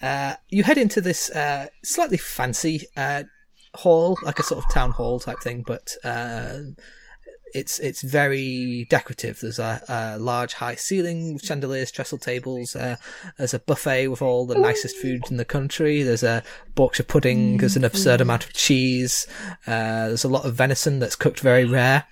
Uh, 0.00 0.34
you 0.48 0.62
head 0.62 0.78
into 0.78 1.00
this 1.00 1.30
uh, 1.30 1.66
slightly 1.84 2.16
fancy 2.16 2.86
uh, 2.96 3.24
hall, 3.74 4.16
like 4.22 4.38
a 4.38 4.42
sort 4.42 4.64
of 4.64 4.70
town 4.72 4.92
hall 4.92 5.18
type 5.20 5.40
thing, 5.42 5.62
but 5.66 5.94
uh, 6.04 6.58
it's 7.56 7.78
it's 7.78 8.02
very 8.02 8.86
decorative. 8.90 9.40
There's 9.40 9.58
a, 9.58 9.80
a 9.88 10.18
large 10.18 10.54
high 10.54 10.74
ceiling 10.74 11.34
with 11.34 11.44
chandeliers, 11.44 11.90
trestle 11.90 12.18
tables. 12.18 12.76
Uh, 12.76 12.96
there's 13.38 13.54
a 13.54 13.58
buffet 13.58 14.08
with 14.08 14.22
all 14.22 14.46
the 14.46 14.54
nicest 14.58 14.96
food 14.96 15.22
in 15.30 15.36
the 15.36 15.44
country. 15.44 16.02
There's 16.02 16.22
a 16.22 16.42
Berkshire 16.74 17.02
pudding. 17.04 17.56
There's 17.58 17.76
an 17.76 17.84
absurd 17.84 18.20
amount 18.20 18.44
of 18.44 18.52
cheese. 18.52 19.26
Uh, 19.66 20.08
there's 20.08 20.24
a 20.24 20.28
lot 20.28 20.44
of 20.44 20.54
venison 20.54 20.98
that's 20.98 21.16
cooked 21.16 21.40
very 21.40 21.64
rare. 21.64 22.04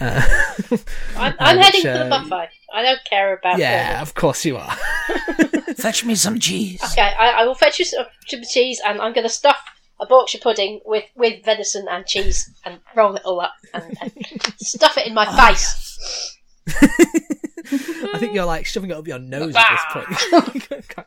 Uh, 0.00 0.22
I'm, 1.16 1.34
I'm 1.38 1.58
Uh, 1.58 1.62
heading 1.62 1.78
which, 1.78 1.82
for 1.92 1.98
the 1.98 2.14
uh, 2.14 2.22
buffet. 2.22 2.48
I 2.72 2.82
don't 2.82 3.04
care 3.04 3.36
about. 3.36 3.58
yeah, 3.58 3.94
the- 3.96 4.02
of 4.02 4.14
course 4.14 4.44
you 4.44 4.56
are. 4.56 4.76
Fetch 5.76 6.04
me 6.04 6.14
some 6.14 6.38
cheese. 6.38 6.80
Okay, 6.92 7.02
I, 7.18 7.42
I 7.42 7.44
will 7.44 7.54
fetch 7.54 7.78
you 7.78 7.84
some 7.84 8.06
some 8.26 8.42
cheese, 8.48 8.80
and 8.86 9.00
I'm 9.00 9.12
going 9.12 9.24
to 9.26 9.32
stuff 9.32 9.58
a 10.00 10.06
Berkshire 10.06 10.38
pudding 10.38 10.80
with, 10.84 11.04
with 11.14 11.44
venison 11.44 11.86
and 11.90 12.06
cheese, 12.06 12.50
and 12.64 12.80
roll 12.96 13.14
it 13.16 13.22
all 13.24 13.40
up 13.40 13.54
and, 13.72 13.96
and 14.00 14.12
stuff 14.58 14.98
it 14.98 15.06
in 15.06 15.14
my 15.14 15.24
face. 15.24 16.38
I 16.68 18.18
think 18.18 18.34
you're 18.34 18.44
like 18.44 18.66
shoving 18.66 18.90
it 18.90 18.96
up 18.96 19.06
your 19.06 19.18
nose 19.18 19.54
at 19.56 19.66
this 19.70 19.84
point. 19.92 21.06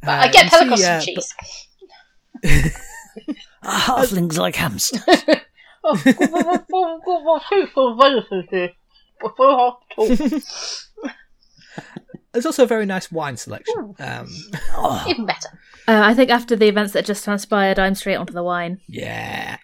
But 0.00 0.10
I 0.10 0.28
get 0.28 0.52
Uh, 0.52 0.58
you 0.58 0.70
Pelicos 0.70 0.76
see, 0.76 0.82
some 0.82 0.94
uh, 0.94 1.00
cheese. 1.00 1.34
Halflings 3.64 4.38
like 4.38 4.54
hamsters. 4.54 5.02
There's 12.32 12.46
also 12.46 12.64
a 12.64 12.66
very 12.66 12.86
nice 12.86 13.10
wine 13.10 13.36
selection. 13.36 13.94
Um, 13.98 14.28
Even 15.08 15.26
better. 15.26 15.48
Uh, 15.88 16.02
I 16.04 16.14
think 16.14 16.30
after 16.30 16.56
the 16.56 16.66
events 16.68 16.92
that 16.94 17.04
just 17.04 17.24
transpired, 17.24 17.78
I'm 17.78 17.94
straight 17.94 18.16
onto 18.16 18.32
the 18.32 18.42
wine. 18.42 18.80
yeah. 18.88 19.58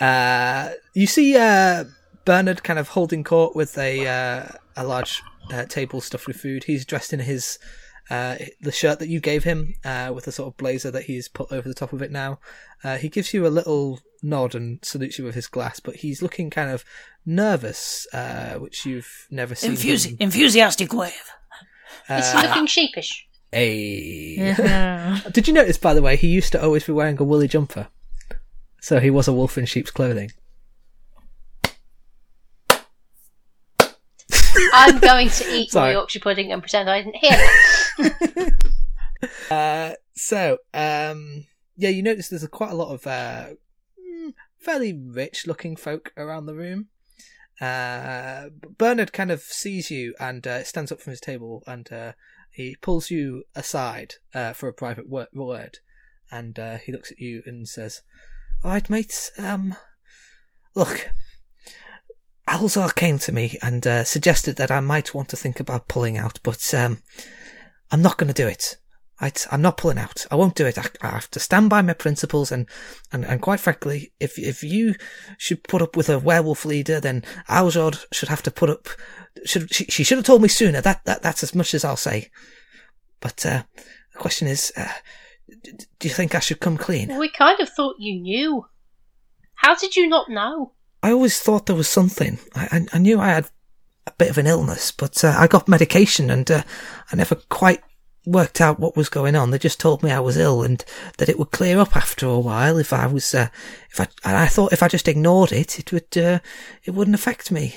Uh, 0.00 0.70
you 0.94 1.06
see 1.06 1.36
uh, 1.36 1.84
Bernard 2.24 2.62
kind 2.62 2.78
of 2.78 2.88
holding 2.88 3.24
court 3.24 3.54
with 3.56 3.76
a 3.78 4.06
uh, 4.06 4.48
a 4.76 4.84
large 4.84 5.22
uh, 5.52 5.64
table 5.64 6.00
stuffed 6.00 6.26
with 6.26 6.36
food. 6.36 6.64
He's 6.64 6.84
dressed 6.84 7.12
in 7.12 7.20
his 7.20 7.58
uh, 8.10 8.36
the 8.60 8.72
shirt 8.72 8.98
that 8.98 9.08
you 9.08 9.20
gave 9.20 9.44
him 9.44 9.74
uh, 9.84 10.12
with 10.14 10.26
a 10.26 10.32
sort 10.32 10.48
of 10.48 10.56
blazer 10.56 10.90
that 10.90 11.04
he's 11.04 11.28
put 11.28 11.52
over 11.52 11.68
the 11.68 11.74
top 11.74 11.92
of 11.92 12.02
it 12.02 12.10
now. 12.10 12.40
Uh, 12.82 12.96
he 12.96 13.08
gives 13.08 13.32
you 13.34 13.46
a 13.46 13.48
little 13.48 14.00
nod 14.22 14.54
and 14.54 14.78
salutes 14.82 15.18
you 15.18 15.24
with 15.24 15.34
his 15.34 15.46
glass, 15.46 15.78
but 15.80 15.96
he's 15.96 16.22
looking 16.22 16.50
kind 16.50 16.70
of 16.70 16.84
nervous, 17.26 18.06
uh, 18.12 18.54
which 18.54 18.84
you've 18.86 19.26
never 19.30 19.54
seen. 19.54 19.72
Enthusi- 19.72 20.10
him. 20.12 20.16
enthusiastic 20.20 20.92
wave. 20.92 21.12
Is 22.10 22.32
he 22.32 22.38
looking 22.46 22.66
sheepish? 22.66 23.27
Hey. 23.52 24.34
Yeah. 24.36 25.20
Did 25.32 25.48
you 25.48 25.54
notice, 25.54 25.78
by 25.78 25.94
the 25.94 26.02
way, 26.02 26.16
he 26.16 26.28
used 26.28 26.52
to 26.52 26.62
always 26.62 26.84
be 26.84 26.92
wearing 26.92 27.18
a 27.18 27.24
woolly 27.24 27.48
jumper? 27.48 27.88
So 28.80 29.00
he 29.00 29.10
was 29.10 29.26
a 29.26 29.32
wolf 29.32 29.58
in 29.58 29.66
sheep's 29.66 29.90
clothing. 29.90 30.30
I'm 34.72 34.98
going 34.98 35.30
to 35.30 35.44
eat 35.50 35.74
my 35.74 35.92
Yorkshire 35.92 36.20
pudding 36.20 36.52
and 36.52 36.62
pretend 36.62 36.90
I 36.90 37.02
didn't 37.02 37.16
hear 37.16 37.30
that. 37.30 38.52
Uh, 39.50 39.94
so, 40.14 40.58
um, 40.72 41.44
yeah, 41.76 41.88
you 41.88 42.04
notice 42.04 42.28
there's 42.28 42.44
a, 42.44 42.48
quite 42.48 42.70
a 42.70 42.76
lot 42.76 42.94
of 42.94 43.04
uh, 43.04 43.46
mm, 43.98 44.32
fairly 44.58 44.92
rich 44.92 45.44
looking 45.44 45.74
folk 45.74 46.12
around 46.16 46.46
the 46.46 46.54
room. 46.54 46.86
Uh, 47.60 48.50
Bernard 48.76 49.12
kind 49.12 49.32
of 49.32 49.40
sees 49.40 49.90
you 49.90 50.14
and 50.20 50.46
uh, 50.46 50.62
stands 50.62 50.92
up 50.92 51.00
from 51.00 51.10
his 51.10 51.20
table 51.20 51.64
and 51.66 51.92
uh, 51.92 52.12
he 52.58 52.74
pulls 52.74 53.08
you 53.08 53.44
aside 53.54 54.14
uh, 54.34 54.52
for 54.52 54.68
a 54.68 54.72
private 54.72 55.08
word. 55.08 55.78
And 56.28 56.58
uh, 56.58 56.78
he 56.78 56.90
looks 56.90 57.12
at 57.12 57.20
you 57.20 57.40
and 57.46 57.68
says, 57.68 58.02
All 58.64 58.72
right, 58.72 58.90
mates, 58.90 59.30
um, 59.38 59.76
look, 60.74 61.08
Alzar 62.48 62.92
came 62.92 63.20
to 63.20 63.30
me 63.30 63.58
and 63.62 63.86
uh, 63.86 64.02
suggested 64.02 64.56
that 64.56 64.72
I 64.72 64.80
might 64.80 65.14
want 65.14 65.28
to 65.28 65.36
think 65.36 65.60
about 65.60 65.86
pulling 65.86 66.18
out, 66.18 66.40
but 66.42 66.74
um, 66.74 67.00
I'm 67.92 68.02
not 68.02 68.18
going 68.18 68.26
to 68.26 68.34
do 68.34 68.48
it. 68.48 68.76
I, 69.20 69.32
I'm 69.50 69.62
not 69.62 69.76
pulling 69.76 69.98
out. 69.98 70.26
I 70.30 70.36
won't 70.36 70.54
do 70.54 70.66
it. 70.66 70.78
I, 70.78 70.84
I 71.02 71.08
have 71.08 71.30
to 71.32 71.40
stand 71.40 71.70
by 71.70 71.82
my 71.82 71.92
principles, 71.92 72.52
and, 72.52 72.66
and, 73.12 73.24
and 73.24 73.42
quite 73.42 73.60
frankly, 73.60 74.12
if 74.20 74.38
if 74.38 74.62
you 74.62 74.94
should 75.36 75.64
put 75.64 75.82
up 75.82 75.96
with 75.96 76.08
a 76.08 76.18
werewolf 76.18 76.64
leader, 76.64 77.00
then 77.00 77.24
Alzar 77.48 78.04
should 78.12 78.28
have 78.28 78.42
to 78.42 78.50
put 78.50 78.70
up. 78.70 78.88
Should 79.44 79.74
she, 79.74 79.84
she 79.86 80.04
should 80.04 80.18
have 80.18 80.26
told 80.26 80.42
me 80.42 80.48
sooner. 80.48 80.80
That 80.80 81.04
that 81.04 81.22
that's 81.22 81.42
as 81.42 81.54
much 81.54 81.74
as 81.74 81.84
I'll 81.84 81.96
say. 81.96 82.30
But 83.20 83.44
uh, 83.44 83.64
the 84.12 84.18
question 84.18 84.46
is, 84.46 84.72
uh, 84.76 84.92
do 85.98 86.08
you 86.08 86.14
think 86.14 86.34
I 86.34 86.40
should 86.40 86.60
come 86.60 86.76
clean? 86.76 87.16
We 87.18 87.30
kind 87.30 87.60
of 87.60 87.68
thought 87.68 87.96
you 87.98 88.20
knew. 88.20 88.66
How 89.54 89.74
did 89.74 89.96
you 89.96 90.08
not 90.08 90.30
know? 90.30 90.72
I 91.02 91.10
always 91.10 91.40
thought 91.40 91.66
there 91.66 91.76
was 91.76 91.88
something. 91.88 92.38
I, 92.54 92.68
I, 92.70 92.96
I 92.96 92.98
knew 92.98 93.18
I 93.20 93.28
had 93.28 93.50
a 94.06 94.12
bit 94.12 94.30
of 94.30 94.38
an 94.38 94.46
illness, 94.46 94.92
but 94.92 95.24
uh, 95.24 95.34
I 95.36 95.46
got 95.46 95.68
medication 95.68 96.30
and 96.30 96.48
uh, 96.50 96.62
I 97.12 97.16
never 97.16 97.34
quite 97.34 97.82
worked 98.26 98.60
out 98.60 98.78
what 98.78 98.96
was 98.96 99.08
going 99.08 99.34
on. 99.36 99.50
They 99.50 99.58
just 99.58 99.80
told 99.80 100.02
me 100.02 100.10
I 100.10 100.20
was 100.20 100.36
ill 100.36 100.62
and 100.62 100.84
that 101.16 101.28
it 101.28 101.38
would 101.38 101.50
clear 101.50 101.78
up 101.78 101.96
after 101.96 102.26
a 102.26 102.38
while 102.38 102.76
if 102.78 102.92
I 102.92 103.06
was, 103.06 103.34
uh, 103.34 103.48
if 103.90 104.00
I, 104.00 104.08
and 104.24 104.36
I 104.36 104.46
thought 104.46 104.72
if 104.72 104.82
I 104.82 104.88
just 104.88 105.08
ignored 105.08 105.52
it, 105.52 105.78
it 105.78 105.92
would, 105.92 106.16
uh, 106.18 106.38
it 106.84 106.90
wouldn't 106.92 107.14
affect 107.14 107.50
me. 107.50 107.76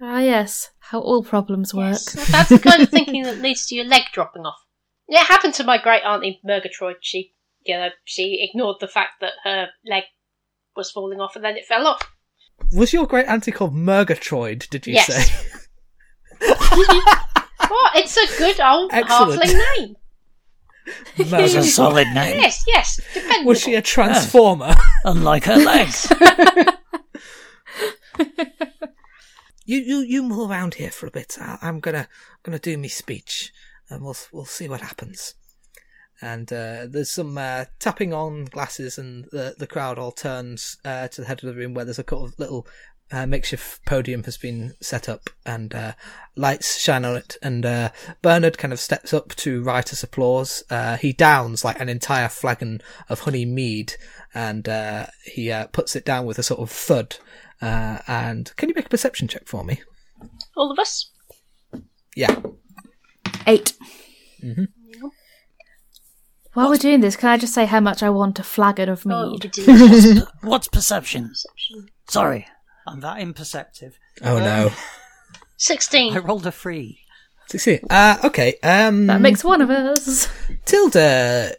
Ah, 0.00 0.20
yes. 0.20 0.70
How 0.78 1.00
all 1.00 1.22
problems 1.22 1.74
work. 1.74 1.92
Yes, 1.92 2.30
that's 2.30 2.48
the 2.50 2.58
kind 2.58 2.82
of 2.82 2.88
thinking 2.90 3.22
that 3.24 3.38
leads 3.38 3.66
to 3.66 3.74
your 3.74 3.84
leg 3.84 4.02
dropping 4.12 4.42
off. 4.46 4.58
It 5.06 5.24
happened 5.24 5.54
to 5.54 5.64
my 5.64 5.78
great 5.80 6.02
auntie 6.02 6.40
Murgatroyd. 6.44 6.96
She, 7.00 7.32
you 7.64 7.76
know, 7.76 7.88
she 8.04 8.46
ignored 8.48 8.76
the 8.80 8.88
fact 8.88 9.20
that 9.20 9.32
her 9.44 9.68
leg 9.86 10.04
was 10.76 10.90
falling 10.90 11.20
off 11.20 11.34
and 11.34 11.44
then 11.44 11.56
it 11.56 11.64
fell 11.66 11.86
off. 11.86 12.02
Was 12.72 12.92
your 12.92 13.06
great 13.06 13.26
auntie 13.26 13.52
called 13.52 13.74
Murgatroyd, 13.74 14.66
did 14.70 14.86
you 14.86 14.94
Yes. 14.94 15.06
say? 15.06 15.58
What? 17.68 17.96
It's 17.96 18.16
a 18.16 18.38
good 18.38 18.60
old 18.60 18.90
Excellent. 18.92 19.42
halfling 19.42 19.78
name. 19.78 19.96
That's 21.18 21.54
a 21.54 21.62
solid 21.64 22.08
name. 22.08 22.40
Yes, 22.40 22.64
yes. 22.66 23.00
Dependable. 23.12 23.48
Was 23.48 23.60
she 23.60 23.74
a 23.74 23.82
transformer? 23.82 24.74
Unlike 25.04 25.44
her 25.44 25.56
legs. 25.56 26.10
you, 29.64 29.78
you, 29.78 29.98
you 29.98 30.22
mull 30.22 30.50
around 30.50 30.74
here 30.74 30.90
for 30.90 31.06
a 31.06 31.10
bit. 31.10 31.36
I, 31.40 31.58
I'm 31.60 31.80
gonna, 31.80 32.08
gonna 32.42 32.58
do 32.58 32.78
me 32.78 32.88
speech, 32.88 33.52
and 33.90 34.02
we'll, 34.02 34.16
we'll 34.32 34.44
see 34.46 34.68
what 34.68 34.80
happens. 34.80 35.34
And 36.20 36.52
uh, 36.52 36.86
there's 36.88 37.10
some 37.10 37.38
uh, 37.38 37.66
tapping 37.78 38.12
on 38.12 38.46
glasses, 38.46 38.98
and 38.98 39.26
the 39.30 39.54
the 39.56 39.68
crowd 39.68 39.98
all 39.98 40.10
turns 40.10 40.76
uh, 40.84 41.06
to 41.08 41.20
the 41.20 41.26
head 41.28 41.44
of 41.44 41.48
the 41.48 41.54
room 41.54 41.74
where 41.74 41.84
there's 41.84 42.00
a 42.00 42.04
couple 42.04 42.24
of 42.24 42.38
little 42.40 42.66
uh, 43.10 43.26
makeshift 43.26 43.84
podium 43.86 44.24
has 44.24 44.36
been 44.36 44.74
set 44.80 45.08
up, 45.08 45.30
and 45.46 45.74
uh, 45.74 45.92
lights 46.36 46.78
shine 46.80 47.04
on 47.04 47.16
it. 47.16 47.36
And 47.42 47.64
uh, 47.64 47.90
Bernard 48.22 48.58
kind 48.58 48.72
of 48.72 48.80
steps 48.80 49.12
up 49.14 49.34
to 49.36 49.62
riotous 49.62 50.02
applause. 50.02 50.62
Uh, 50.70 50.96
he 50.96 51.12
downs 51.12 51.64
like 51.64 51.80
an 51.80 51.88
entire 51.88 52.28
flagon 52.28 52.80
of 53.08 53.20
honey 53.20 53.44
mead, 53.44 53.94
and 54.34 54.68
uh, 54.68 55.06
he 55.24 55.50
uh, 55.50 55.66
puts 55.68 55.96
it 55.96 56.04
down 56.04 56.26
with 56.26 56.38
a 56.38 56.42
sort 56.42 56.60
of 56.60 56.70
thud. 56.70 57.16
Uh, 57.62 57.98
and 58.06 58.52
can 58.56 58.68
you 58.68 58.74
make 58.74 58.86
a 58.86 58.90
perception 58.90 59.26
check 59.28 59.46
for 59.46 59.64
me? 59.64 59.80
All 60.56 60.70
of 60.70 60.78
us. 60.78 61.10
Yeah. 62.14 62.34
8 63.46 63.72
While 66.54 66.68
we're 66.70 66.76
doing 66.76 67.00
this, 67.00 67.16
can 67.16 67.28
I 67.30 67.36
just 67.38 67.54
say 67.54 67.66
how 67.66 67.80
much 67.80 68.02
I 68.02 68.10
want 68.10 68.38
a 68.38 68.42
flagon 68.42 68.88
of 68.88 69.04
Oh, 69.06 69.10
it 69.10 69.30
would 69.30 69.44
mead? 69.44 69.52
be 69.54 69.64
delicious. 69.64 70.22
What's 70.42 70.68
perception? 70.68 71.28
Perception. 71.28 71.86
Sorry, 72.08 72.46
I'm 72.92 73.00
that 73.00 73.20
imperceptive. 73.20 73.98
Oh 74.22 74.38
no. 74.38 74.70
16. 75.56 76.14
I 76.14 76.18
rolled 76.18 76.46
a 76.46 76.52
three. 76.52 77.00
Succeed. 77.48 77.80
Uh, 77.90 78.18
okay. 78.24 78.54
Um, 78.62 79.06
that 79.06 79.20
makes 79.20 79.42
one 79.42 79.60
of 79.60 79.70
us. 79.70 80.28
Tilda, 80.66 81.56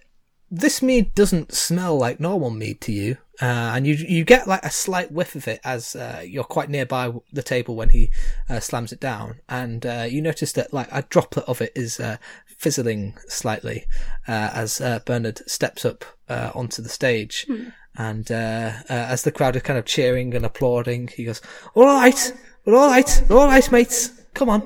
this 0.52 0.82
mead 0.82 1.14
doesn't 1.16 1.52
smell 1.52 1.98
like 1.98 2.20
normal 2.20 2.50
mead 2.50 2.80
to 2.82 2.92
you, 2.92 3.18
uh, 3.42 3.74
and 3.76 3.88
you 3.88 3.96
you 3.96 4.24
get 4.24 4.48
like 4.48 4.64
a 4.64 4.72
slight 4.72 5.12
whiff 5.12 5.36
of 5.36 5.48
it 5.48 5.60
as 5.64 5.96
uh, 5.96 6.24
you're 6.26 6.44
quite 6.44 6.70
nearby 6.70 7.12
the 7.34 7.44
table 7.44 7.76
when 7.76 7.90
he 7.90 8.10
uh, 8.50 8.60
slams 8.60 8.92
it 8.92 9.00
down, 9.00 9.40
and 9.50 9.86
uh, 9.86 10.06
you 10.10 10.22
notice 10.22 10.52
that 10.54 10.74
like 10.74 10.90
a 10.92 11.04
droplet 11.04 11.46
of 11.48 11.62
it 11.62 11.72
is 11.76 12.00
uh, 12.00 12.18
fizzling 12.46 13.18
slightly 13.28 13.86
uh, 14.28 14.52
as 14.54 14.82
uh, 14.82 15.00
Bernard 15.06 15.42
steps 15.50 15.86
up 15.86 16.06
uh, 16.28 16.52
onto 16.54 16.82
the 16.82 16.90
stage, 16.90 17.48
and 17.98 18.32
uh, 18.32 18.72
uh, 18.90 18.94
as 18.94 19.24
the 19.24 19.32
crowd 19.32 19.56
are 19.56 19.60
kind 19.62 19.78
of 19.80 19.86
cheering 19.86 20.34
and 20.36 20.46
applauding, 20.46 21.08
he 21.08 21.26
goes, 21.26 21.42
"All 21.76 21.86
right, 21.86 22.34
we're 22.66 22.76
all 22.78 22.90
right, 22.90 23.24
we're 23.30 23.38
all 23.40 23.48
right, 23.48 23.72
mates. 23.72 24.10
Come 24.34 24.50
on, 24.50 24.62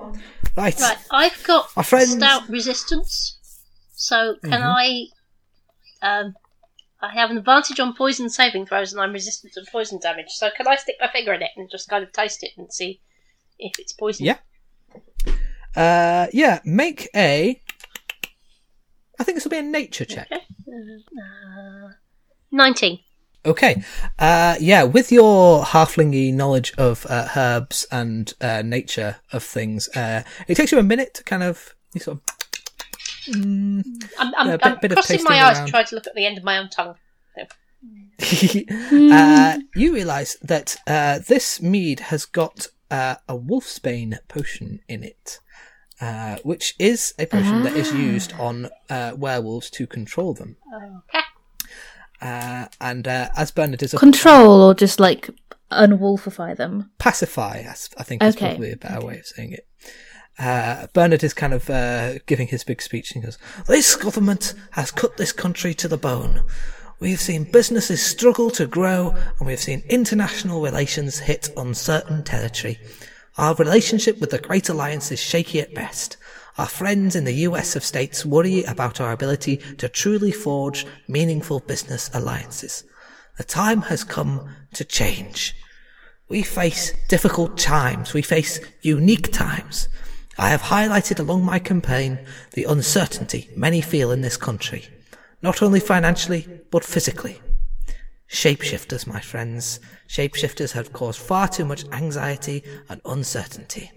right." 0.55 0.80
Right, 0.80 0.97
I've 1.11 1.43
got 1.43 1.69
My 1.76 1.84
friends- 1.84 2.11
stout 2.13 2.47
resistance. 2.49 3.39
So 3.95 4.36
can 4.43 4.51
Mm-hmm. 4.51 4.63
I? 4.63 5.05
Um, 6.01 6.36
I 7.01 7.11
have 7.13 7.32
an 7.32 7.38
advantage 7.38 7.80
on 7.80 7.93
poison 7.95 8.30
saving 8.30 8.65
throws, 8.65 8.91
and 8.93 9.01
I'm 9.01 9.13
resistant 9.13 9.53
to 9.53 9.63
poison 9.71 9.99
damage. 10.01 10.28
So 10.30 10.49
can 10.55 10.67
I 10.67 10.76
stick 10.76 10.95
my 11.01 11.09
finger 11.09 11.34
in 11.34 11.41
it 11.41 11.49
and 11.57 11.69
just 11.71 11.89
kind 11.89 12.03
of 12.03 12.11
taste 12.13 12.43
it 12.43 12.51
and 12.57 12.71
see 12.71 13.01
if 13.59 13.78
it's 13.80 13.93
poison? 13.93 14.26
Yeah. 14.26 14.38
Uh, 15.76 16.28
yeah, 16.34 16.59
make 16.65 17.09
a. 17.15 17.59
I 19.19 19.24
think 19.24 19.36
this 19.38 19.43
will 19.43 19.51
be 19.51 19.57
a 19.57 19.63
nature 19.63 20.05
check. 20.05 20.28
Okay. 20.32 20.43
Uh, 20.67 21.89
Nineteen. 22.51 22.99
Okay. 23.46 23.84
Uh, 24.20 24.56
yeah, 24.60 24.84
with 24.84 25.12
your 25.12 25.64
halflingy 25.64 26.34
knowledge 26.34 26.74
of 26.78 27.06
uh, 27.10 27.28
herbs 27.36 27.86
and 27.91 28.34
uh, 28.39 28.62
nature 28.62 29.18
of 29.32 29.44
things, 29.44 29.89
uh, 29.89 30.24
it 30.48 30.56
takes 30.56 30.72
you 30.72 30.80
a 30.80 30.84
minute 30.84 31.14
to 31.16 31.24
kind 31.24 31.44
of 31.44 31.76
you 31.94 32.00
sort 32.02 32.18
of 32.18 32.24
I'm, 33.34 33.84
I'm, 34.38 34.50
a 34.50 34.58
bit- 34.58 34.66
I'm 34.66 34.78
bit 34.82 34.91
crossing 34.94 35.24
my 35.24 35.41
eyes 35.44 35.58
around. 35.58 35.66
to 35.68 35.72
try 35.72 35.84
to 35.84 35.96
look 35.96 36.08
at 36.08 36.16
the 36.16 36.26
end 36.26 36.38
of 36.38 36.44
my 36.44 36.58
own 36.58 36.70
tongue. 36.70 36.96
uh, 39.12 39.58
you 39.76 39.94
realise 39.94 40.38
that 40.41 40.78
uh, 40.88 41.20
this 41.28 41.62
mead 41.62 42.00
has 42.00 42.26
got 42.26 42.68
uh, 42.89 43.16
a 43.28 43.38
wolfsbane 43.38 44.18
potion 44.30 44.80
in 44.88 45.04
it, 45.04 45.39
uh, 46.00 46.38
which 46.44 46.76
is 46.80 47.14
a 47.20 47.26
potion 47.26 47.64
that 47.64 47.76
is 47.76 47.91
used 47.91 48.32
on 48.34 48.70
uh, 48.89 49.14
werewolves 49.18 49.70
to 49.72 49.88
control 49.88 50.34
them. 50.34 50.56
Okay. 51.10 51.20
Uh, 52.24 52.67
and 52.80 53.07
uh, 53.07 53.30
as 53.36 53.51
Bernard 53.51 53.84
is 53.84 53.93
Control 53.93 54.61
or 54.61 54.74
just 54.74 54.99
like 54.99 55.30
unwolfify 55.71 56.55
them. 56.55 56.89
pacify, 56.99 57.63
I 57.97 58.03
think 58.03 58.24
is 58.24 58.36
Okay. 58.36 58.49
probably 58.51 58.71
a 58.71 58.78
better 58.78 59.05
way 59.05 59.19
of 59.19 59.26
saying 59.26 59.51
it. 59.53 59.67
Uh, 60.39 60.88
Bernard 60.93 61.24
is 61.24 61.34
kind 61.34 61.53
of 61.53 61.69
uh, 61.69 62.19
giving 62.26 62.47
his 62.47 62.63
big 62.63 62.82
speech 62.82 63.11
and 63.13 63.24
he 63.24 63.28
goes, 63.28 63.38
This 63.67 63.95
government 63.95 64.53
has 64.71 64.89
cut 64.91 65.17
this 65.17 65.32
country 65.32 65.74
to 65.76 65.88
the 65.88 65.97
bone. 65.97 66.43
We've 66.99 67.19
seen 67.19 67.43
businesses 67.51 68.01
struggle 68.03 68.49
to 68.51 68.65
grow 68.65 69.13
and 69.38 69.47
we've 69.47 69.59
seen 69.59 69.84
international 69.89 70.61
relations 70.61 71.19
hit 71.19 71.49
uncertain 71.57 72.24
territory. 72.24 72.80
Our 73.38 73.55
relationship 73.55 74.21
with 74.21 74.30
the 74.30 74.39
Great 74.39 74.69
Alliance 74.69 75.11
is 75.11 75.19
shaky 75.19 75.59
at 75.59 75.74
best. 75.74 76.17
Our 76.58 76.68
friends 76.68 77.16
in 77.16 77.24
the 77.24 77.47
US 77.47 77.76
of 77.76 77.84
states 77.84 78.26
worry 78.26 78.64
about 78.64 79.01
our 79.01 79.12
ability 79.12 79.58
to 79.78 79.89
truly 79.89 80.32
forge 80.32 80.86
meaningful 81.08 81.60
business 81.62 82.12
alliances. 82.14 82.84
The 83.38 83.43
time 83.43 83.82
has 83.84 84.04
come 84.04 84.47
to 84.76 84.84
change. 84.84 85.56
We 86.30 86.43
face 86.43 86.93
difficult 87.10 87.58
times. 87.58 88.14
We 88.14 88.22
face 88.22 88.60
unique 88.82 89.32
times. 89.32 89.89
I 90.38 90.49
have 90.49 90.64
highlighted 90.64 91.20
along 91.20 91.43
my 91.43 91.58
campaign 91.58 92.20
the 92.51 92.66
uncertainty 92.66 93.49
many 93.56 93.82
feel 93.82 94.12
in 94.12 94.22
this 94.22 94.38
country, 94.38 94.86
not 95.41 95.62
only 95.62 95.80
financially, 95.80 96.47
but 96.70 96.86
physically. 96.86 97.41
Shapeshifters, 98.30 99.06
my 99.06 99.20
friends. 99.20 99.80
Shapeshifters 100.08 100.72
have 100.72 100.93
caused 100.93 101.20
far 101.20 101.47
too 101.47 101.66
much 101.66 101.86
anxiety 101.91 102.64
and 102.89 103.01
uncertainty. 103.06 103.91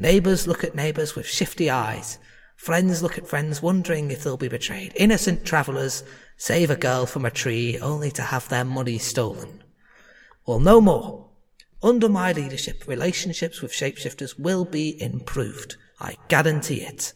Neighbours 0.00 0.46
look 0.46 0.64
at 0.64 0.74
neighbours 0.74 1.14
with 1.14 1.26
shifty 1.26 1.68
eyes. 1.68 2.16
Friends 2.56 3.02
look 3.02 3.18
at 3.18 3.26
friends 3.26 3.60
wondering 3.60 4.10
if 4.10 4.24
they'll 4.24 4.38
be 4.38 4.48
betrayed. 4.48 4.94
Innocent 4.96 5.44
travellers 5.44 6.02
save 6.38 6.70
a 6.70 6.76
girl 6.76 7.04
from 7.04 7.26
a 7.26 7.30
tree 7.30 7.78
only 7.78 8.10
to 8.12 8.22
have 8.22 8.48
their 8.48 8.64
money 8.64 8.96
stolen. 8.96 9.62
Well, 10.46 10.58
no 10.58 10.80
more. 10.80 11.28
Under 11.82 12.08
my 12.08 12.32
leadership, 12.32 12.84
relationships 12.86 13.60
with 13.60 13.72
shapeshifters 13.72 14.38
will 14.38 14.64
be 14.64 14.98
improved. 15.02 15.76
I 16.00 16.16
guarantee 16.28 16.80
it. 16.80 17.12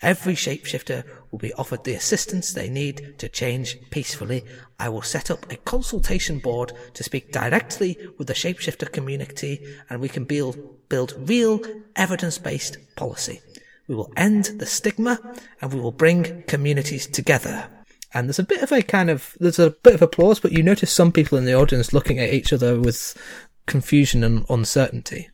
Every 0.00 0.34
shapeshifter 0.34 1.04
will 1.34 1.38
be 1.40 1.52
offered 1.54 1.82
the 1.82 1.94
assistance 1.94 2.52
they 2.52 2.68
need 2.68 3.18
to 3.18 3.28
change 3.28 3.76
peacefully. 3.90 4.44
I 4.78 4.88
will 4.88 5.02
set 5.02 5.32
up 5.32 5.50
a 5.50 5.56
consultation 5.56 6.38
board 6.38 6.72
to 6.92 7.02
speak 7.02 7.32
directly 7.32 7.98
with 8.18 8.28
the 8.28 8.34
shapeshifter 8.34 8.92
community 8.92 9.66
and 9.90 10.00
we 10.00 10.08
can 10.08 10.26
build, 10.26 10.88
build 10.88 11.12
real 11.28 11.60
evidence-based 11.96 12.76
policy. 12.94 13.40
We 13.88 13.96
will 13.96 14.12
end 14.16 14.44
the 14.44 14.66
stigma 14.66 15.18
and 15.60 15.74
we 15.74 15.80
will 15.80 15.90
bring 15.90 16.44
communities 16.44 17.08
together. 17.08 17.68
And 18.12 18.28
there's 18.28 18.38
a 18.38 18.44
bit 18.44 18.62
of 18.62 18.70
a 18.70 18.82
kind 18.82 19.10
of, 19.10 19.36
there's 19.40 19.58
a 19.58 19.70
bit 19.70 19.94
of 19.94 20.02
applause, 20.02 20.38
but 20.38 20.52
you 20.52 20.62
notice 20.62 20.92
some 20.92 21.10
people 21.10 21.36
in 21.36 21.46
the 21.46 21.54
audience 21.54 21.92
looking 21.92 22.20
at 22.20 22.32
each 22.32 22.52
other 22.52 22.78
with 22.78 23.18
confusion 23.66 24.22
and 24.22 24.46
uncertainty. 24.48 25.28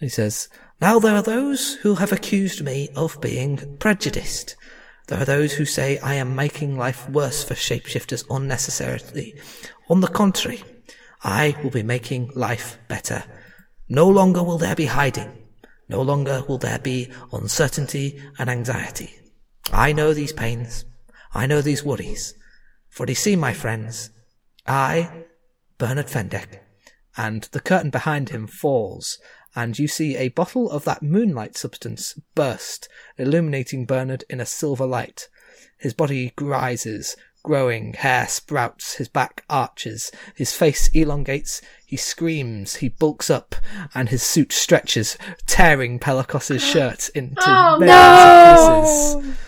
He 0.00 0.08
says, 0.08 0.48
Now 0.80 0.98
there 0.98 1.14
are 1.14 1.22
those 1.22 1.74
who 1.74 1.96
have 1.96 2.12
accused 2.12 2.64
me 2.64 2.88
of 2.96 3.20
being 3.20 3.76
prejudiced. 3.78 4.56
There 5.08 5.20
are 5.20 5.24
those 5.24 5.54
who 5.54 5.64
say 5.64 5.98
I 5.98 6.14
am 6.14 6.36
making 6.36 6.76
life 6.76 7.08
worse 7.08 7.42
for 7.42 7.54
shapeshifters 7.54 8.24
unnecessarily. 8.28 9.40
On 9.88 10.02
the 10.02 10.06
contrary, 10.06 10.62
I 11.22 11.56
will 11.62 11.70
be 11.70 11.82
making 11.82 12.30
life 12.34 12.78
better. 12.88 13.24
No 13.88 14.06
longer 14.06 14.42
will 14.42 14.58
there 14.58 14.76
be 14.76 14.84
hiding. 14.84 15.30
No 15.88 16.02
longer 16.02 16.44
will 16.46 16.58
there 16.58 16.78
be 16.78 17.10
uncertainty 17.32 18.22
and 18.38 18.50
anxiety. 18.50 19.14
I 19.72 19.92
know 19.92 20.12
these 20.12 20.34
pains. 20.34 20.84
I 21.32 21.46
know 21.46 21.62
these 21.62 21.82
worries. 21.82 22.34
For 22.90 23.06
you 23.06 23.14
see, 23.14 23.34
my 23.34 23.54
friends, 23.54 24.10
I, 24.66 25.24
Bernard 25.78 26.08
Fendek, 26.08 26.60
and 27.16 27.44
the 27.52 27.60
curtain 27.60 27.90
behind 27.90 28.28
him 28.28 28.46
falls, 28.46 29.18
and 29.56 29.78
you 29.78 29.88
see 29.88 30.16
a 30.16 30.28
bottle 30.28 30.70
of 30.70 30.84
that 30.84 31.02
moonlight 31.02 31.56
substance 31.56 32.18
burst, 32.34 32.88
illuminating 33.16 33.86
Bernard 33.86 34.24
in 34.28 34.40
a 34.40 34.46
silver 34.46 34.86
light. 34.86 35.28
His 35.78 35.94
body 35.94 36.32
rises, 36.40 37.16
growing, 37.42 37.94
hair 37.94 38.26
sprouts, 38.28 38.94
his 38.94 39.08
back 39.08 39.44
arches, 39.48 40.10
his 40.34 40.52
face 40.52 40.88
elongates, 40.94 41.62
he 41.86 41.96
screams, 41.96 42.76
he 42.76 42.88
bulks 42.88 43.30
up, 43.30 43.54
and 43.94 44.08
his 44.08 44.22
suit 44.22 44.52
stretches, 44.52 45.16
tearing 45.46 45.98
Pelicos's 45.98 46.62
shirt 46.72 47.08
into 47.14 47.42
Oh, 47.46 47.78
millions 47.78 49.16
of 49.16 49.22
pieces. 49.22 49.38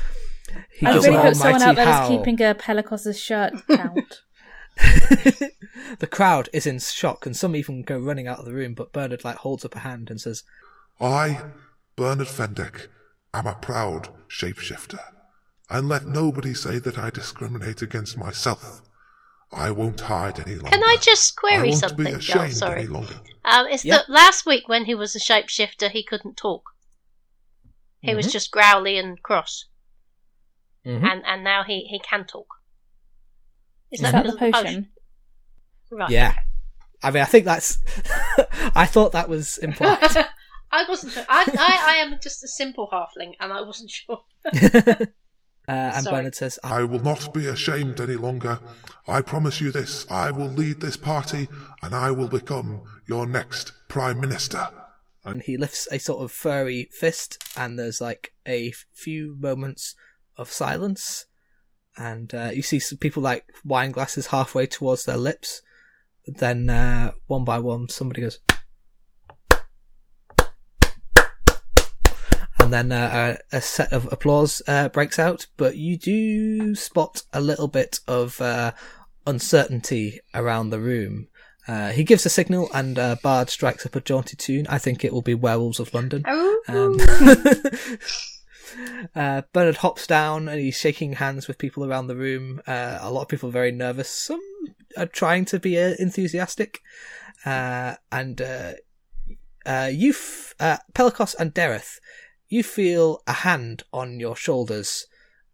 He 0.78 0.86
I 0.86 0.92
gives 0.94 1.04
really 1.04 1.16
an 1.18 1.22
hope 1.22 1.34
someone 1.34 1.62
almighty 1.62 1.64
out 1.70 1.76
there 1.76 1.88
is 1.88 1.94
howl. 1.94 2.18
keeping 2.18 2.42
a 2.42 2.54
Pelicos's 2.54 3.20
shirt 3.20 3.52
count. 3.68 4.22
the 5.98 6.08
crowd 6.10 6.48
is 6.52 6.66
in 6.66 6.78
shock, 6.78 7.26
and 7.26 7.36
some 7.36 7.54
even 7.56 7.82
go 7.82 7.98
running 7.98 8.26
out 8.26 8.38
of 8.38 8.44
the 8.44 8.52
room. 8.54 8.74
But 8.74 8.92
Bernard 8.92 9.24
like 9.24 9.36
holds 9.36 9.64
up 9.64 9.74
a 9.76 9.80
hand 9.80 10.10
and 10.10 10.20
says, 10.20 10.42
I, 11.00 11.42
Bernard 11.96 12.28
Fendick, 12.28 12.88
am 13.34 13.46
a 13.46 13.54
proud 13.54 14.08
shapeshifter, 14.28 15.00
and 15.68 15.88
let 15.88 16.06
nobody 16.06 16.54
say 16.54 16.78
that 16.78 16.98
I 16.98 17.10
discriminate 17.10 17.82
against 17.82 18.16
myself. 18.18 18.82
I 19.52 19.70
won't 19.72 20.00
hide 20.00 20.38
any 20.38 20.54
longer. 20.54 20.70
Can 20.70 20.84
I 20.84 20.96
just 21.00 21.34
I 21.36 21.40
query 21.40 21.68
won't 21.70 21.80
something, 21.80 22.04
be 22.04 22.10
Joel? 22.12 22.18
ashamed 22.42 22.54
Sorry. 22.56 22.80
any 22.80 22.88
longer. 22.88 23.20
Um, 23.44 23.66
it's 23.66 23.84
Yeah. 23.84 23.96
that 23.98 24.08
last 24.08 24.46
week 24.46 24.68
when 24.68 24.84
he 24.84 24.94
was 24.94 25.16
a 25.16 25.18
shapeshifter, 25.18 25.90
he 25.90 26.04
couldn't 26.04 26.36
talk. 26.36 26.62
He 28.02 28.14
was 28.14 28.32
just 28.32 28.50
growly 28.50 28.96
and 28.96 29.20
cross, 29.22 29.66
Mhm. 30.86 31.04
and 31.04 31.22
and 31.26 31.44
now 31.44 31.64
he 31.64 31.80
he 31.90 31.98
can 31.98 32.24
talk. 32.26 32.46
Is 33.92 34.00
Is 34.00 34.02
that 34.02 34.12
that 34.12 34.24
because 34.24 34.38
the 34.38 34.46
of 34.46 34.52
potion? 34.54 34.88
Right. 35.90 36.10
"Yeah." 36.10 36.34
I 37.02 37.10
mean, 37.10 37.22
I 37.22 37.26
think 37.26 37.44
that's. 37.44 37.78
I 38.74 38.86
thought 38.86 39.12
that 39.12 39.28
was 39.28 39.58
implied. 39.58 39.98
I 40.72 40.84
wasn't 40.88 41.12
sure. 41.14 41.24
I, 41.28 41.44
I 41.58 41.94
I 41.94 41.96
am 41.96 42.18
just 42.22 42.44
a 42.44 42.48
simple 42.48 42.88
halfling, 42.92 43.32
and 43.40 43.52
I 43.52 43.62
wasn't 43.62 43.90
sure. 43.90 44.20
Uh, 45.68 45.92
and 45.94 46.04
Sorry. 46.04 46.16
Bernard 46.16 46.34
says, 46.34 46.58
I 46.64 46.82
will 46.82 46.98
not 46.98 47.32
be 47.32 47.46
ashamed 47.46 48.00
any 48.00 48.16
longer. 48.16 48.58
I 49.06 49.22
promise 49.22 49.60
you 49.60 49.70
this. 49.70 50.04
I 50.10 50.32
will 50.32 50.48
lead 50.48 50.80
this 50.80 50.96
party, 50.96 51.48
and 51.80 51.94
I 51.94 52.10
will 52.10 52.26
become 52.26 52.82
your 53.06 53.24
next 53.24 53.72
Prime 53.86 54.18
Minister. 54.18 54.68
and 55.24 55.42
he 55.42 55.56
lifts 55.56 55.86
a 55.92 55.98
sort 55.98 56.24
of 56.24 56.32
furry 56.32 56.88
fist, 56.90 57.40
and 57.56 57.78
there's 57.78 58.00
like 58.00 58.32
a 58.48 58.72
few 58.92 59.36
moments 59.38 59.94
of 60.36 60.50
silence, 60.50 61.26
and 61.96 62.34
uh, 62.34 62.50
you 62.52 62.62
see 62.62 62.78
some 62.78 62.98
people 62.98 63.22
like 63.22 63.44
wine 63.64 63.90
glasses 63.90 64.28
halfway 64.28 64.66
towards 64.66 65.04
their 65.04 65.16
lips. 65.16 65.62
Then 66.26 66.70
uh, 66.70 67.12
one 67.26 67.44
by 67.44 67.58
one, 67.58 67.88
somebody 67.88 68.22
goes, 68.22 68.38
and 72.58 72.72
then 72.72 72.92
uh, 72.92 73.36
a, 73.52 73.56
a 73.56 73.60
set 73.60 73.92
of 73.92 74.10
applause 74.12 74.62
uh, 74.68 74.88
breaks 74.90 75.18
out. 75.18 75.46
But 75.56 75.76
you 75.76 75.96
do 75.96 76.74
spot 76.74 77.22
a 77.32 77.40
little 77.40 77.68
bit 77.68 78.00
of 78.06 78.40
uh, 78.40 78.72
uncertainty 79.26 80.20
around 80.34 80.70
the 80.70 80.80
room. 80.80 81.28
Uh, 81.66 81.90
he 81.90 82.04
gives 82.04 82.26
a 82.26 82.30
signal, 82.30 82.68
and 82.74 82.98
uh, 82.98 83.16
Bard 83.22 83.50
strikes 83.50 83.86
up 83.86 83.96
a 83.96 84.00
jaunty 84.00 84.36
tune. 84.36 84.66
I 84.68 84.78
think 84.78 85.04
it 85.04 85.12
will 85.12 85.22
be 85.22 85.34
Werewolves 85.34 85.80
of 85.80 85.92
London. 85.94 86.24
Um, 86.68 86.98
uh, 89.14 89.42
Bernard 89.52 89.78
hops 89.78 90.06
down 90.06 90.48
and 90.48 90.60
he's 90.60 90.76
shaking 90.76 91.14
hands 91.14 91.48
with 91.48 91.58
people 91.58 91.84
around 91.84 92.06
the 92.06 92.16
room. 92.16 92.60
Uh, 92.66 92.98
a 93.00 93.10
lot 93.10 93.22
of 93.22 93.28
people 93.28 93.48
are 93.48 93.52
very 93.52 93.72
nervous. 93.72 94.08
Some 94.08 94.40
are 94.96 95.06
trying 95.06 95.44
to 95.46 95.58
be 95.58 95.78
uh, 95.78 95.94
enthusiastic. 95.98 96.80
Uh, 97.44 97.94
and 98.12 98.40
uh, 98.40 98.72
uh, 99.64 99.90
you, 99.92 100.10
f- 100.10 100.54
uh, 100.60 100.78
Pelicos 100.94 101.34
and 101.38 101.54
Daeryth, 101.54 101.98
you 102.48 102.62
feel 102.62 103.22
a 103.26 103.32
hand 103.32 103.84
on 103.92 104.20
your 104.20 104.36
shoulders, 104.36 105.06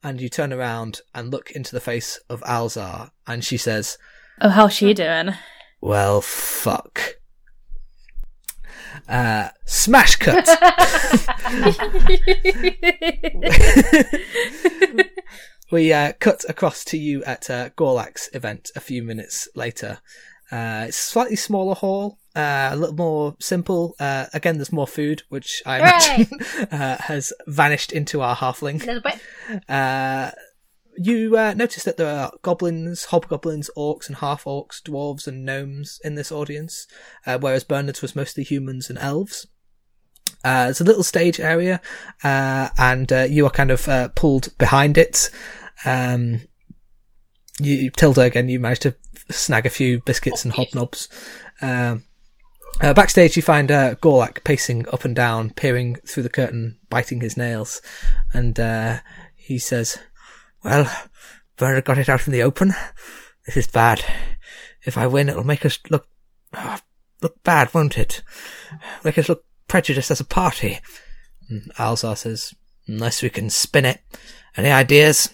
and 0.03 0.21
you 0.21 0.29
turn 0.29 0.53
around 0.53 1.01
and 1.15 1.31
look 1.31 1.51
into 1.51 1.73
the 1.73 1.81
face 1.81 2.19
of 2.31 2.41
Alzar, 2.43 3.11
and 3.27 3.45
she 3.45 3.57
says, 3.57 3.99
Oh, 4.41 4.49
how's 4.49 4.75
she 4.75 4.95
doing? 4.95 5.31
"Well, 5.81 6.21
fuck." 6.21 7.16
Uh, 9.09 9.49
smash 9.65 10.17
cut. 10.17 10.47
we 15.71 15.93
uh, 15.93 16.13
cut 16.21 16.45
across 16.49 16.85
to 16.85 16.99
you 16.99 17.25
at 17.25 17.51
uh, 17.51 17.71
Gorlak's 17.71 18.29
event 18.33 18.71
a 18.77 18.81
few 18.81 19.03
minutes 19.03 19.49
later. 19.55 19.99
Uh, 20.51 20.85
it's 20.89 20.99
a 20.99 21.03
slightly 21.03 21.37
smaller 21.37 21.75
hall, 21.75 22.19
uh, 22.37 22.69
a 22.71 22.77
little 22.77 22.95
more 22.95 23.35
simple. 23.41 23.97
Uh, 23.99 24.27
again, 24.33 24.57
there's 24.57 24.73
more 24.73 24.87
food, 24.87 25.23
which 25.29 25.63
I 25.67 25.79
Hooray! 25.79 26.15
imagine 26.15 26.69
uh, 26.71 26.97
has 26.99 27.33
vanished 27.47 27.93
into 27.93 28.21
our 28.21 28.37
halfling. 28.37 28.83
A 28.83 28.87
little 28.87 29.03
bit. 29.03 29.21
Uh, 29.69 30.31
you 30.97 31.37
uh, 31.37 31.55
notice 31.55 31.85
that 31.85 31.97
there 31.97 32.09
are 32.09 32.33
goblins, 32.43 33.07
hobgoblins, 33.07 33.71
orcs, 33.77 34.07
and 34.07 34.17
half 34.17 34.45
orcs, 34.45 34.83
dwarves, 34.83 35.27
and 35.27 35.45
gnomes 35.45 36.01
in 36.05 36.15
this 36.15 36.33
audience, 36.33 36.87
uh, 37.27 37.39
whereas 37.39 37.65
Bernard's 37.65 38.03
was 38.03 38.17
mostly 38.17 38.45
humans 38.45 38.89
and 38.89 38.99
elves. 38.99 39.47
Uh, 40.45 40.65
there's 40.65 40.81
a 40.81 40.85
little 40.85 41.03
stage 41.03 41.41
area, 41.41 41.81
uh, 42.23 42.69
and 42.79 43.13
uh, 43.13 43.27
you 43.29 43.47
are 43.47 43.51
kind 43.51 43.71
of 43.71 43.89
uh, 43.89 44.09
pulled 44.09 44.57
behind 44.59 44.97
it. 44.97 45.31
Um, 45.85 46.43
you, 47.59 47.91
Tilda, 47.91 48.23
again, 48.23 48.49
you 48.49 48.61
managed 48.61 48.83
to 48.83 48.95
snag 49.31 49.67
a 49.67 49.71
few 49.71 50.01
biscuits 50.03 50.45
and 50.45 50.55
hobnobs. 50.55 51.09
Um, 51.61 52.05
uh, 52.81 52.93
backstage, 52.93 53.37
you 53.37 53.43
find 53.43 53.71
uh, 53.71 53.95
Gorlak 53.97 54.45
pacing 54.45 54.87
up 54.89 55.05
and 55.05 55.17
down, 55.17 55.51
peering 55.51 55.97
through 56.07 56.23
the 56.23 56.29
curtain, 56.29 56.79
biting 56.91 57.21
his 57.21 57.37
nails, 57.37 57.81
and 58.35 58.61
uh, 58.61 58.99
he 59.35 59.59
says, 59.59 59.99
"Well, 60.67 60.91
Bernard 61.57 61.85
got 61.85 61.99
it 61.99 62.09
out 62.09 62.27
in 62.27 62.33
the 62.33 62.43
open. 62.43 62.75
This 63.47 63.57
is 63.57 63.69
bad. 63.69 64.05
If 64.85 64.99
I 64.99 65.07
win, 65.07 65.29
it'll 65.29 65.45
make 65.45 65.65
us 65.65 65.79
look 65.91 66.09
ah, 66.53 66.83
look 67.23 67.41
bad, 67.45 67.73
won't 67.73 67.97
it? 67.97 68.23
Make 69.05 69.17
us 69.17 69.29
look 69.29 69.45
prejudiced 69.69 70.11
as 70.11 70.21
a 70.21 70.25
party." 70.25 70.81
And 71.49 71.73
Alzar 71.77 72.17
says, 72.19 72.53
"Unless 72.89 73.23
we 73.23 73.31
can 73.31 73.49
spin 73.49 73.85
it. 73.85 74.01
Any 74.57 74.71
ideas?" 74.71 75.31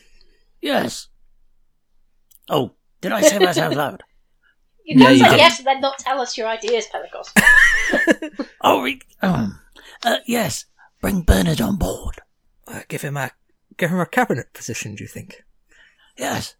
Yes. 0.61 1.09
Oh, 2.51 2.73
did 3.01 3.13
I 3.13 3.23
say 3.23 3.39
that 3.39 3.57
out 3.57 3.75
loud? 3.75 4.03
You 4.85 4.99
Yeah, 4.99 5.07
can't 5.07 5.19
you 5.19 5.25
say 5.25 5.37
yes 5.37 5.59
and 5.59 5.67
then 5.69 5.81
not 5.81 5.99
tell 6.01 6.21
us 6.21 6.37
your 6.37 6.49
ideas, 6.49 6.89
Pelicos. 6.93 7.33
Oh, 8.61 8.83
we, 8.83 9.01
um, 9.23 9.61
uh, 10.05 10.17
yes. 10.27 10.65
Bring 11.01 11.23
Bernard 11.23 11.61
on 11.61 11.77
board. 11.77 12.21
Uh, 12.67 12.81
give 12.89 13.03
him 13.03 13.17
a 13.17 13.31
give 13.77 13.91
him 13.91 14.01
a 14.01 14.07
cabinet 14.07 14.53
position. 14.53 14.95
Do 14.95 15.05
you 15.05 15.09
think? 15.09 15.43
Yes. 16.17 16.55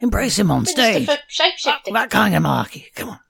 Embrace 0.00 0.38
him 0.38 0.50
on 0.50 0.60
Minister 0.62 0.80
stage. 0.82 1.06
for 1.06 1.12
That, 1.12 1.20
shapeshifting. 1.28 1.92
that 1.94 2.10
kind 2.10 2.34
of 2.34 2.42
marquee. 2.42 2.86
Come 2.94 3.10
on. 3.10 3.20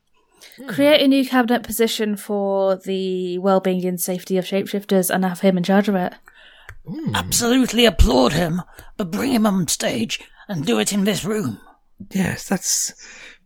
Hmm. 0.56 0.68
Create 0.68 1.00
a 1.02 1.08
new 1.08 1.26
cabinet 1.26 1.62
position 1.62 2.16
for 2.16 2.76
the 2.76 3.38
well-being 3.38 3.84
and 3.86 4.00
safety 4.00 4.36
of 4.36 4.44
shapeshifters, 4.44 5.08
and 5.12 5.24
have 5.24 5.40
him 5.40 5.56
in 5.56 5.62
charge 5.64 5.88
of 5.88 5.94
it. 5.94 6.14
Hmm. 6.86 7.14
Absolutely 7.14 7.84
applaud 7.86 8.32
him, 8.34 8.62
but 8.96 9.10
bring 9.10 9.32
him 9.32 9.46
on 9.46 9.68
stage 9.68 10.20
and 10.48 10.64
do 10.66 10.78
it 10.78 10.92
in 10.92 11.04
this 11.04 11.24
room. 11.24 11.60
Yes, 12.10 12.48
that's. 12.48 12.92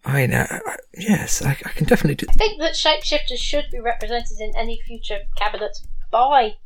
I 0.04 0.26
know. 0.26 0.46
Uh, 0.50 0.58
uh, 0.68 0.76
Yes, 0.98 1.42
I, 1.42 1.50
I 1.50 1.70
can 1.70 1.86
definitely 1.86 2.16
do. 2.16 2.26
I 2.28 2.34
think 2.34 2.60
that 2.60 2.74
shapeshifters 2.74 3.38
should 3.38 3.66
be 3.70 3.78
represented 3.80 4.40
in 4.40 4.52
any 4.56 4.80
future 4.86 5.20
cabinet 5.36 5.78
by 6.10 6.56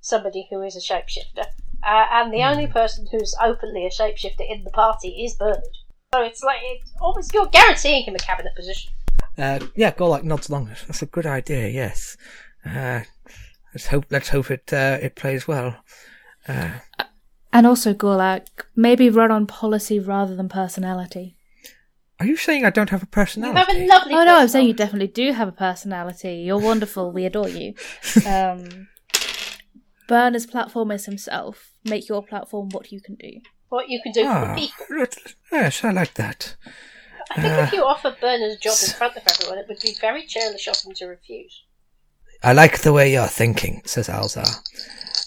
somebody 0.00 0.46
who 0.50 0.62
is 0.62 0.76
a 0.76 0.80
shapeshifter. 0.80 1.44
Uh, 1.86 2.04
and 2.12 2.32
the 2.32 2.42
only 2.42 2.66
person 2.66 3.06
who's 3.10 3.34
openly 3.42 3.86
a 3.86 3.90
shapeshifter 3.90 4.44
in 4.48 4.64
the 4.64 4.70
party 4.70 5.08
is 5.24 5.34
Bernard. 5.34 5.62
So 6.14 6.22
it's 6.22 6.42
like, 6.42 6.58
it's 6.62 6.90
almost, 7.00 7.32
you're 7.34 7.46
guaranteeing 7.46 8.04
him 8.04 8.14
a 8.14 8.18
cabinet 8.18 8.54
position. 8.56 8.90
Uh, 9.38 9.60
yeah, 9.76 9.92
Gorlak 9.92 10.24
nods 10.24 10.48
along. 10.48 10.66
That's 10.86 11.02
a 11.02 11.06
good 11.06 11.26
idea. 11.26 11.68
Yes. 11.68 12.16
Uh, 12.64 13.00
let's 13.74 13.86
hope. 13.86 14.06
Let's 14.10 14.28
hope 14.30 14.50
it 14.50 14.72
uh, 14.72 14.98
it 15.00 15.14
plays 15.14 15.46
well. 15.46 15.76
Uh, 16.48 16.70
And 17.52 17.66
also, 17.66 17.92
Gorlak, 17.94 18.46
maybe 18.74 19.08
run 19.10 19.30
on 19.30 19.46
policy 19.46 19.98
rather 20.00 20.34
than 20.34 20.48
personality. 20.48 21.36
are 22.18 22.26
you 22.26 22.36
saying 22.36 22.64
I 22.64 22.70
don't 22.70 22.90
have 22.90 23.02
a 23.02 23.06
You 23.06 23.20
have 23.20 23.26
personality? 23.28 23.84
a 23.84 23.86
lovely 23.86 24.14
Oh 24.14 24.24
no, 24.24 24.38
I'm 24.38 24.48
saying 24.48 24.66
you 24.68 24.74
definitely 24.74 25.08
do 25.08 25.32
have 25.32 25.48
a 25.48 25.52
personality. 25.52 26.42
You're 26.46 26.58
wonderful. 26.70 27.12
We 27.12 27.24
adore 27.26 27.48
you. 27.48 27.74
Um, 28.26 28.88
Bernard's 30.08 30.46
platform 30.46 30.90
is 30.92 31.04
himself. 31.06 31.72
Make 31.88 32.08
your 32.08 32.22
platform 32.22 32.68
what 32.70 32.90
you 32.92 33.00
can 33.00 33.14
do. 33.16 33.40
What 33.68 33.88
you 33.88 34.00
can 34.02 34.12
do 34.12 34.22
for 34.24 34.28
Ah, 34.30 34.54
people. 34.54 35.06
yes, 35.52 35.84
I 35.84 35.90
like 35.90 36.14
that. 36.14 36.56
I 37.32 37.40
think 37.40 37.54
if 37.66 37.72
you 37.72 37.82
offer 37.84 38.14
Bernard 38.20 38.52
a 38.52 38.56
job 38.56 38.76
in 38.82 38.90
front 38.94 39.16
of 39.16 39.22
everyone, 39.28 39.58
it 39.58 39.66
would 39.68 39.80
be 39.80 39.94
very 40.00 40.24
churlish 40.26 40.68
of 40.68 40.76
him 40.82 40.94
to 40.94 41.06
refuse. 41.06 41.64
I 42.42 42.52
like 42.52 42.80
the 42.80 42.92
way 42.92 43.12
you're 43.12 43.26
thinking, 43.26 43.82
says 43.84 44.08
Alzar. 44.08 44.46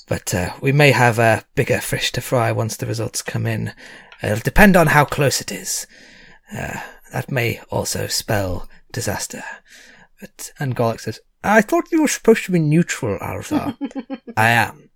But 0.08 0.34
uh, 0.34 0.54
we 0.62 0.72
may 0.72 0.92
have 0.92 1.20
a 1.20 1.44
bigger 1.56 1.80
fish 1.80 2.12
to 2.14 2.22
fry 2.22 2.52
once 2.52 2.78
the 2.78 2.86
results 2.86 3.22
come 3.22 3.46
in. 3.46 3.74
It'll 4.24 4.40
depend 4.40 4.76
on 4.78 4.88
how 4.88 5.06
close 5.06 5.42
it 5.42 5.52
is. 5.52 5.86
Uh, 6.56 6.80
that 7.12 7.30
may 7.32 7.60
also 7.70 8.08
spell 8.08 8.68
disaster. 8.92 9.44
But 10.22 10.52
and 10.60 10.76
Gorlak 10.76 11.02
says, 11.02 11.20
I 11.44 11.62
thought 11.62 11.92
you 11.92 12.02
were 12.02 12.08
supposed 12.08 12.46
to 12.46 12.52
be 12.52 12.60
neutral, 12.60 13.20
Alzar. 13.20 13.76
I 14.38 14.50
am. 14.50 14.90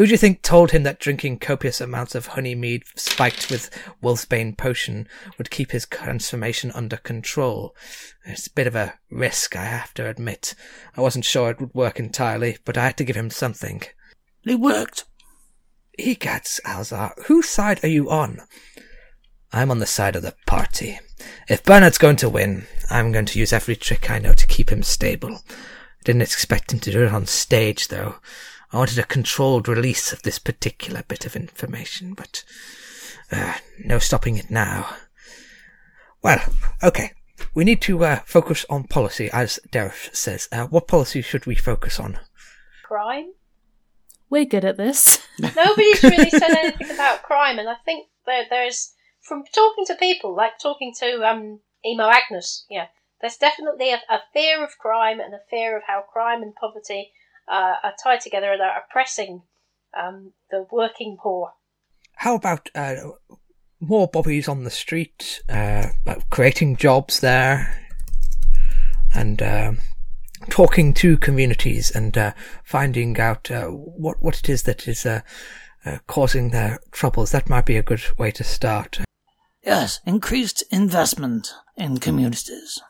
Who 0.00 0.06
do 0.06 0.12
you 0.12 0.16
think 0.16 0.40
told 0.40 0.70
him 0.70 0.82
that 0.84 0.98
drinking 0.98 1.40
copious 1.40 1.78
amounts 1.78 2.14
of 2.14 2.28
honey 2.28 2.54
mead 2.54 2.84
spiked 2.96 3.50
with 3.50 3.68
wolfsbane 4.02 4.56
potion 4.56 5.06
would 5.36 5.50
keep 5.50 5.72
his 5.72 5.84
transformation 5.84 6.70
under 6.70 6.96
control? 6.96 7.76
It's 8.24 8.46
a 8.46 8.52
bit 8.54 8.66
of 8.66 8.74
a 8.74 8.94
risk, 9.10 9.56
I 9.56 9.66
have 9.66 9.92
to 9.92 10.08
admit. 10.08 10.54
I 10.96 11.02
wasn't 11.02 11.26
sure 11.26 11.50
it 11.50 11.60
would 11.60 11.74
work 11.74 12.00
entirely, 12.00 12.56
but 12.64 12.78
I 12.78 12.86
had 12.86 12.96
to 12.96 13.04
give 13.04 13.14
him 13.14 13.28
something. 13.28 13.82
It 14.46 14.58
worked. 14.58 15.04
Egads, 15.98 16.62
Alzar, 16.64 17.12
whose 17.26 17.50
side 17.50 17.84
are 17.84 17.88
you 17.88 18.08
on? 18.08 18.40
I'm 19.52 19.70
on 19.70 19.80
the 19.80 19.86
side 19.86 20.16
of 20.16 20.22
the 20.22 20.34
party. 20.46 20.98
If 21.46 21.62
Bernard's 21.62 21.98
going 21.98 22.16
to 22.16 22.30
win, 22.30 22.66
I'm 22.88 23.12
going 23.12 23.26
to 23.26 23.38
use 23.38 23.52
every 23.52 23.76
trick 23.76 24.10
I 24.10 24.18
know 24.18 24.32
to 24.32 24.46
keep 24.46 24.72
him 24.72 24.82
stable. 24.82 25.42
I 25.50 26.04
didn't 26.04 26.22
expect 26.22 26.72
him 26.72 26.80
to 26.80 26.90
do 26.90 27.04
it 27.04 27.12
on 27.12 27.26
stage, 27.26 27.88
though. 27.88 28.14
I 28.72 28.78
wanted 28.78 28.98
a 28.98 29.04
controlled 29.04 29.68
release 29.68 30.12
of 30.12 30.22
this 30.22 30.38
particular 30.38 31.02
bit 31.06 31.26
of 31.26 31.34
information, 31.34 32.14
but 32.14 32.44
uh, 33.32 33.54
no 33.84 33.98
stopping 33.98 34.36
it 34.36 34.50
now. 34.50 34.94
Well, 36.22 36.40
okay. 36.82 37.12
We 37.54 37.64
need 37.64 37.80
to 37.82 38.04
uh, 38.04 38.20
focus 38.26 38.66
on 38.70 38.84
policy, 38.84 39.28
as 39.32 39.58
Derek 39.70 39.94
says. 40.12 40.48
Uh, 40.52 40.66
what 40.66 40.86
policy 40.86 41.22
should 41.22 41.46
we 41.46 41.54
focus 41.54 41.98
on? 41.98 42.18
Crime? 42.84 43.32
We're 44.28 44.44
good 44.44 44.64
at 44.64 44.76
this. 44.76 45.18
Nobody's 45.38 46.02
really 46.02 46.30
said 46.30 46.50
anything 46.50 46.90
about 46.90 47.22
crime, 47.22 47.58
and 47.58 47.68
I 47.68 47.74
think 47.84 48.08
there, 48.26 48.44
there's 48.48 48.92
from 49.20 49.42
talking 49.52 49.84
to 49.86 49.96
people, 49.96 50.34
like 50.34 50.58
talking 50.62 50.94
to 51.00 51.28
um 51.28 51.60
Emo 51.84 52.08
Agnes, 52.08 52.66
yeah, 52.70 52.86
there's 53.20 53.36
definitely 53.36 53.90
a, 53.92 54.00
a 54.08 54.20
fear 54.32 54.62
of 54.62 54.78
crime 54.78 55.18
and 55.18 55.34
a 55.34 55.40
fear 55.50 55.76
of 55.76 55.82
how 55.86 56.02
crime 56.02 56.42
and 56.42 56.54
poverty 56.54 57.12
uh, 57.48 57.74
are 57.82 57.94
tied 58.02 58.20
together 58.20 58.52
and 58.52 58.62
are 58.62 58.82
oppressing 58.82 59.42
um, 59.98 60.32
the 60.50 60.66
working 60.70 61.16
poor. 61.20 61.52
How 62.16 62.34
about 62.34 62.68
uh, 62.74 62.96
more 63.80 64.08
bobbies 64.08 64.48
on 64.48 64.64
the 64.64 64.70
street, 64.70 65.42
uh, 65.48 65.88
creating 66.30 66.76
jobs 66.76 67.20
there, 67.20 67.86
and 69.14 69.42
um 69.42 69.78
talking 70.48 70.94
to 70.94 71.18
communities 71.18 71.90
and 71.90 72.16
uh, 72.16 72.32
finding 72.64 73.18
out 73.20 73.50
uh, 73.50 73.66
what 73.66 74.22
what 74.22 74.38
it 74.38 74.48
is 74.48 74.62
that 74.62 74.88
is 74.88 75.04
uh, 75.04 75.20
uh, 75.84 75.98
causing 76.06 76.50
their 76.50 76.78
troubles. 76.90 77.32
That 77.32 77.48
might 77.48 77.66
be 77.66 77.76
a 77.76 77.82
good 77.82 78.02
way 78.18 78.30
to 78.32 78.44
start. 78.44 79.00
Yes, 79.62 80.00
increased 80.06 80.64
investment 80.70 81.52
in 81.76 81.98
communities. 81.98 82.80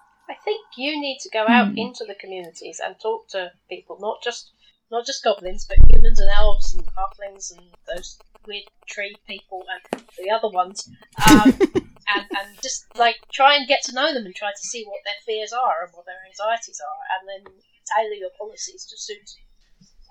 I 0.41 0.45
think 0.45 0.61
you 0.77 0.99
need 0.99 1.19
to 1.23 1.31
go 1.31 1.45
out 1.47 1.77
into 1.77 2.05
the 2.07 2.15
communities 2.15 2.81
and 2.83 2.97
talk 2.99 3.29
to 3.29 3.53
people, 3.69 3.99
not 4.01 4.23
just 4.23 4.53
not 4.91 5.07
just 5.07 5.23
goblins, 5.23 5.67
but 5.69 5.79
humans 5.93 6.19
and 6.19 6.31
elves 6.31 6.75
and 6.75 6.85
halflings 6.87 7.53
and 7.57 7.69
those 7.87 8.19
weird 8.47 8.65
tree 8.89 9.15
people 9.27 9.65
and 9.71 10.03
the 10.19 10.31
other 10.31 10.49
ones, 10.49 10.89
um, 11.31 11.53
and 11.61 12.25
and 12.39 12.63
just 12.63 12.87
like 12.97 13.17
try 13.31 13.55
and 13.55 13.69
get 13.69 13.83
to 13.85 13.95
know 13.95 14.15
them 14.15 14.25
and 14.25 14.35
try 14.35 14.51
to 14.51 14.69
see 14.69 14.85
what 14.85 15.01
their 15.05 15.15
fears 15.27 15.53
are 15.53 15.85
and 15.85 15.93
what 15.95 16.07
their 16.07 16.17
anxieties 16.27 16.81
are, 16.81 17.03
and 17.19 17.29
then 17.29 17.53
tailor 17.95 18.15
your 18.15 18.31
policies 18.39 18.87
to 18.87 18.97
suit 18.97 19.31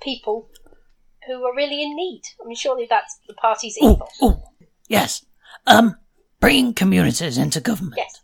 people 0.01 0.49
who 1.27 1.43
are 1.43 1.55
really 1.55 1.81
in 1.81 1.95
need. 1.95 2.21
I 2.41 2.47
mean, 2.47 2.55
surely 2.55 2.85
that's 2.87 3.19
the 3.27 3.33
party's 3.33 3.77
ethos. 3.77 4.09
oh, 4.21 4.43
yes. 4.87 5.25
Um, 5.65 5.95
bringing 6.39 6.73
communities 6.73 7.37
into 7.37 7.59
government. 7.59 7.97
Yes. 7.97 8.21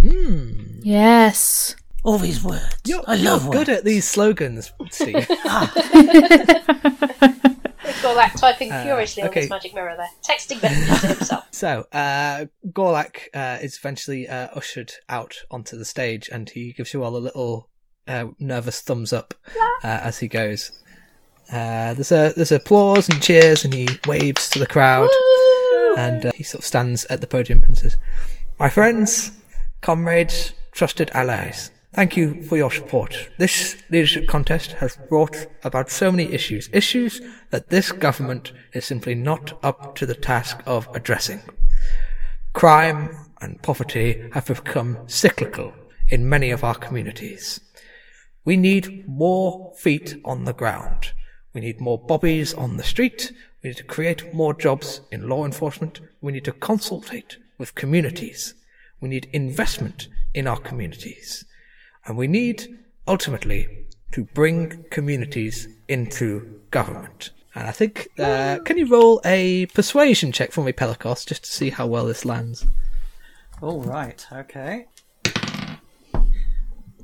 Hmm. 0.00 0.63
Yes. 0.84 1.74
All 2.02 2.18
these 2.18 2.44
words. 2.44 2.76
You're, 2.84 3.02
I 3.06 3.14
you're 3.14 3.32
love 3.32 3.50
good 3.50 3.70
at 3.70 3.84
these 3.84 4.06
slogans, 4.06 4.70
Steve. 4.90 5.14
We've 5.14 5.28
got 8.02 8.16
that 8.16 8.34
typing 8.36 8.70
Uh, 8.70 8.82
furiously 8.82 9.22
on 9.22 9.30
okay. 9.30 9.40
this 9.42 9.50
magic 9.50 9.74
mirror 9.74 9.96
there, 9.96 10.10
texting 10.22 10.62
messages 10.62 11.00
to 11.00 11.06
himself. 11.06 11.44
So, 11.52 11.86
uh, 11.92 12.46
Gorlak 12.68 13.28
uh, 13.32 13.58
is 13.62 13.78
eventually 13.78 14.28
uh, 14.28 14.48
ushered 14.54 14.92
out 15.08 15.36
onto 15.50 15.78
the 15.78 15.86
stage, 15.86 16.28
and 16.30 16.50
he 16.50 16.72
gives 16.74 16.92
you 16.92 17.02
all 17.02 17.16
a 17.16 17.18
little 17.18 17.70
uh, 18.06 18.26
nervous 18.38 18.82
thumbs 18.82 19.14
up 19.14 19.32
uh, 19.82 20.00
as 20.02 20.18
he 20.18 20.28
goes. 20.28 20.72
Uh, 21.50 21.94
there's 21.94 22.12
a 22.12 22.32
there's 22.36 22.52
applause 22.52 23.08
and 23.08 23.22
cheers, 23.22 23.64
and 23.64 23.72
he 23.72 23.88
waves 24.06 24.50
to 24.50 24.58
the 24.58 24.66
crowd. 24.66 25.08
and 25.96 26.26
uh, 26.26 26.32
he 26.34 26.42
sort 26.42 26.60
of 26.60 26.66
stands 26.66 27.06
at 27.06 27.22
the 27.22 27.26
podium 27.26 27.62
and 27.62 27.78
says, 27.78 27.96
"My 28.58 28.68
friends, 28.68 29.32
comrades, 29.80 30.52
trusted 30.74 31.10
allies." 31.14 31.70
Thank 31.94 32.16
you 32.16 32.42
for 32.42 32.56
your 32.56 32.72
support. 32.72 33.30
This 33.38 33.76
leadership 33.88 34.26
contest 34.26 34.72
has 34.72 34.98
brought 35.08 35.46
about 35.62 35.90
so 35.90 36.10
many 36.10 36.32
issues, 36.32 36.68
issues 36.72 37.20
that 37.50 37.70
this 37.70 37.92
government 37.92 38.52
is 38.72 38.84
simply 38.84 39.14
not 39.14 39.56
up 39.62 39.94
to 39.94 40.04
the 40.04 40.16
task 40.16 40.60
of 40.66 40.88
addressing. 40.92 41.40
Crime 42.52 43.16
and 43.40 43.62
poverty 43.62 44.28
have 44.32 44.46
become 44.46 44.98
cyclical 45.06 45.72
in 46.08 46.28
many 46.28 46.50
of 46.50 46.64
our 46.64 46.74
communities. 46.74 47.60
We 48.44 48.56
need 48.56 49.08
more 49.08 49.72
feet 49.76 50.16
on 50.24 50.44
the 50.44 50.52
ground. 50.52 51.12
We 51.52 51.60
need 51.60 51.80
more 51.80 51.98
bobbies 51.98 52.52
on 52.54 52.76
the 52.76 52.82
street. 52.82 53.30
We 53.62 53.70
need 53.70 53.76
to 53.76 53.84
create 53.84 54.34
more 54.34 54.52
jobs 54.52 55.00
in 55.12 55.28
law 55.28 55.44
enforcement. 55.44 56.00
We 56.20 56.32
need 56.32 56.44
to 56.46 56.52
consultate 56.52 57.36
with 57.56 57.76
communities. 57.76 58.54
We 59.00 59.08
need 59.08 59.28
investment 59.32 60.08
in 60.34 60.46
our 60.46 60.58
communities. 60.58 61.44
And 62.06 62.16
we 62.16 62.26
need, 62.26 62.66
ultimately, 63.06 63.86
to 64.12 64.24
bring 64.24 64.84
communities 64.90 65.68
into 65.88 66.60
government. 66.70 67.30
And 67.54 67.68
I 67.68 67.70
think, 67.70 68.08
uh, 68.18 68.58
can 68.64 68.76
you 68.76 68.86
roll 68.86 69.20
a 69.24 69.66
persuasion 69.66 70.32
check 70.32 70.52
for 70.52 70.64
me, 70.64 70.72
Pelicos, 70.72 71.26
just 71.26 71.44
to 71.44 71.50
see 71.50 71.70
how 71.70 71.86
well 71.86 72.06
this 72.06 72.24
lands? 72.24 72.66
All 73.62 73.80
right. 73.80 74.26
Okay. 74.32 74.86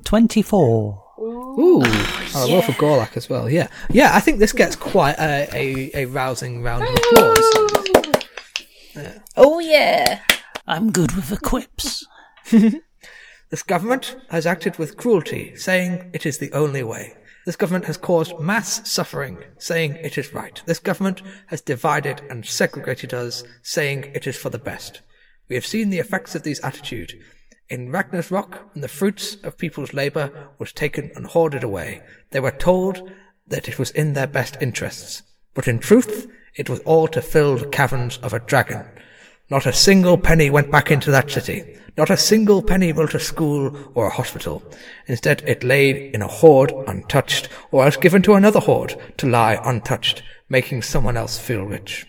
Twenty-four. 0.05 1.05
Ooh, 1.20 1.83
I'll 2.35 2.51
roll 2.51 2.62
for 2.62 2.72
Gorlak 2.72 3.16
as 3.16 3.28
well. 3.28 3.49
Yeah, 3.49 3.68
yeah. 3.91 4.11
I 4.14 4.20
think 4.20 4.39
this 4.39 4.53
gets 4.53 4.74
quite 4.74 5.16
a, 5.18 5.49
a, 5.55 5.91
a 5.95 6.05
rousing 6.07 6.62
round 6.62 6.83
of 6.83 6.95
applause. 6.95 7.51
Oh 9.37 9.61
yeah. 9.61 10.20
I'm 10.66 10.91
good 10.91 11.12
with 11.14 11.28
the 11.28 11.37
quips. 11.37 12.07
This 13.51 13.62
government 13.64 14.16
has 14.30 14.46
acted 14.46 14.78
with 14.78 14.96
cruelty, 14.96 15.57
saying 15.57 16.11
it 16.12 16.24
is 16.24 16.38
the 16.38 16.53
only 16.53 16.84
way. 16.84 17.14
This 17.46 17.57
government 17.57 17.86
has 17.86 17.96
caused 17.96 18.38
mass 18.38 18.88
suffering, 18.88 19.38
saying 19.59 19.96
it 19.96 20.16
is 20.16 20.32
right. 20.32 20.62
This 20.66 20.78
government 20.78 21.20
has 21.46 21.61
divided 21.61 22.22
and 22.30 22.46
segregated 22.46 23.12
us, 23.12 23.42
saying 23.62 24.12
it 24.14 24.28
is 24.28 24.36
for 24.36 24.51
the 24.51 24.59
best. 24.59 25.01
We 25.48 25.57
have 25.57 25.66
seen 25.66 25.90
the 25.90 25.98
effects 25.98 26.36
of 26.36 26.44
these 26.44 26.61
attitudes. 26.61 27.14
In 27.68 27.90
Ragnar's 27.90 28.30
Rock, 28.30 28.72
when 28.72 28.82
the 28.82 28.88
fruits 28.88 29.36
of 29.42 29.59
people's 29.59 29.92
labour 29.92 30.51
was 30.59 30.72
taken 30.72 31.11
and 31.16 31.26
hoarded 31.26 31.64
away, 31.64 32.03
they 32.30 32.38
were 32.38 32.53
told 32.53 33.11
that 33.48 33.68
it 33.68 33.80
was 33.80 33.90
in 33.90 34.12
their 34.12 34.28
best 34.28 34.59
interests. 34.61 35.24
But 35.55 35.66
in 35.66 35.80
truth, 35.80 36.28
it 36.55 36.70
was 36.70 36.78
all 36.80 37.09
to 37.09 37.20
fill 37.20 37.57
the 37.57 37.66
caverns 37.66 38.18
of 38.18 38.32
a 38.32 38.38
dragon. 38.38 38.86
Not 39.51 39.66
a 39.66 39.72
single 39.72 40.16
penny 40.16 40.48
went 40.48 40.70
back 40.70 40.92
into 40.92 41.11
that 41.11 41.28
city. 41.28 41.76
Not 41.96 42.09
a 42.09 42.16
single 42.16 42.62
penny 42.62 42.92
built 42.92 43.14
a 43.14 43.18
school 43.18 43.90
or 43.96 44.07
a 44.07 44.11
hospital. 44.11 44.62
Instead, 45.09 45.42
it 45.44 45.64
lay 45.64 46.12
in 46.12 46.22
a 46.22 46.28
hoard 46.28 46.72
untouched, 46.86 47.48
or 47.72 47.84
else 47.84 47.96
given 47.96 48.22
to 48.22 48.34
another 48.34 48.61
hoard 48.61 48.94
to 49.16 49.28
lie 49.28 49.61
untouched, 49.64 50.22
making 50.48 50.82
someone 50.82 51.16
else 51.16 51.36
feel 51.36 51.64
rich. 51.64 52.07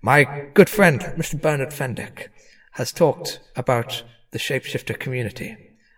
My 0.00 0.46
good 0.54 0.70
friend, 0.70 1.00
Mr. 1.16 1.40
Bernard 1.40 1.70
Fendick, 1.70 2.28
has 2.74 2.92
talked 2.92 3.40
about 3.56 4.04
the 4.30 4.38
shapeshifter 4.38 4.96
community, 4.96 5.56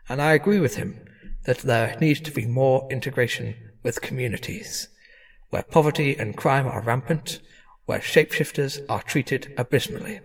and 0.08 0.22
I 0.22 0.32
agree 0.32 0.58
with 0.58 0.76
him 0.76 1.06
that 1.44 1.58
there 1.58 1.98
needs 2.00 2.20
to 2.20 2.30
be 2.30 2.46
more 2.46 2.88
integration 2.90 3.56
with 3.82 4.00
communities, 4.00 4.88
where 5.50 5.64
poverty 5.64 6.16
and 6.18 6.34
crime 6.34 6.66
are 6.66 6.80
rampant, 6.80 7.40
where 7.84 7.98
shapeshifters 7.98 8.80
are 8.88 9.02
treated 9.02 9.52
abysmally. 9.58 10.20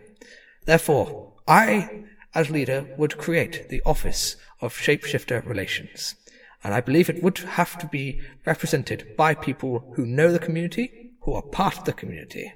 Therefore, 0.66 1.34
I, 1.48 2.06
as 2.34 2.50
leader, 2.50 2.88
would 2.98 3.18
create 3.18 3.70
the 3.70 3.82
Office 3.86 4.36
of 4.62 4.74
Shapeshifter 4.74 5.46
Relations, 5.46 6.16
and 6.64 6.74
I 6.74 6.82
believe 6.82 7.10
it 7.10 7.24
would 7.24 7.38
have 7.40 7.78
to 7.80 7.88
be 7.88 8.22
represented 8.46 9.16
by 9.16 9.36
people 9.36 9.94
who 9.96 10.06
know 10.06 10.32
the 10.32 10.40
community, 10.40 11.12
who 11.22 11.34
are 11.34 11.42
part 11.42 11.78
of 11.78 11.86
the 11.86 11.94
community, 11.94 12.52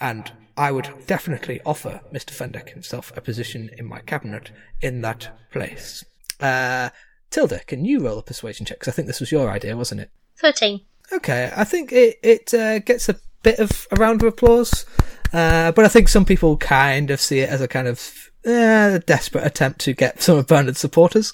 and 0.00 0.32
I 0.56 0.70
would 0.70 0.88
definitely 1.06 1.60
offer 1.66 2.00
Mr. 2.12 2.30
Fendick 2.30 2.70
himself 2.70 3.12
a 3.16 3.20
position 3.20 3.70
in 3.76 3.86
my 3.86 4.00
cabinet 4.00 4.50
in 4.80 5.00
that 5.00 5.36
place. 5.50 6.04
Uh, 6.38 6.90
Tilda, 7.30 7.60
can 7.66 7.84
you 7.84 8.04
roll 8.04 8.18
a 8.18 8.22
persuasion 8.22 8.66
check? 8.66 8.78
Because 8.78 8.92
I 8.92 8.94
think 8.94 9.08
this 9.08 9.20
was 9.20 9.32
your 9.32 9.50
idea, 9.50 9.76
wasn't 9.76 10.02
it? 10.02 10.10
Thirteen. 10.36 10.82
Okay, 11.12 11.52
I 11.56 11.64
think 11.64 11.92
it 11.92 12.18
it 12.22 12.54
uh, 12.54 12.78
gets 12.78 13.08
a 13.08 13.16
bit 13.42 13.58
of 13.58 13.86
a 13.90 13.96
round 13.96 14.22
of 14.22 14.28
applause, 14.28 14.86
uh, 15.34 15.72
but 15.72 15.84
I 15.84 15.88
think 15.88 16.08
some 16.08 16.24
people 16.24 16.56
kind 16.56 17.10
of 17.10 17.20
see 17.20 17.40
it 17.40 17.50
as 17.50 17.60
a 17.60 17.66
kind 17.66 17.88
of 17.88 18.30
uh, 18.46 18.98
desperate 19.04 19.44
attempt 19.44 19.80
to 19.80 19.92
get 19.92 20.22
some 20.22 20.38
of 20.38 20.46
Bernard's 20.46 20.78
supporters. 20.78 21.32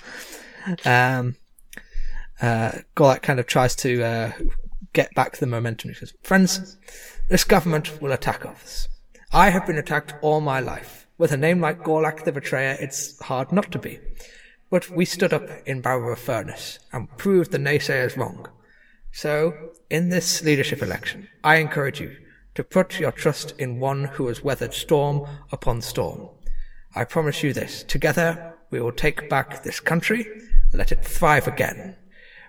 Um, 0.87 1.37
uh, 2.41 2.73
Gorlak 2.97 3.21
kind 3.21 3.39
of 3.39 3.47
tries 3.47 3.77
to 3.77 4.03
uh, 4.03 4.33
get 4.95 5.15
back 5.15 5.37
the 5.37 5.47
momentum. 5.47 5.91
He 5.91 5.95
says, 5.95 6.15
"Friends, 6.23 6.79
this 7.29 7.45
government 7.45 8.01
will 8.01 8.13
attack 8.13 8.47
us. 8.47 8.89
I 9.33 9.51
have 9.51 9.67
been 9.67 9.77
attacked 9.77 10.15
all 10.23 10.41
my 10.41 10.61
life. 10.61 11.07
With 11.19 11.33
a 11.33 11.37
name 11.37 11.61
like 11.61 11.85
Gorlak 11.85 12.25
the 12.25 12.33
Betrayer, 12.33 12.79
it's 12.81 13.21
hard 13.21 13.53
not 13.53 13.71
to 13.73 13.79
be. 13.79 14.01
But 14.71 14.89
we 14.89 15.05
stood 15.05 15.35
up 15.35 15.45
in 15.67 15.83
Barrow 15.83 16.17
Furnace 16.17 16.79
and 16.91 17.15
proved 17.19 17.51
the 17.51 17.59
naysayers 17.59 18.17
wrong. 18.17 18.49
So, 19.13 19.73
in 19.91 20.09
this 20.09 20.43
leadership 20.43 20.81
election, 20.81 21.29
I 21.45 21.57
encourage 21.57 22.01
you 22.01 22.17
to 22.61 22.65
put 22.65 23.01
your 23.01 23.11
trust 23.11 23.55
in 23.59 23.81
one 23.81 24.05
who 24.05 24.27
has 24.27 24.45
weathered 24.45 24.75
storm 24.75 25.27
upon 25.51 25.81
storm. 25.81 26.29
I 26.95 27.05
promise 27.05 27.43
you 27.43 27.55
this. 27.55 27.83
Together, 27.85 28.53
we 28.71 28.83
will 28.83 28.93
take 28.93 29.31
back 29.31 29.63
this 29.63 29.81
country, 29.81 30.27
let 30.75 30.93
it 30.93 31.03
thrive 31.03 31.49
again. 31.49 31.97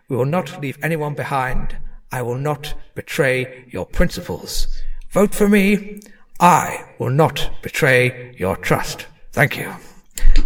We 0.10 0.18
will 0.18 0.26
not 0.26 0.62
leave 0.62 0.78
anyone 0.84 1.14
behind. 1.14 1.78
I 2.12 2.24
will 2.24 2.38
not 2.38 2.74
betray 2.94 3.64
your 3.70 3.86
principles. 3.86 4.82
Vote 5.12 5.34
for 5.34 5.48
me. 5.48 6.02
I 6.42 6.84
will 7.00 7.10
not 7.10 7.50
betray 7.62 8.36
your 8.38 8.58
trust. 8.58 9.08
Thank 9.32 9.58
you. 9.58 9.74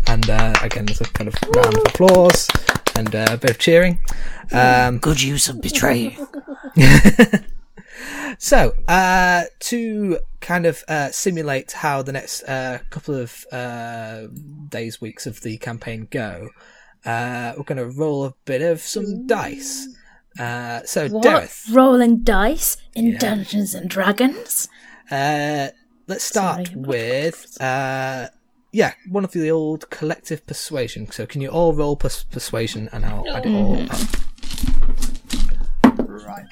And 0.05 0.30
uh, 0.30 0.53
again, 0.61 0.86
there's 0.86 1.01
a 1.01 1.05
kind 1.05 1.28
of 1.28 1.34
round 1.55 1.76
of 1.76 1.84
applause 1.88 2.47
and 2.95 3.16
uh, 3.16 3.30
a 3.32 3.38
bit 3.38 3.49
of 3.49 3.57
cheering. 3.57 3.97
Um, 4.51 4.99
Good 4.99 5.24
use 5.24 5.49
of 5.49 5.59
betray. 5.59 6.20
so, 8.38 8.74
uh, 8.88 9.43
to 9.62 10.20
kind 10.41 10.66
of 10.66 10.84
uh, 10.88 11.12
simulate 11.12 11.72
how 11.72 12.02
the 12.02 12.12
next 12.12 12.43
uh, 12.43 12.80
couple 12.89 13.16
of 13.16 13.46
uh, 13.52 14.28
days, 14.70 15.00
weeks 15.02 15.26
of 15.26 15.41
the 15.41 15.58
campaign 15.58 16.08
go, 16.12 16.50
uh, 17.06 17.54
we're 17.58 17.64
going 17.64 17.78
to 17.78 17.88
roll 17.98 18.26
a 18.26 18.34
bit 18.46 18.62
of 18.62 18.82
some 18.82 19.28
dice. 19.28 19.88
Uh, 20.39 20.82
so, 20.84 21.08
What? 21.10 21.24
Daeryth, 21.24 21.74
Rolling 21.74 22.24
dice 22.24 22.78
in 22.93 23.18
Dungeons 23.18 23.74
and 23.74 23.89
Dragons? 23.89 24.68
uh, 25.10 25.70
let's 26.08 26.24
start 26.24 26.68
Sorry, 26.68 26.80
with 26.80 27.58
uh, 27.62 28.28
yeah, 28.72 28.93
one 29.08 29.24
of 29.24 29.32
the 29.32 29.50
old 29.50 29.89
collective 29.89 30.46
persuasion. 30.46 31.10
So, 31.12 31.26
can 31.26 31.39
you 31.41 31.50
all 31.50 31.74
roll 31.74 31.96
pers- 31.96 32.24
persuasion, 32.26 32.89
and 32.91 33.06
I'll 33.06 33.26
add 33.34 33.46
it 33.46 33.56
all 33.56 33.82
up. 33.89 34.25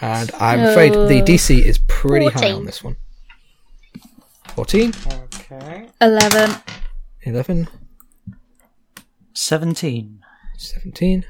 Right. 0.01 0.21
And 0.21 0.31
I'm 0.39 0.59
afraid 0.61 0.93
the 0.93 1.21
DC 1.21 1.61
is 1.63 1.79
pretty 1.87 2.27
high 2.29 2.51
on 2.51 2.65
this 2.65 2.83
one. 2.83 2.97
14, 4.55 4.93
Okay. 5.49 5.89
11. 6.01 6.55
11, 7.23 7.67
Seventeen. 9.33 10.23
17, 10.57 11.25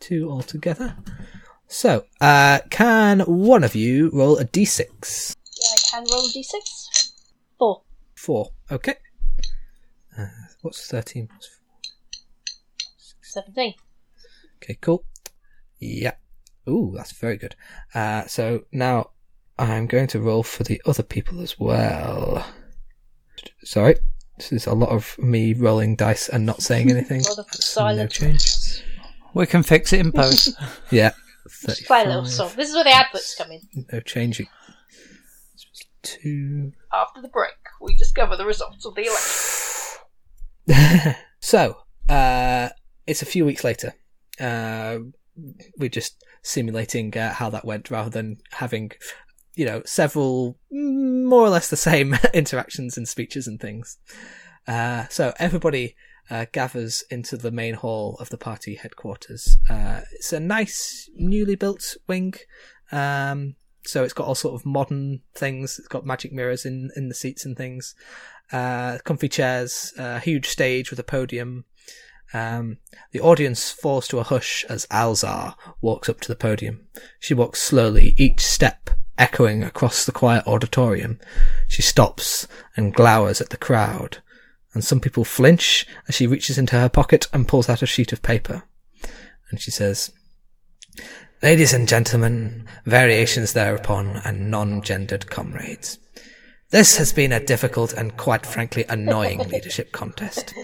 42 0.00 0.28
altogether. 0.30 0.96
So, 1.68 2.04
uh, 2.20 2.60
can 2.70 3.20
one 3.20 3.62
of 3.64 3.74
you 3.74 4.10
roll 4.12 4.38
a 4.38 4.44
d6? 4.44 5.36
Yeah, 5.60 5.66
I 5.68 5.78
can 5.90 6.04
roll 6.10 6.24
a 6.26 6.28
d6. 6.28 7.12
Four. 7.58 7.82
Four. 8.16 8.50
Okay. 8.70 8.94
Uh, 10.18 10.26
what's 10.62 10.86
13 10.90 11.28
plus 11.28 11.46
4? 11.46 11.58
Seventeen. 13.22 13.74
Okay, 14.62 14.76
cool. 14.80 15.04
Yeah. 15.78 16.12
Ooh, 16.68 16.92
that's 16.96 17.12
very 17.12 17.36
good. 17.36 17.54
Uh, 17.94 18.26
so 18.26 18.64
now 18.72 19.10
I'm 19.58 19.86
going 19.86 20.06
to 20.08 20.20
roll 20.20 20.42
for 20.42 20.64
the 20.64 20.80
other 20.86 21.02
people 21.02 21.40
as 21.40 21.58
well. 21.58 22.46
Sorry. 23.64 23.96
This 24.38 24.52
is 24.52 24.66
a 24.66 24.72
lot 24.74 24.88
of 24.90 25.16
me 25.18 25.52
rolling 25.54 25.94
dice 25.96 26.28
and 26.28 26.46
not 26.46 26.62
saying 26.62 26.90
anything. 26.96 27.20
A 27.20 27.28
lot 27.28 27.38
of 27.40 27.46
That's 27.46 27.76
no 27.76 27.80
silence. 27.82 28.12
change. 28.12 28.82
We 29.34 29.46
can 29.46 29.62
fix 29.62 29.92
it 29.92 30.00
in 30.00 30.12
post. 30.20 30.54
Yeah. 30.90 31.12
Play 31.86 32.02
a 32.04 32.06
little 32.08 32.26
song. 32.26 32.50
This 32.56 32.68
is 32.68 32.74
where 32.74 32.84
the 32.84 32.90
adverts 32.90 33.34
come 33.34 33.50
in. 33.50 33.60
No 33.92 34.00
changing. 34.00 34.46
Two. 36.02 36.72
After 36.92 37.22
the 37.22 37.28
break, 37.28 37.52
we 37.80 37.94
discover 37.94 38.36
the 38.36 38.44
results 38.46 38.84
of 38.84 38.94
the 38.96 39.06
election. 40.66 41.14
so, 41.40 41.76
uh, 42.08 42.68
it's 43.06 43.22
a 43.22 43.26
few 43.26 43.44
weeks 43.44 43.62
later. 43.62 43.94
Uh, 44.40 44.98
we're 45.78 45.88
just 45.88 46.24
simulating 46.42 47.16
uh, 47.16 47.32
how 47.32 47.48
that 47.50 47.64
went 47.64 47.90
rather 47.90 48.10
than 48.10 48.36
having 48.50 48.92
you 49.54 49.66
know, 49.66 49.82
several 49.84 50.58
mm, 50.72 51.24
more 51.24 51.42
or 51.42 51.50
less 51.50 51.68
the 51.68 51.76
same 51.76 52.16
interactions 52.34 52.96
and 52.96 53.08
speeches 53.08 53.46
and 53.46 53.60
things. 53.60 53.98
Uh, 54.66 55.06
so 55.08 55.32
everybody 55.38 55.94
uh, 56.30 56.46
gathers 56.52 57.04
into 57.10 57.36
the 57.36 57.50
main 57.50 57.74
hall 57.74 58.16
of 58.20 58.30
the 58.30 58.38
party 58.38 58.76
headquarters. 58.76 59.58
Uh, 59.68 60.02
it's 60.12 60.32
a 60.32 60.40
nice, 60.40 61.10
newly 61.14 61.54
built 61.54 61.96
wing. 62.06 62.34
Um, 62.90 63.56
so 63.84 64.04
it's 64.04 64.12
got 64.12 64.26
all 64.26 64.34
sort 64.34 64.54
of 64.54 64.64
modern 64.64 65.20
things. 65.34 65.78
It's 65.78 65.88
got 65.88 66.06
magic 66.06 66.32
mirrors 66.32 66.64
in, 66.64 66.90
in 66.96 67.08
the 67.08 67.14
seats 67.14 67.44
and 67.44 67.56
things. 67.56 67.94
Uh, 68.52 68.98
comfy 69.04 69.28
chairs, 69.28 69.92
a 69.98 70.20
huge 70.20 70.46
stage 70.46 70.90
with 70.90 70.98
a 70.98 71.04
podium. 71.04 71.64
Um, 72.34 72.78
the 73.10 73.20
audience 73.20 73.70
falls 73.70 74.08
to 74.08 74.18
a 74.18 74.22
hush 74.22 74.64
as 74.68 74.86
Alzar 74.86 75.54
walks 75.80 76.08
up 76.08 76.20
to 76.20 76.28
the 76.28 76.36
podium. 76.36 76.86
She 77.20 77.34
walks 77.34 77.60
slowly, 77.60 78.14
each 78.16 78.40
step 78.40 78.90
echoing 79.18 79.62
across 79.62 80.04
the 80.04 80.12
quiet 80.12 80.46
auditorium. 80.46 81.20
She 81.68 81.82
stops 81.82 82.48
and 82.76 82.94
glowers 82.94 83.40
at 83.40 83.50
the 83.50 83.56
crowd, 83.56 84.18
and 84.74 84.82
some 84.82 85.00
people 85.00 85.24
flinch 85.24 85.86
as 86.08 86.14
she 86.14 86.26
reaches 86.26 86.58
into 86.58 86.78
her 86.78 86.88
pocket 86.88 87.26
and 87.32 87.46
pulls 87.48 87.68
out 87.68 87.82
a 87.82 87.86
sheet 87.86 88.12
of 88.12 88.22
paper. 88.22 88.62
And 89.50 89.60
she 89.60 89.70
says, 89.70 90.12
Ladies 91.42 91.72
and 91.72 91.88
gentlemen, 91.88 92.66
variations 92.86 93.52
thereupon, 93.52 94.20
and 94.24 94.50
non-gendered 94.50 95.28
comrades. 95.28 95.98
This 96.70 96.96
has 96.96 97.12
been 97.12 97.32
a 97.32 97.44
difficult 97.44 97.92
and 97.92 98.16
quite 98.16 98.46
frankly 98.46 98.84
annoying 98.88 99.40
leadership 99.48 99.92
contest. 99.92 100.54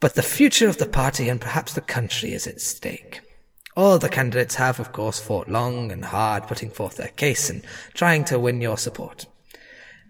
But 0.00 0.14
the 0.14 0.22
future 0.22 0.68
of 0.68 0.78
the 0.78 0.86
party 0.86 1.28
and 1.28 1.40
perhaps 1.40 1.72
the 1.72 1.80
country 1.80 2.32
is 2.32 2.46
at 2.46 2.60
stake. 2.60 3.20
All 3.76 3.98
the 3.98 4.08
candidates 4.08 4.54
have, 4.54 4.80
of 4.80 4.92
course, 4.92 5.20
fought 5.20 5.48
long 5.48 5.92
and 5.92 6.06
hard 6.06 6.46
putting 6.46 6.70
forth 6.70 6.96
their 6.96 7.08
case 7.08 7.50
and 7.50 7.62
trying 7.92 8.24
to 8.24 8.38
win 8.38 8.60
your 8.60 8.78
support. 8.78 9.26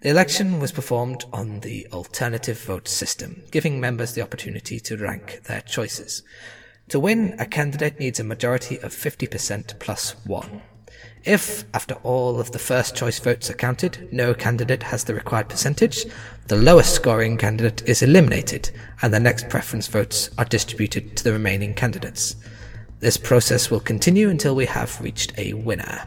The 0.02 0.10
election 0.10 0.60
was 0.60 0.72
performed 0.72 1.24
on 1.32 1.60
the 1.60 1.88
alternative 1.92 2.60
vote 2.60 2.86
system, 2.86 3.42
giving 3.50 3.80
members 3.80 4.12
the 4.12 4.22
opportunity 4.22 4.78
to 4.80 4.96
rank 4.96 5.40
their 5.44 5.62
choices. 5.62 6.22
To 6.90 7.00
win, 7.00 7.34
a 7.40 7.46
candidate 7.46 7.98
needs 7.98 8.20
a 8.20 8.24
majority 8.24 8.78
of 8.78 8.94
50% 8.94 9.80
plus 9.80 10.14
one. 10.24 10.62
If, 11.26 11.64
after 11.74 11.94
all 12.04 12.38
of 12.38 12.52
the 12.52 12.58
first 12.60 12.94
choice 12.94 13.18
votes 13.18 13.50
are 13.50 13.54
counted, 13.54 14.08
no 14.12 14.32
candidate 14.32 14.84
has 14.84 15.02
the 15.02 15.12
required 15.12 15.48
percentage, 15.48 16.06
the 16.46 16.54
lowest 16.54 16.94
scoring 16.94 17.36
candidate 17.36 17.82
is 17.88 18.00
eliminated, 18.00 18.70
and 19.02 19.12
the 19.12 19.18
next 19.18 19.48
preference 19.48 19.88
votes 19.88 20.30
are 20.38 20.44
distributed 20.44 21.16
to 21.16 21.24
the 21.24 21.32
remaining 21.32 21.74
candidates. 21.74 22.36
This 23.00 23.16
process 23.16 23.72
will 23.72 23.80
continue 23.80 24.30
until 24.30 24.54
we 24.54 24.66
have 24.66 25.00
reached 25.00 25.36
a 25.36 25.54
winner, 25.54 26.06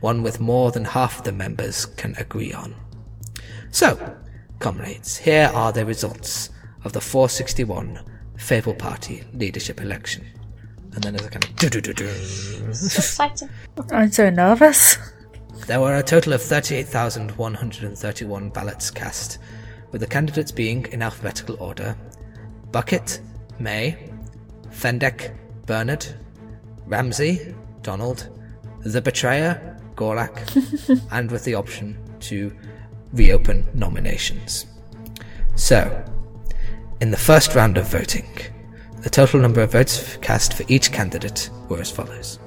one 0.00 0.24
with 0.24 0.40
more 0.40 0.72
than 0.72 0.86
half 0.86 1.18
of 1.18 1.24
the 1.24 1.30
members 1.30 1.86
can 1.86 2.16
agree 2.16 2.52
on. 2.52 2.74
So, 3.70 4.16
comrades, 4.58 5.18
here 5.18 5.52
are 5.54 5.70
the 5.70 5.86
results 5.86 6.50
of 6.82 6.94
the 6.94 7.00
461 7.00 8.00
Fable 8.36 8.74
Party 8.74 9.22
leadership 9.32 9.80
election. 9.80 10.26
And 10.94 11.02
then 11.02 11.14
there's 11.14 11.26
a 11.26 11.30
kind 11.30 11.44
of 11.44 11.56
do-do-do-do. 11.56 12.08
So 12.72 12.98
exciting. 12.98 13.50
I'm 13.92 14.10
so 14.10 14.30
nervous. 14.30 14.96
There 15.66 15.80
were 15.80 15.96
a 15.96 16.02
total 16.02 16.32
of 16.32 16.42
38,131 16.42 18.48
ballots 18.50 18.90
cast, 18.90 19.38
with 19.90 20.00
the 20.00 20.06
candidates 20.06 20.50
being 20.50 20.86
in 20.86 21.02
alphabetical 21.02 21.56
order 21.60 21.94
Bucket, 22.72 23.20
Mae, 23.58 24.10
Fendek, 24.70 25.34
Bernard, 25.66 26.06
Ramsey, 26.86 27.54
Donald, 27.82 28.30
The 28.80 29.02
Betrayer, 29.02 29.78
Gorlak, 29.94 31.06
and 31.12 31.30
with 31.30 31.44
the 31.44 31.54
option 31.54 31.98
to 32.20 32.54
reopen 33.12 33.66
nominations. 33.74 34.66
So, 35.54 36.04
in 37.00 37.10
the 37.10 37.16
first 37.16 37.54
round 37.54 37.78
of 37.78 37.86
voting, 37.86 38.28
the 39.02 39.10
total 39.10 39.40
number 39.40 39.60
of 39.60 39.72
votes 39.72 40.16
cast 40.18 40.54
for 40.54 40.62
each 40.68 40.92
candidate 40.92 41.50
were 41.68 41.80
as 41.80 41.90
follows 41.90 42.38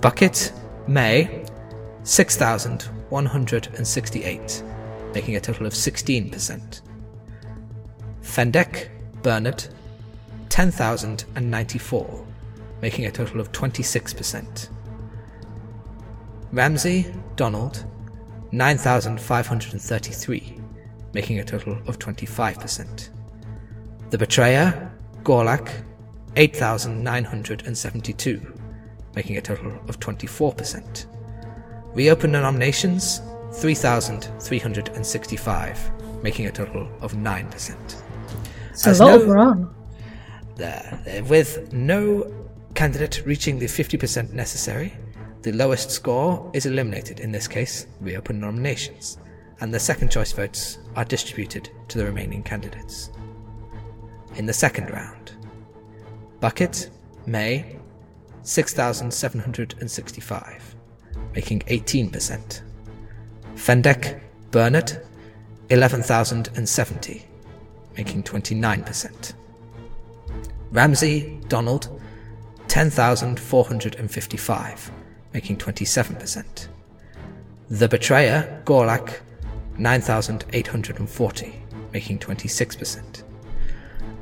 Bucket, 0.00 0.52
Mae, 0.86 1.44
6,168, 2.04 4.62
making 5.12 5.34
a 5.36 5.40
total 5.40 5.66
of 5.66 5.72
16%. 5.72 6.82
Fendek, 8.22 8.88
Bernard, 9.22 9.66
10,094, 10.48 12.26
making 12.80 13.06
a 13.06 13.10
total 13.10 13.40
of 13.40 13.50
26%. 13.52 14.68
Ramsey, 16.52 17.12
Donald, 17.36 17.84
9,533, 18.52 20.60
making 21.12 21.40
a 21.40 21.44
total 21.44 21.76
of 21.86 21.98
25%. 21.98 23.10
The 24.10 24.18
Betrayer, 24.18 24.87
Gorlak, 25.28 25.68
8,972, 26.36 28.40
making 29.14 29.36
a 29.36 29.42
total 29.42 29.72
of 29.86 30.00
24%. 30.00 31.04
Reopened 31.94 32.32
nominations, 32.32 33.20
3,365, 33.52 35.90
making 36.22 36.46
a 36.46 36.50
total 36.50 36.88
of 37.02 37.12
9%. 37.12 38.02
It's 38.70 38.86
a 38.86 38.90
As 38.90 39.00
lot 39.00 39.26
no- 39.26 39.68
there. 40.56 41.22
With 41.28 41.74
no 41.74 42.32
candidate 42.74 43.22
reaching 43.26 43.58
the 43.58 43.66
50% 43.66 44.32
necessary, 44.32 44.94
the 45.42 45.52
lowest 45.52 45.90
score 45.90 46.50
is 46.54 46.64
eliminated, 46.64 47.20
in 47.20 47.32
this 47.32 47.46
case, 47.46 47.86
reopen 48.00 48.40
nominations, 48.40 49.18
and 49.60 49.74
the 49.74 49.80
second 49.80 50.10
choice 50.10 50.32
votes 50.32 50.78
are 50.96 51.04
distributed 51.04 51.68
to 51.88 51.98
the 51.98 52.06
remaining 52.06 52.42
candidates. 52.42 53.10
In 54.36 54.46
the 54.46 54.52
second 54.52 54.90
round, 54.90 55.17
Bucket, 56.40 56.90
Mae, 57.26 57.78
6,765, 58.42 60.76
making 61.34 61.60
18%. 61.60 62.62
Fendek, 63.56 64.20
Bernard, 64.50 65.00
11,070, 65.70 67.24
making 67.96 68.22
29%. 68.22 69.32
Ramsey, 70.70 71.40
Donald, 71.48 71.88
10,455, 72.68 74.92
making 75.34 75.56
27%. 75.56 76.68
The 77.70 77.88
Betrayer, 77.88 78.62
Gorlak, 78.64 79.20
9,840, 79.76 81.62
making 81.92 82.18
26%. 82.18 83.22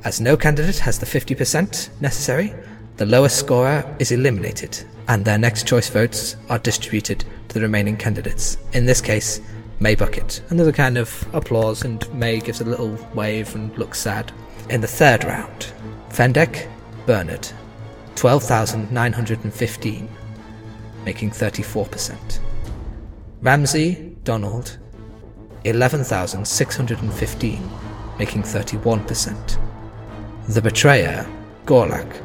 As 0.03 0.21
no 0.21 0.37
candidate 0.37 0.77
has 0.79 0.99
the 0.99 1.05
50% 1.05 1.89
necessary, 2.01 2.53
the 2.97 3.05
lowest 3.05 3.37
scorer 3.37 3.95
is 3.99 4.11
eliminated, 4.11 4.83
and 5.07 5.23
their 5.23 5.37
next 5.37 5.67
choice 5.67 5.89
votes 5.89 6.35
are 6.49 6.59
distributed 6.59 7.23
to 7.47 7.55
the 7.55 7.61
remaining 7.61 7.97
candidates. 7.97 8.57
In 8.73 8.85
this 8.85 9.01
case, 9.01 9.41
Mae 9.79 9.95
Bucket. 9.95 10.41
And 10.49 10.57
there's 10.57 10.67
a 10.67 10.73
kind 10.73 10.97
of 10.97 11.27
applause, 11.33 11.83
and 11.83 12.11
Mae 12.13 12.39
gives 12.39 12.61
a 12.61 12.65
little 12.65 12.97
wave 13.13 13.53
and 13.55 13.77
looks 13.77 13.99
sad. 13.99 14.31
In 14.69 14.81
the 14.81 14.87
third 14.87 15.23
round, 15.23 15.67
Fendek, 16.09 16.67
Bernard, 17.05 17.47
12,915, 18.15 20.09
making 21.05 21.29
34%. 21.29 22.39
Ramsey, 23.41 24.15
Donald, 24.23 24.79
11,615, 25.63 27.69
making 28.17 28.41
31%. 28.41 29.59
The 30.49 30.61
Betrayer, 30.61 31.25
Gorlak, 31.65 32.21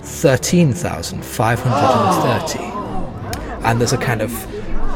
13,530. 0.00 2.58
And 3.64 3.80
there's 3.80 3.92
a 3.92 3.96
kind 3.96 4.22
of 4.22 4.32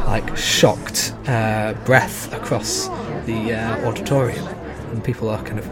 like 0.05 0.35
shocked 0.35 1.13
uh, 1.25 1.73
breath 1.85 2.33
across 2.33 2.89
the 3.25 3.53
uh, 3.53 3.87
auditorium, 3.87 4.45
and 4.91 5.01
people 5.01 5.29
are 5.29 5.41
kind 5.43 5.59
of 5.59 5.65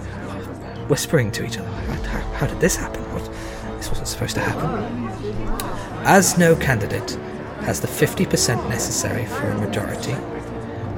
whispering 0.89 1.29
to 1.33 1.45
each 1.45 1.57
other, 1.57 1.69
how, 1.69 2.21
how 2.35 2.47
did 2.47 2.61
this 2.61 2.77
happen? 2.77 3.01
What, 3.13 3.29
this 3.77 3.89
wasn't 3.89 4.07
supposed 4.07 4.35
to 4.35 4.41
happen. 4.41 5.09
As 6.05 6.37
no 6.37 6.55
candidate 6.55 7.19
has 7.61 7.81
the 7.81 7.87
50% 7.87 8.69
necessary 8.69 9.25
for 9.25 9.49
a 9.49 9.57
majority, 9.57 10.15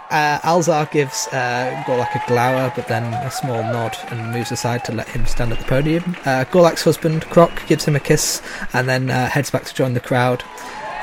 Uh, 0.10 0.40
Alzar 0.40 0.90
gives 0.90 1.28
uh, 1.28 1.84
Gorlak 1.86 2.16
a 2.16 2.28
glower, 2.28 2.72
but 2.76 2.88
then 2.88 3.04
a 3.14 3.30
small 3.30 3.62
nod 3.62 3.98
and 4.10 4.32
moves 4.32 4.52
aside 4.52 4.86
to 4.86 4.94
let 4.94 5.10
him 5.10 5.26
stand 5.26 5.52
at 5.52 5.60
the 5.60 5.66
podium. 5.66 6.16
Uh, 6.22 6.46
Gorlak's 6.46 6.84
husband, 6.84 7.26
Croc, 7.26 7.66
gives 7.68 7.84
him 7.84 7.96
a 7.96 8.00
kiss 8.00 8.42
and 8.74 8.88
then 8.88 9.10
uh, 9.10 9.28
heads 9.28 9.52
back 9.52 9.66
to 9.66 9.74
join 9.74 9.94
the 9.94 10.00
crowd. 10.00 10.44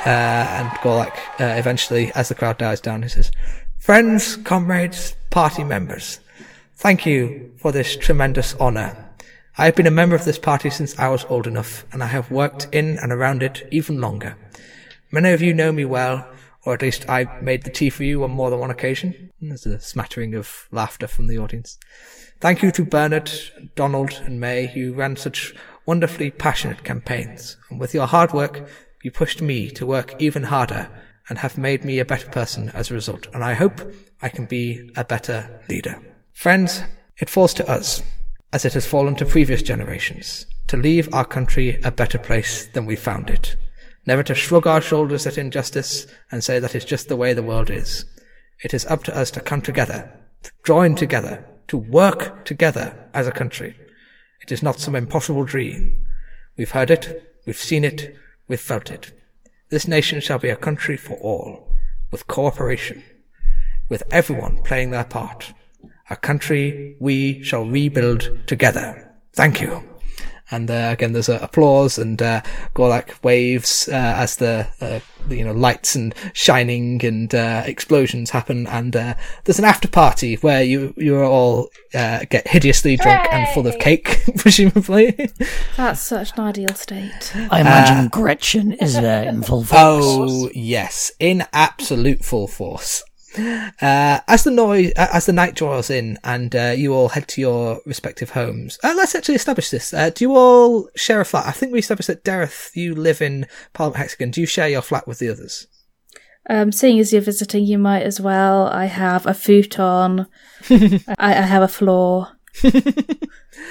Uh, 0.06 0.08
and 0.08 0.68
Gorlak, 0.78 1.16
uh, 1.40 1.58
eventually, 1.58 2.12
as 2.14 2.28
the 2.28 2.34
crowd 2.34 2.58
dies 2.58 2.80
down, 2.80 3.02
he 3.02 3.08
says, 3.08 3.30
Friends, 3.78 4.36
comrades, 4.36 5.14
party 5.30 5.64
members, 5.64 6.20
thank 6.76 7.04
you 7.04 7.52
for 7.58 7.72
this 7.72 7.96
tremendous 7.96 8.54
honour. 8.56 8.96
I 9.56 9.66
have 9.66 9.76
been 9.76 9.86
a 9.86 9.90
member 9.90 10.16
of 10.16 10.24
this 10.24 10.38
party 10.38 10.70
since 10.70 10.98
I 10.98 11.08
was 11.08 11.24
old 11.26 11.46
enough, 11.46 11.84
and 11.92 12.02
I 12.02 12.06
have 12.06 12.30
worked 12.30 12.68
in 12.72 12.98
and 12.98 13.12
around 13.12 13.42
it 13.42 13.68
even 13.70 14.00
longer. 14.00 14.36
Many 15.12 15.32
of 15.32 15.42
you 15.42 15.54
know 15.54 15.70
me 15.72 15.84
well, 15.84 16.26
or 16.64 16.74
at 16.74 16.82
least 16.82 17.08
I 17.08 17.40
made 17.40 17.62
the 17.62 17.70
tea 17.70 17.90
for 17.90 18.04
you 18.04 18.24
on 18.24 18.30
more 18.30 18.50
than 18.50 18.58
one 18.58 18.70
occasion. 18.70 19.30
There's 19.40 19.66
a 19.66 19.80
smattering 19.80 20.34
of 20.34 20.68
laughter 20.70 21.06
from 21.06 21.26
the 21.26 21.38
audience. 21.38 21.78
Thank 22.40 22.62
you 22.62 22.70
to 22.72 22.84
Bernard, 22.84 23.30
Donald, 23.74 24.20
and 24.24 24.40
Mae, 24.40 24.66
who 24.66 24.94
ran 24.94 25.16
such 25.16 25.54
wonderfully 25.86 26.30
passionate 26.30 26.84
campaigns. 26.84 27.56
And 27.70 27.78
with 27.78 27.94
your 27.94 28.06
hard 28.06 28.32
work, 28.32 28.68
you 29.02 29.10
pushed 29.10 29.42
me 29.42 29.70
to 29.72 29.86
work 29.86 30.14
even 30.18 30.44
harder 30.44 30.88
and 31.28 31.38
have 31.38 31.58
made 31.58 31.84
me 31.84 31.98
a 31.98 32.04
better 32.04 32.28
person 32.28 32.70
as 32.70 32.90
a 32.90 32.94
result. 32.94 33.26
And 33.34 33.44
I 33.44 33.54
hope 33.54 33.80
I 34.22 34.28
can 34.28 34.46
be 34.46 34.90
a 34.96 35.04
better 35.04 35.60
leader. 35.68 36.00
Friends, 36.32 36.82
it 37.18 37.30
falls 37.30 37.54
to 37.54 37.70
us, 37.70 38.02
as 38.52 38.64
it 38.64 38.74
has 38.74 38.86
fallen 38.86 39.14
to 39.16 39.26
previous 39.26 39.62
generations, 39.62 40.46
to 40.68 40.76
leave 40.76 41.12
our 41.14 41.24
country 41.24 41.80
a 41.82 41.90
better 41.90 42.18
place 42.18 42.66
than 42.68 42.86
we 42.86 42.96
found 42.96 43.30
it 43.30 43.56
never 44.06 44.22
to 44.22 44.34
shrug 44.34 44.66
our 44.66 44.80
shoulders 44.80 45.26
at 45.26 45.38
injustice 45.38 46.06
and 46.30 46.42
say 46.42 46.58
that 46.58 46.74
it's 46.74 46.84
just 46.84 47.08
the 47.08 47.16
way 47.16 47.32
the 47.32 47.42
world 47.42 47.70
is. 47.70 48.04
It 48.62 48.74
is 48.74 48.86
up 48.86 49.02
to 49.04 49.16
us 49.16 49.30
to 49.32 49.40
come 49.40 49.62
together, 49.62 50.12
to 50.42 50.50
join 50.64 50.94
together, 50.94 51.44
to 51.68 51.76
work 51.76 52.44
together 52.44 53.08
as 53.14 53.26
a 53.26 53.32
country. 53.32 53.76
It 54.42 54.52
is 54.52 54.62
not 54.62 54.78
some 54.78 54.94
impossible 54.94 55.44
dream. 55.44 56.04
We've 56.56 56.70
heard 56.70 56.90
it, 56.90 57.34
we've 57.46 57.56
seen 57.56 57.84
it, 57.84 58.14
we've 58.48 58.60
felt 58.60 58.90
it. 58.90 59.12
This 59.70 59.88
nation 59.88 60.20
shall 60.20 60.38
be 60.38 60.50
a 60.50 60.56
country 60.56 60.96
for 60.96 61.16
all, 61.18 61.72
with 62.10 62.26
cooperation, 62.26 63.02
with 63.88 64.02
everyone 64.10 64.62
playing 64.62 64.90
their 64.90 65.04
part. 65.04 65.52
A 66.10 66.16
country 66.16 66.96
we 67.00 67.42
shall 67.42 67.64
rebuild 67.64 68.46
together. 68.46 69.10
Thank 69.32 69.60
you. 69.60 69.82
And 70.54 70.70
uh, 70.70 70.90
again, 70.92 71.12
there's 71.12 71.28
uh, 71.28 71.38
applause, 71.42 71.98
and 71.98 72.20
uh, 72.22 72.42
Gorlak 72.74 73.22
waves 73.24 73.88
uh, 73.88 73.92
as 73.92 74.36
the, 74.36 74.68
uh, 74.80 75.00
the 75.28 75.36
you 75.36 75.44
know 75.44 75.52
lights 75.52 75.94
and 75.94 76.14
shining 76.32 77.04
and 77.04 77.34
uh, 77.34 77.62
explosions 77.66 78.30
happen. 78.30 78.66
And 78.66 78.94
uh, 78.94 79.14
there's 79.44 79.58
an 79.58 79.64
after 79.64 79.88
party 79.88 80.36
where 80.36 80.62
you 80.62 80.94
you 80.96 81.20
all 81.22 81.68
uh, 81.94 82.24
get 82.30 82.46
hideously 82.48 82.96
drunk 82.96 83.26
and 83.32 83.48
full 83.54 83.66
of 83.66 83.78
cake, 83.78 84.22
presumably. 84.36 85.30
That's 85.76 86.00
such 86.00 86.32
an 86.36 86.44
ideal 86.44 86.74
state. 86.74 87.32
I 87.50 87.60
imagine 87.60 88.08
Gretchen 88.08 88.72
is 88.72 88.94
there 88.94 89.28
in 89.28 89.42
full 89.42 89.64
force. 89.64 90.04
Oh 90.04 90.50
yes, 90.54 91.10
in 91.18 91.44
absolute 91.52 92.24
full 92.24 92.46
force. 92.46 93.02
Uh, 93.36 94.20
as 94.28 94.44
the 94.44 94.50
noise, 94.50 94.92
uh, 94.96 95.08
as 95.12 95.26
the 95.26 95.32
night 95.32 95.54
draws 95.54 95.90
in, 95.90 96.18
and 96.24 96.54
uh, 96.54 96.74
you 96.76 96.94
all 96.94 97.08
head 97.08 97.28
to 97.28 97.40
your 97.40 97.80
respective 97.84 98.30
homes. 98.30 98.78
Uh, 98.82 98.94
let's 98.96 99.14
actually 99.14 99.34
establish 99.34 99.70
this. 99.70 99.92
Uh, 99.92 100.10
do 100.10 100.24
you 100.24 100.36
all 100.36 100.88
share 100.94 101.20
a 101.20 101.24
flat? 101.24 101.46
I 101.46 101.52
think 101.52 101.72
we 101.72 101.78
established 101.78 102.08
that 102.08 102.24
Daeryth, 102.24 102.74
you 102.74 102.94
live 102.94 103.20
in 103.20 103.46
Parliament 103.72 103.98
Hexagon. 103.98 104.30
Do 104.30 104.40
you 104.40 104.46
share 104.46 104.68
your 104.68 104.82
flat 104.82 105.08
with 105.08 105.18
the 105.18 105.28
others? 105.28 105.66
Um, 106.48 106.72
seeing 106.72 106.98
as 106.98 107.12
you're 107.12 107.22
visiting, 107.22 107.64
you 107.64 107.78
might 107.78 108.02
as 108.02 108.20
well. 108.20 108.66
I 108.68 108.84
have 108.86 109.26
a 109.26 109.34
futon. 109.34 110.26
I, 110.70 110.98
I 111.18 111.42
have 111.42 111.62
a 111.62 111.68
floor. 111.68 112.28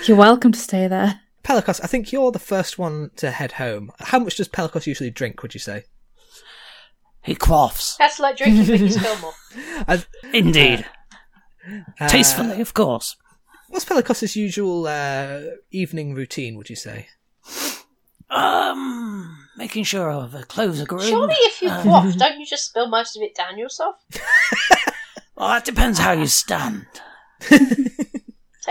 you're 0.06 0.18
welcome 0.18 0.52
to 0.52 0.60
stay 0.60 0.88
there. 0.88 1.22
Pelicos, 1.44 1.82
I 1.84 1.88
think 1.88 2.12
you're 2.12 2.32
the 2.32 2.40
first 2.40 2.80
one 2.80 3.12
to 3.18 3.30
head 3.30 3.54
home. 3.54 3.92
How 4.00 4.20
much 4.20 4.38
does 4.38 4.48
Pelicos 4.48 4.88
usually 4.88 5.12
drink? 5.12 5.42
Would 5.42 5.54
you 5.54 5.60
say? 5.60 5.84
He 7.24 7.36
quaffs. 7.36 7.98
That's 7.98 8.20
like 8.20 8.38
drinking 8.38 8.64
Vicky's 8.64 9.02
Fillmore. 9.02 9.34
Indeed. 10.34 10.86
Uh, 12.00 12.08
Tastefully, 12.08 12.60
of 12.62 12.74
course. 12.74 13.16
What's 13.70 13.86
Pelicos's 13.86 14.36
usual 14.36 14.86
uh, 14.88 15.42
evening 15.72 16.14
routine? 16.14 16.58
Would 16.58 16.70
you 16.70 16.76
say? 16.76 17.08
Um, 18.30 19.48
making 19.58 19.86
sure 19.86 20.10
all 20.10 20.28
the 20.28 20.44
clothes 20.44 20.82
are 20.82 20.86
groomed. 20.86 21.06
Surely 21.06 21.36
if 21.40 21.62
you 21.62 21.70
quaff, 21.70 22.16
don't 22.18 22.40
you 22.40 22.46
just 22.46 22.66
spill 22.66 22.88
most 22.90 23.16
of 23.16 23.22
it 23.24 23.36
down 23.36 23.58
yourself? 23.58 23.96
Well, 25.36 25.50
that 25.50 25.66
depends 25.66 25.98
how 25.98 26.12
you 26.12 26.28
stand. 26.28 26.86
Say, 27.42 27.58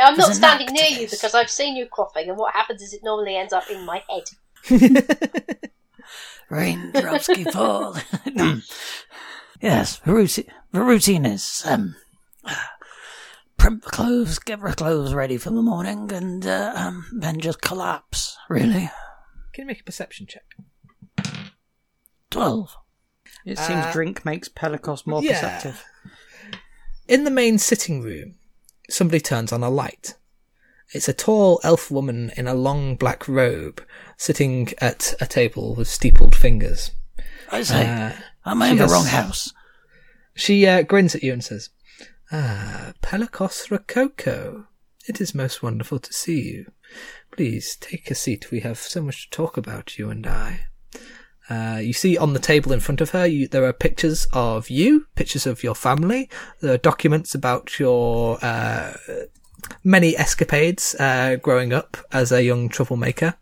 I'm 0.01 0.15
not 0.15 0.17
There's 0.17 0.29
a 0.29 0.35
standing 0.35 0.69
near 0.73 0.87
you 0.87 1.09
because 1.09 1.35
I've 1.35 1.51
seen 1.51 1.75
you 1.77 1.87
quaffing, 1.87 2.29
and 2.29 2.39
what 2.39 2.55
happens 2.55 2.83
is 2.83 2.95
it 2.95 3.01
normally 3.03 3.37
ends 3.37 3.53
up 3.53 3.69
in 3.69 3.85
my 3.85 4.03
head. 4.09 4.25
Raindrops 6.53 7.27
keep 7.29 7.51
falling. 7.53 8.03
yes, 9.63 9.99
the 10.05 10.13
routine, 10.75 11.25
is 11.25 11.63
um, 11.67 11.97
primp 13.59 13.83
clothes, 13.83 14.39
get 14.39 14.61
the 14.61 14.75
clothes 14.75 15.15
ready 15.15 15.39
for 15.39 15.49
the 15.51 15.63
morning, 15.63 16.13
and 16.13 16.47
uh, 16.47 16.73
um, 16.77 17.07
then 17.19 17.41
just 17.41 17.63
collapse. 17.63 18.37
Really, 18.51 18.91
Can 19.55 19.63
you 19.63 19.67
make 19.67 19.81
a 19.81 19.85
perception 19.85 20.27
check? 20.27 20.45
twelve. 22.31 22.77
It 23.47 23.59
seems 23.59 23.87
Uh, 23.87 23.93
drink 23.93 24.25
makes 24.25 24.49
Pelicos 24.49 25.07
more 25.07 25.23
yeah. 25.23 25.33
perceptive. 25.33 25.85
In 27.09 27.25
the 27.25 27.31
main 27.31 27.59
sitting 27.59 28.03
room, 28.03 28.35
somebody 28.91 29.21
turns 29.21 29.53
on 29.53 29.63
a 29.63 29.71
light. 29.71 30.15
It's 30.95 31.09
a 31.09 31.13
tall 31.15 31.61
elf 31.65 31.91
woman 31.91 32.33
in 32.37 32.47
a 32.47 32.55
long 32.55 32.97
black 32.97 33.27
robe, 33.27 33.83
sitting 34.17 34.69
at 34.79 35.15
a 35.21 35.27
table 35.27 35.75
with 35.75 35.89
steepled 35.89 36.35
fingers. 36.35 36.91
I 37.51 37.63
say, 37.63 37.87
Uh, 37.87 38.13
am 38.51 38.63
I 38.63 38.69
in 38.69 38.77
the 38.77 38.83
has- 38.85 38.93
wrong 38.93 39.07
house? 39.07 39.53
She 40.35 40.67
uh, 40.67 40.83
grins 40.83 41.15
at 41.15 41.23
you 41.23 41.33
and 41.33 41.45
says, 41.45 41.71
Ah, 42.31 42.93
Pelicos 43.03 43.71
Rococo. 43.71 44.67
It 45.07 45.21
is 45.21 45.35
most 45.35 45.63
wonderful 45.63 45.99
to 45.99 46.13
see 46.13 46.41
you. 46.41 46.73
Please 47.31 47.77
take 47.77 48.11
a 48.11 48.15
seat. 48.15 48.51
We 48.51 48.61
have 48.61 48.79
so 48.79 49.03
much 49.03 49.25
to 49.29 49.37
talk 49.37 49.57
about, 49.57 49.99
you 49.99 50.09
and 50.11 50.27
I. 50.27 50.61
Uh, 51.51 51.81
you 51.83 51.93
see 51.93 52.17
on 52.17 52.33
the 52.33 52.39
table 52.39 52.73
in 52.73 52.81
front 52.81 53.01
of 53.01 53.11
her, 53.11 53.27
you, 53.27 53.49
there 53.49 53.65
are 53.65 53.73
pictures 53.73 54.27
of 54.33 54.71
you, 54.71 55.07
pictures 55.17 55.47
of 55.47 55.63
your 55.63 55.75
family. 55.75 56.31
There 56.61 56.73
are 56.73 56.79
documents 56.79 57.35
about 57.35 57.79
your 57.79 58.39
uh, 58.43 58.95
many 59.85 60.17
escapades 60.17 60.95
uh, 60.99 61.37
growing 61.37 61.73
up 61.73 61.97
as 62.13 62.33
a 62.33 62.43
young 62.43 62.69
troublemaker. 62.69 63.35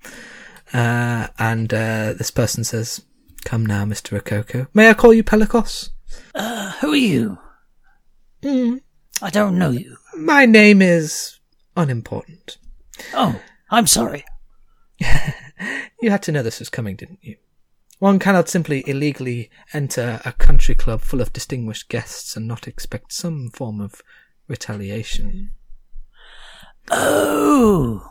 Uh, 0.72 1.28
and 1.38 1.72
uh, 1.74 2.12
this 2.12 2.30
person 2.30 2.64
says, 2.64 3.02
"Come 3.44 3.66
now, 3.66 3.84
Mister 3.84 4.14
Rococo. 4.14 4.68
May 4.74 4.88
I 4.88 4.94
call 4.94 5.12
you 5.12 5.24
Pelicos?" 5.24 5.90
Uh, 6.34 6.72
who 6.80 6.92
are 6.92 6.96
you? 6.96 7.38
I 8.42 9.30
don't 9.30 9.58
know 9.58 9.70
you. 9.70 9.96
My 10.16 10.46
name 10.46 10.80
is 10.80 11.38
unimportant. 11.76 12.58
Oh, 13.14 13.40
I'm 13.70 13.86
sorry. 13.86 14.24
You 16.00 16.10
had 16.10 16.22
to 16.24 16.32
know 16.32 16.42
this 16.42 16.60
was 16.60 16.70
coming, 16.70 16.96
didn't 16.96 17.18
you? 17.22 17.36
One 17.98 18.18
cannot 18.18 18.48
simply 18.48 18.82
illegally 18.86 19.50
enter 19.74 20.20
a 20.24 20.32
country 20.32 20.74
club 20.74 21.02
full 21.02 21.20
of 21.20 21.32
distinguished 21.34 21.90
guests 21.90 22.36
and 22.36 22.48
not 22.48 22.66
expect 22.66 23.12
some 23.12 23.50
form 23.50 23.80
of 23.80 24.00
retaliation. 24.48 25.50
Oh, 26.90 28.02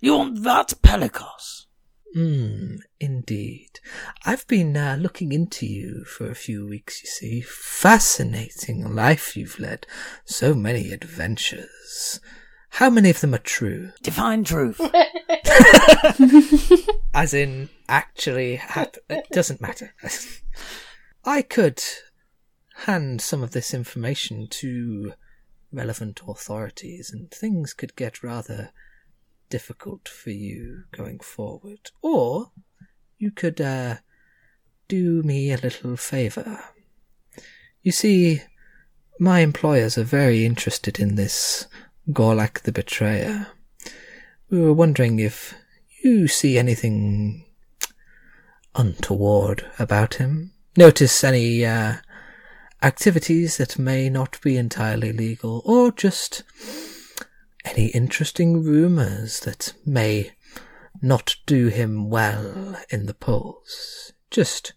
you 0.00 0.16
want 0.16 0.42
that 0.44 0.74
Pelicos? 0.82 1.66
Hmm, 2.14 2.76
indeed. 2.98 3.80
I've 4.24 4.46
been 4.46 4.76
uh, 4.76 4.96
looking 4.98 5.32
into 5.32 5.66
you 5.66 6.04
for 6.04 6.30
a 6.30 6.34
few 6.34 6.66
weeks, 6.66 7.02
you 7.02 7.08
see. 7.08 7.40
Fascinating 7.40 8.94
life 8.94 9.36
you've 9.36 9.60
led. 9.60 9.86
So 10.24 10.54
many 10.54 10.92
adventures. 10.92 12.20
How 12.70 12.90
many 12.90 13.10
of 13.10 13.20
them 13.20 13.34
are 13.34 13.38
true? 13.38 13.90
Define 14.02 14.44
truth. 14.44 14.80
As 17.14 17.34
in, 17.34 17.68
actually 17.88 18.56
happen. 18.56 19.02
It 19.08 19.28
doesn't 19.30 19.60
matter. 19.60 19.94
I 21.24 21.42
could 21.42 21.82
hand 22.86 23.20
some 23.20 23.42
of 23.42 23.50
this 23.50 23.74
information 23.74 24.48
to 24.48 25.12
relevant 25.72 26.20
authorities 26.26 27.12
and 27.12 27.30
things 27.30 27.72
could 27.72 27.96
get 27.96 28.22
rather 28.22 28.70
difficult 29.48 30.08
for 30.08 30.30
you 30.30 30.84
going 30.92 31.20
forward. 31.20 31.90
Or 32.02 32.50
you 33.18 33.30
could 33.30 33.60
uh, 33.60 33.96
do 34.88 35.22
me 35.22 35.52
a 35.52 35.58
little 35.58 35.96
favour. 35.96 36.60
You 37.82 37.92
see, 37.92 38.42
my 39.18 39.40
employers 39.40 39.98
are 39.98 40.04
very 40.04 40.44
interested 40.44 40.98
in 40.98 41.16
this 41.16 41.66
Gorlak 42.10 42.62
the 42.62 42.72
Betrayer. 42.72 43.48
We 44.50 44.60
were 44.60 44.72
wondering 44.72 45.18
if 45.18 45.54
you 46.02 46.26
see 46.26 46.58
anything 46.58 47.44
untoward 48.74 49.66
about 49.78 50.14
him. 50.14 50.52
Notice 50.76 51.22
any 51.22 51.64
uh, 51.64 51.96
activities 52.82 53.56
that 53.58 53.78
may 53.78 54.08
not 54.08 54.40
be 54.42 54.56
entirely 54.56 55.12
legal, 55.12 55.62
or 55.64 55.92
just 55.92 56.42
any 57.64 57.86
interesting 57.88 58.62
rumours 58.62 59.40
that 59.40 59.74
may 59.84 60.32
not 61.02 61.36
do 61.46 61.68
him 61.68 62.08
well 62.10 62.76
in 62.90 63.06
the 63.06 63.14
polls. 63.14 64.12
Just 64.30 64.72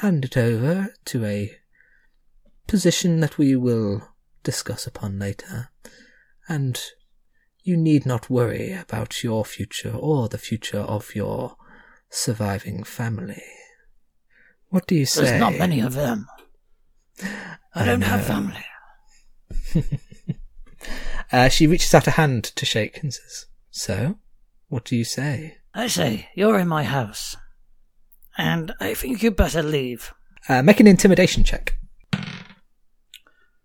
hand 0.00 0.24
it 0.24 0.36
over 0.36 0.94
to 1.06 1.24
a 1.24 1.56
position 2.66 3.20
that 3.20 3.38
we 3.38 3.56
will 3.56 4.08
discuss 4.42 4.86
upon 4.86 5.18
later, 5.18 5.70
and 6.48 6.80
you 7.62 7.76
need 7.76 8.06
not 8.06 8.30
worry 8.30 8.72
about 8.72 9.24
your 9.24 9.44
future 9.44 9.92
or 9.92 10.28
the 10.28 10.38
future 10.38 10.80
of 10.80 11.14
your 11.14 11.56
surviving 12.10 12.84
family. 12.84 13.42
What 14.68 14.86
do 14.86 14.94
you 14.94 15.06
say? 15.06 15.24
There's 15.24 15.40
not 15.40 15.54
many 15.54 15.80
of 15.80 15.94
them. 15.94 16.26
I 17.74 17.84
don't 17.84 18.02
have 18.02 18.24
family. 18.24 18.64
Uh, 21.32 21.48
she 21.48 21.66
reaches 21.66 21.92
out 21.94 22.06
a 22.06 22.12
hand 22.12 22.44
to 22.44 22.64
shake 22.64 23.02
and 23.02 23.12
says, 23.12 23.46
So, 23.70 24.18
what 24.68 24.84
do 24.84 24.96
you 24.96 25.04
say? 25.04 25.58
I 25.74 25.88
say, 25.88 26.28
you're 26.34 26.58
in 26.58 26.68
my 26.68 26.84
house. 26.84 27.36
And 28.38 28.72
I 28.80 28.94
think 28.94 29.22
you'd 29.22 29.36
better 29.36 29.62
leave. 29.62 30.14
Uh, 30.48 30.62
make 30.62 30.80
an 30.80 30.86
intimidation 30.86 31.42
check. 31.42 31.78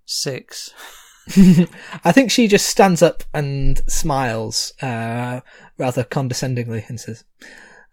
Six. 0.05 0.73
I 2.03 2.11
think 2.11 2.31
she 2.31 2.47
just 2.47 2.67
stands 2.67 3.01
up 3.01 3.23
and 3.33 3.81
smiles, 3.87 4.73
uh, 4.81 5.41
rather 5.77 6.03
condescendingly 6.03 6.85
and 6.87 6.99
says, 6.99 7.23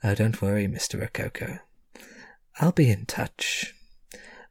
Oh, 0.02 0.14
don't 0.14 0.40
worry, 0.40 0.66
Mr. 0.66 1.00
Rococo. 1.00 1.58
I'll 2.60 2.72
be 2.72 2.90
in 2.90 3.04
touch. 3.06 3.74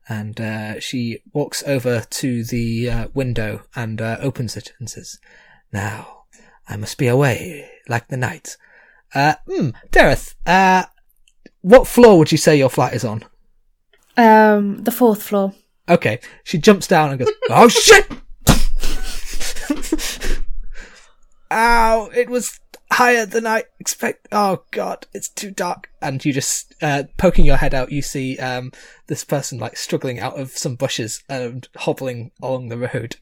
And 0.10 0.40
uh, 0.40 0.80
she 0.80 1.20
walks 1.34 1.64
over 1.68 2.02
to 2.02 2.44
the 2.44 2.90
uh, 2.90 3.08
window 3.14 3.64
and 3.76 4.02
uh, 4.02 4.18
opens 4.22 4.56
it 4.56 4.74
and 4.80 4.90
says, 4.90 5.20
Now, 5.74 6.24
I 6.68 6.78
must 6.78 6.98
be 6.98 7.08
away 7.08 7.70
like 7.90 8.08
the 8.08 8.18
night. 8.18 8.58
Uh, 9.14 9.36
hmm, 9.48 9.70
Daeryth, 9.92 10.36
uh, 10.46 10.86
what 11.62 11.88
floor 11.88 12.18
would 12.18 12.32
you 12.32 12.38
say 12.38 12.58
your 12.58 12.70
flat 12.70 12.94
is 12.94 13.04
on? 13.04 13.26
Um, 14.16 14.84
the 14.84 14.92
fourth 14.92 15.24
floor. 15.24 15.54
Okay, 15.90 16.20
she 16.44 16.58
jumps 16.58 16.88
down 16.88 17.10
and 17.10 17.20
goes, 17.20 17.32
Oh 17.50 17.68
shit! 17.70 18.08
Ow, 21.52 22.10
it 22.14 22.30
was 22.30 22.60
higher 22.98 23.28
than 23.28 23.46
I 23.46 23.64
expect. 23.80 24.28
Oh 24.32 24.64
god, 24.72 25.06
it's 25.14 25.30
too 25.30 25.52
dark. 25.52 25.92
And 26.02 26.26
you 26.26 26.34
just, 26.34 26.74
uh, 26.82 27.04
poking 27.18 27.46
your 27.46 27.58
head 27.58 27.76
out, 27.76 27.92
you 27.92 28.02
see, 28.02 28.40
um, 28.40 28.72
this 29.06 29.24
person 29.24 29.60
like 29.60 29.78
struggling 29.78 30.20
out 30.20 30.40
of 30.40 30.50
some 30.58 30.76
bushes 30.76 31.24
and 31.30 31.68
hobbling 31.76 32.32
along 32.42 32.70
the 32.70 32.78
road. 32.80 33.18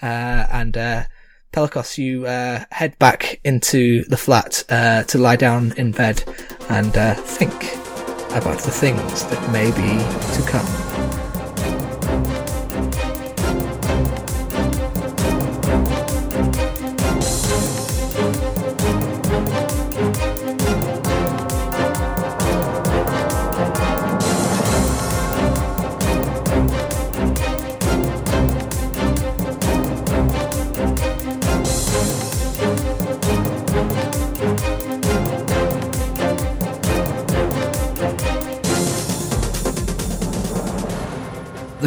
Uh, 0.00 0.46
and, 0.50 0.78
uh, 0.78 1.04
Pelicos, 1.52 1.98
you, 1.98 2.24
uh, 2.24 2.64
head 2.70 2.98
back 2.98 3.38
into 3.44 4.04
the 4.04 4.16
flat, 4.16 4.64
uh, 4.70 5.02
to 5.02 5.18
lie 5.18 5.36
down 5.36 5.74
in 5.76 5.92
bed 5.92 6.24
and, 6.70 6.96
uh, 6.96 7.14
think 7.14 7.52
about 8.32 8.60
the 8.60 8.70
things 8.70 9.26
that 9.26 9.52
may 9.52 9.70
be 9.72 9.98
to 10.36 10.50
come. 10.50 10.91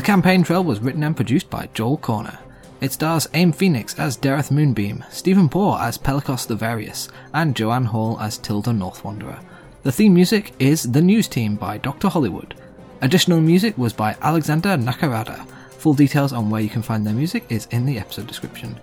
Campaign 0.05 0.43
trail 0.43 0.63
was 0.63 0.81
written 0.81 1.01
and 1.01 1.15
produced 1.15 1.49
by 1.49 1.67
Joel 1.73 1.97
Cornah. 1.97 2.37
It 2.79 2.91
stars 2.91 3.27
Aym 3.33 3.51
Phoenix 3.51 3.97
as 3.97 4.15
Daeryth 4.15 4.51
Moonbeam, 4.51 5.03
Steven 5.09 5.49
Poore 5.49 5.81
as 5.81 5.97
Pelicos 5.97 6.45
the 6.45 6.53
Various, 6.53 7.09
and 7.33 7.55
Joanne 7.55 7.85
Hall 7.85 8.19
as 8.19 8.37
Tilda 8.37 8.69
Northwanderer. 8.69 9.43
The 9.81 9.91
theme 9.91 10.13
music 10.13 10.53
is 10.59 10.83
The 10.83 11.01
News 11.01 11.27
Team 11.27 11.55
by 11.55 11.79
Dr. 11.79 12.09
Hollywood. 12.09 12.53
Additional 13.01 13.41
music 13.41 13.79
was 13.79 13.93
by 13.93 14.15
Alexander 14.21 14.77
Nakarada. 14.77 15.43
Full 15.71 15.95
details 15.95 16.33
on 16.33 16.51
where 16.51 16.61
you 16.61 16.69
can 16.69 16.83
find 16.83 17.03
their 17.03 17.15
music 17.15 17.43
is 17.49 17.65
in 17.71 17.87
the 17.87 17.97
episode 17.97 18.27
description. 18.27 18.79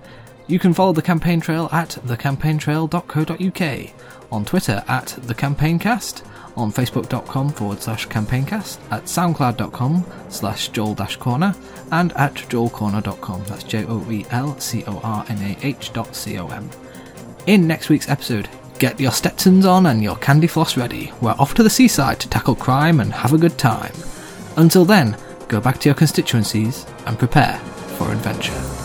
You 0.49 0.59
can 0.59 0.74
follow 0.74 0.93
the 0.93 1.03
campaign 1.03 1.40
trail 1.40 1.69
at 1.70 1.90
thecampaigntrail.co.uk, 2.05 3.94
on 4.32 4.44
Twitter 4.44 4.82
at 4.89 5.07
thecampaigncast, 5.07 6.24
on 6.57 6.73
facebook.com 6.73 7.51
forward 7.51 7.81
slash 7.83 8.07
campaigncast, 8.09 8.79
at 8.91 9.05
soundcloud.com 9.05 10.05
slash 10.29 10.69
joel 10.69 10.95
cornah, 10.95 11.57
and 11.91 12.12
at 12.12 12.35
joelcornah.com, 12.35 13.45
that's 13.45 13.65
J-O-E-L-C-O-R-N-A-H 13.65 14.33
dot 15.93 16.15
C-O-M. 16.15 16.70
In 17.47 17.66
next 17.66 17.89
week's 17.89 18.09
episode, 18.09 18.49
get 18.79 19.01
your 19.01 19.12
Stetsons 19.12 19.66
on 19.66 19.87
and 19.87 20.03
your 20.03 20.16
candy 20.16 20.47
floss 20.47 20.77
ready. 20.77 21.12
We're 21.20 21.37
off 21.39 21.55
to 21.55 21.62
the 21.62 21.70
seaside 21.70 22.20
to 22.20 22.29
tackle 22.29 22.57
crime 22.57 23.01
and 23.01 23.12
have 23.12 23.33
a 23.33 23.39
good 23.39 23.59
time. 23.59 23.93
Until 24.57 24.85
then, 24.85 25.16
go 25.49 25.61
back 25.61 25.79
to 25.81 25.89
your 25.89 25.95
constituencies 25.95 26.87
and 27.07 27.19
prepare 27.19 27.59
for 27.97 28.12
adventure. 28.12 28.82